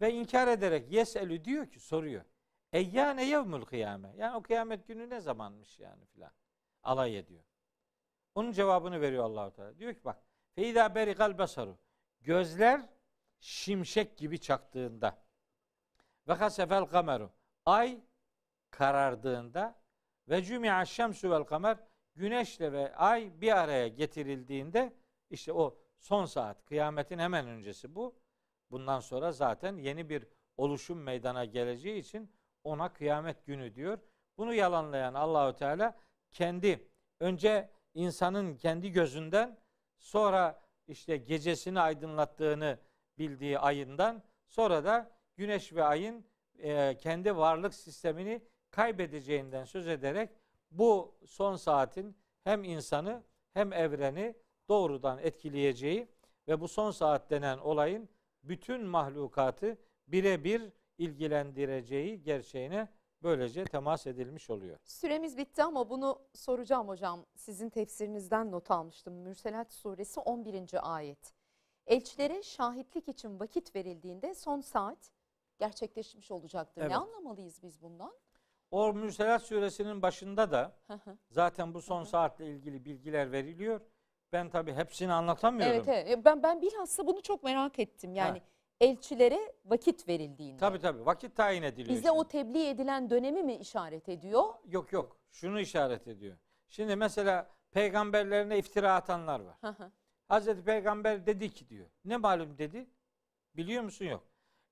Ve 0.00 0.12
inkar 0.12 0.48
ederek 0.48 0.92
yeselü 0.92 1.44
diyor 1.44 1.66
ki 1.70 1.80
soruyor. 1.80 2.24
Eyyâne 2.72 3.24
yevmül 3.24 3.64
kıyame. 3.64 4.14
Yani 4.16 4.36
o 4.36 4.42
kıyamet 4.42 4.86
günü 4.88 5.10
ne 5.10 5.20
zamanmış 5.20 5.78
yani 5.78 6.04
filan. 6.06 6.32
Alay 6.82 7.18
ediyor. 7.18 7.44
Onun 8.34 8.52
cevabını 8.52 9.00
veriyor 9.00 9.24
Allahu 9.24 9.52
Teala. 9.52 9.78
Diyor 9.78 9.94
ki 9.94 10.00
bak. 10.04 10.22
Feyda 10.54 10.94
berikal 10.94 11.38
basaru. 11.38 11.78
Gözler 12.20 12.80
şimşek 13.40 14.16
gibi 14.18 14.40
çaktığında. 14.40 15.18
Ve 16.28 16.32
hasefel 16.32 16.84
kameru. 16.84 17.30
Ay 17.64 18.00
karardığında 18.70 19.78
ve 20.28 20.42
cümi'a 20.42 20.84
şemsu 20.84 21.30
vel 21.30 21.44
kamer 21.44 21.78
güneşle 22.14 22.72
ve 22.72 22.96
ay 22.96 23.40
bir 23.40 23.52
araya 23.52 23.88
getirildiğinde 23.88 24.92
işte 25.30 25.52
o 25.52 25.78
son 25.98 26.24
saat 26.24 26.64
kıyametin 26.64 27.18
hemen 27.18 27.46
öncesi 27.46 27.94
bu. 27.94 28.18
Bundan 28.70 29.00
sonra 29.00 29.32
zaten 29.32 29.76
yeni 29.76 30.08
bir 30.08 30.26
oluşum 30.56 31.02
meydana 31.02 31.44
geleceği 31.44 31.98
için 31.98 32.32
ona 32.64 32.92
kıyamet 32.92 33.46
günü 33.46 33.74
diyor. 33.74 33.98
Bunu 34.38 34.54
yalanlayan 34.54 35.14
Allahü 35.14 35.56
Teala 35.56 35.96
kendi 36.30 36.88
önce 37.20 37.70
insanın 37.94 38.56
kendi 38.56 38.92
gözünden 38.92 39.58
sonra 39.98 40.62
işte 40.88 41.16
gecesini 41.16 41.80
aydınlattığını 41.80 42.78
bildiği 43.18 43.58
ayından 43.58 44.22
sonra 44.46 44.84
da 44.84 45.15
güneş 45.36 45.72
ve 45.72 45.84
ayın 45.84 46.24
e, 46.58 46.96
kendi 46.96 47.36
varlık 47.36 47.74
sistemini 47.74 48.42
kaybedeceğinden 48.70 49.64
söz 49.64 49.86
ederek 49.86 50.30
bu 50.70 51.14
son 51.26 51.56
saatin 51.56 52.16
hem 52.44 52.64
insanı 52.64 53.22
hem 53.52 53.72
evreni 53.72 54.34
doğrudan 54.68 55.18
etkileyeceği 55.18 56.08
ve 56.48 56.60
bu 56.60 56.68
son 56.68 56.90
saat 56.90 57.30
denen 57.30 57.58
olayın 57.58 58.08
bütün 58.42 58.86
mahlukatı 58.86 59.78
birebir 60.08 60.72
ilgilendireceği 60.98 62.22
gerçeğine 62.22 62.88
böylece 63.22 63.64
temas 63.64 64.06
edilmiş 64.06 64.50
oluyor. 64.50 64.78
Süremiz 64.84 65.36
bitti 65.36 65.62
ama 65.62 65.90
bunu 65.90 66.22
soracağım 66.34 66.88
hocam. 66.88 67.26
Sizin 67.36 67.70
tefsirinizden 67.70 68.52
not 68.52 68.70
almıştım. 68.70 69.14
Mürselat 69.14 69.72
suresi 69.72 70.20
11. 70.20 70.96
ayet. 70.96 71.34
Elçilere 71.86 72.42
şahitlik 72.42 73.08
için 73.08 73.40
vakit 73.40 73.76
verildiğinde 73.76 74.34
son 74.34 74.60
saat 74.60 75.10
gerçekleşmiş 75.58 76.30
olacaktır. 76.30 76.80
Evet. 76.82 76.90
Ne 76.90 76.96
anlamalıyız 76.96 77.62
biz 77.62 77.82
bundan? 77.82 78.12
O 78.70 78.92
Mürselat 78.92 79.42
suresinin 79.42 80.02
başında 80.02 80.50
da 80.50 80.76
zaten 81.30 81.74
bu 81.74 81.82
son 81.82 82.04
saatle 82.04 82.46
ilgili 82.46 82.84
bilgiler 82.84 83.32
veriliyor. 83.32 83.80
Ben 84.32 84.50
tabi 84.50 84.72
hepsini 84.74 85.12
anlatamıyorum. 85.12 85.74
evet 85.76 85.88
evet. 85.88 86.24
Ben 86.24 86.42
ben 86.42 86.62
bilhassa 86.62 87.06
bunu 87.06 87.22
çok 87.22 87.42
merak 87.42 87.78
ettim. 87.78 88.14
Yani 88.14 88.38
Ha. 88.38 88.44
elçilere 88.80 89.54
vakit 89.64 90.08
verildiğinde. 90.08 90.60
Tabi 90.60 90.78
tabi 90.78 91.06
vakit 91.06 91.36
tayin 91.36 91.62
ediliyor. 91.62 91.88
Bize 91.88 92.08
şimdi. 92.08 92.10
o 92.10 92.28
tebliğ 92.28 92.68
edilen 92.68 93.10
dönemi 93.10 93.42
mi 93.42 93.54
işaret 93.56 94.08
ediyor? 94.08 94.44
Yok 94.64 94.92
yok. 94.92 95.16
Şunu 95.30 95.60
işaret 95.60 96.08
ediyor. 96.08 96.36
Şimdi 96.68 96.96
mesela 96.96 97.50
peygamberlerine 97.70 98.58
iftira 98.58 98.94
atanlar 98.94 99.40
var. 99.40 99.56
Hazreti 100.28 100.64
Peygamber 100.64 101.26
dedi 101.26 101.50
ki 101.50 101.68
diyor. 101.68 101.86
Ne 102.04 102.16
malum 102.16 102.58
dedi? 102.58 102.86
Biliyor 103.56 103.82
musun? 103.82 104.04
Yok. 104.04 104.24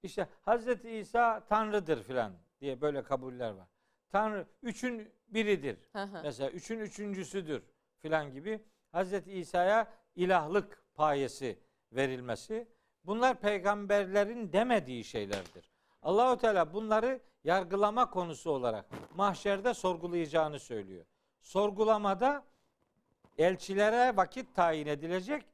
İşte 0.04 0.28
Hazreti 0.42 0.90
İsa 0.90 1.44
Tanrı'dır 1.48 2.02
filan 2.02 2.32
diye 2.60 2.80
böyle 2.80 3.02
kabuller 3.02 3.50
var. 3.50 3.68
Tanrı 4.08 4.46
üçün 4.62 5.12
biridir. 5.28 5.78
Mesela 6.22 6.50
üçün 6.50 6.78
üçüncüsüdür 6.78 7.62
filan 7.98 8.32
gibi 8.32 8.60
Hazreti 8.92 9.32
İsa'ya 9.32 9.92
ilahlık 10.16 10.84
payesi 10.94 11.58
verilmesi 11.92 12.68
bunlar 13.04 13.40
peygamberlerin 13.40 14.52
demediği 14.52 15.04
şeylerdir. 15.04 15.70
Allahu 16.02 16.38
Teala 16.38 16.72
bunları 16.72 17.20
yargılama 17.44 18.10
konusu 18.10 18.50
olarak 18.50 18.86
mahşerde 19.14 19.74
sorgulayacağını 19.74 20.58
söylüyor. 20.58 21.04
Sorgulamada 21.40 22.44
elçilere 23.38 24.16
vakit 24.16 24.54
tayin 24.54 24.86
edilecek 24.86 25.44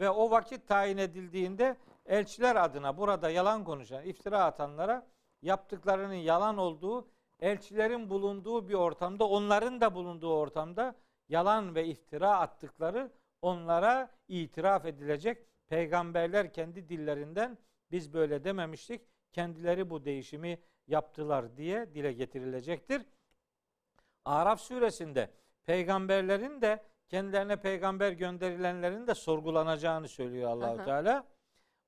ve 0.00 0.10
o 0.10 0.30
vakit 0.30 0.68
tayin 0.68 0.98
edildiğinde 0.98 1.76
elçiler 2.08 2.56
adına 2.56 2.96
burada 2.96 3.30
yalan 3.30 3.64
konuşan, 3.64 4.04
iftira 4.04 4.44
atanlara 4.44 5.06
yaptıklarının 5.42 6.14
yalan 6.14 6.58
olduğu, 6.58 7.08
elçilerin 7.40 8.10
bulunduğu 8.10 8.68
bir 8.68 8.74
ortamda, 8.74 9.28
onların 9.28 9.80
da 9.80 9.94
bulunduğu 9.94 10.34
ortamda 10.34 10.94
yalan 11.28 11.74
ve 11.74 11.86
iftira 11.86 12.38
attıkları 12.38 13.10
onlara 13.42 14.10
itiraf 14.28 14.84
edilecek. 14.84 15.44
Peygamberler 15.66 16.52
kendi 16.52 16.88
dillerinden 16.88 17.58
biz 17.90 18.14
böyle 18.14 18.44
dememiştik. 18.44 19.00
Kendileri 19.32 19.90
bu 19.90 20.04
değişimi 20.04 20.58
yaptılar 20.86 21.56
diye 21.56 21.94
dile 21.94 22.12
getirilecektir. 22.12 23.02
Araf 24.24 24.60
suresinde 24.60 25.30
peygamberlerin 25.64 26.60
de 26.60 26.82
kendilerine 27.08 27.56
peygamber 27.56 28.12
gönderilenlerin 28.12 29.06
de 29.06 29.14
sorgulanacağını 29.14 30.08
söylüyor 30.08 30.50
Allahu. 30.50 30.84
Teala. 30.84 31.26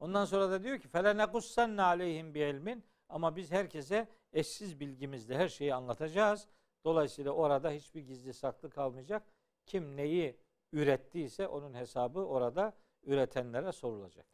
Ondan 0.00 0.24
sonra 0.24 0.50
da 0.50 0.62
diyor 0.62 0.78
ki 0.78 0.88
fele 0.88 1.16
nekussanne 1.16 1.82
aleyhim 1.82 2.34
bi 2.34 2.38
ilmin 2.40 2.84
ama 3.08 3.36
biz 3.36 3.52
herkese 3.52 4.08
eşsiz 4.32 4.80
bilgimizle 4.80 5.38
her 5.38 5.48
şeyi 5.48 5.74
anlatacağız. 5.74 6.46
Dolayısıyla 6.84 7.30
orada 7.32 7.70
hiçbir 7.70 8.00
gizli 8.00 8.32
saklı 8.32 8.70
kalmayacak. 8.70 9.22
Kim 9.66 9.96
neyi 9.96 10.36
ürettiyse 10.72 11.46
onun 11.48 11.74
hesabı 11.74 12.20
orada 12.20 12.72
üretenlere 13.02 13.72
sorulacak. 13.72 14.26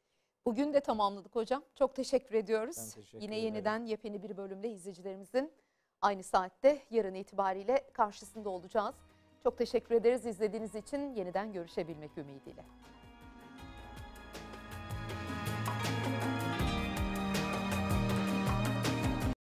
Bugün 0.47 0.75
de 0.75 0.81
tamamladık 0.81 1.35
hocam. 1.35 1.63
Çok 1.75 1.95
teşekkür 1.95 2.35
ediyoruz. 2.35 2.77
Ben 2.79 2.91
teşekkür 3.03 3.23
Yine 3.23 3.39
ederim. 3.39 3.55
yeniden 3.55 3.85
yepyeni 3.85 4.23
bir 4.23 4.37
bölümde 4.37 4.69
izleyicilerimizin 4.71 5.53
aynı 6.01 6.23
saatte 6.23 6.83
yarın 6.91 7.15
itibariyle 7.15 7.91
karşısında 7.93 8.49
olacağız. 8.51 8.95
Çok 9.43 9.59
teşekkür 9.59 9.95
ederiz 9.95 10.27
izlediğiniz 10.27 10.75
için 10.75 11.15
yeniden 11.15 11.53
görüşebilmek 11.53 12.19
ümidiyle. 12.19 12.65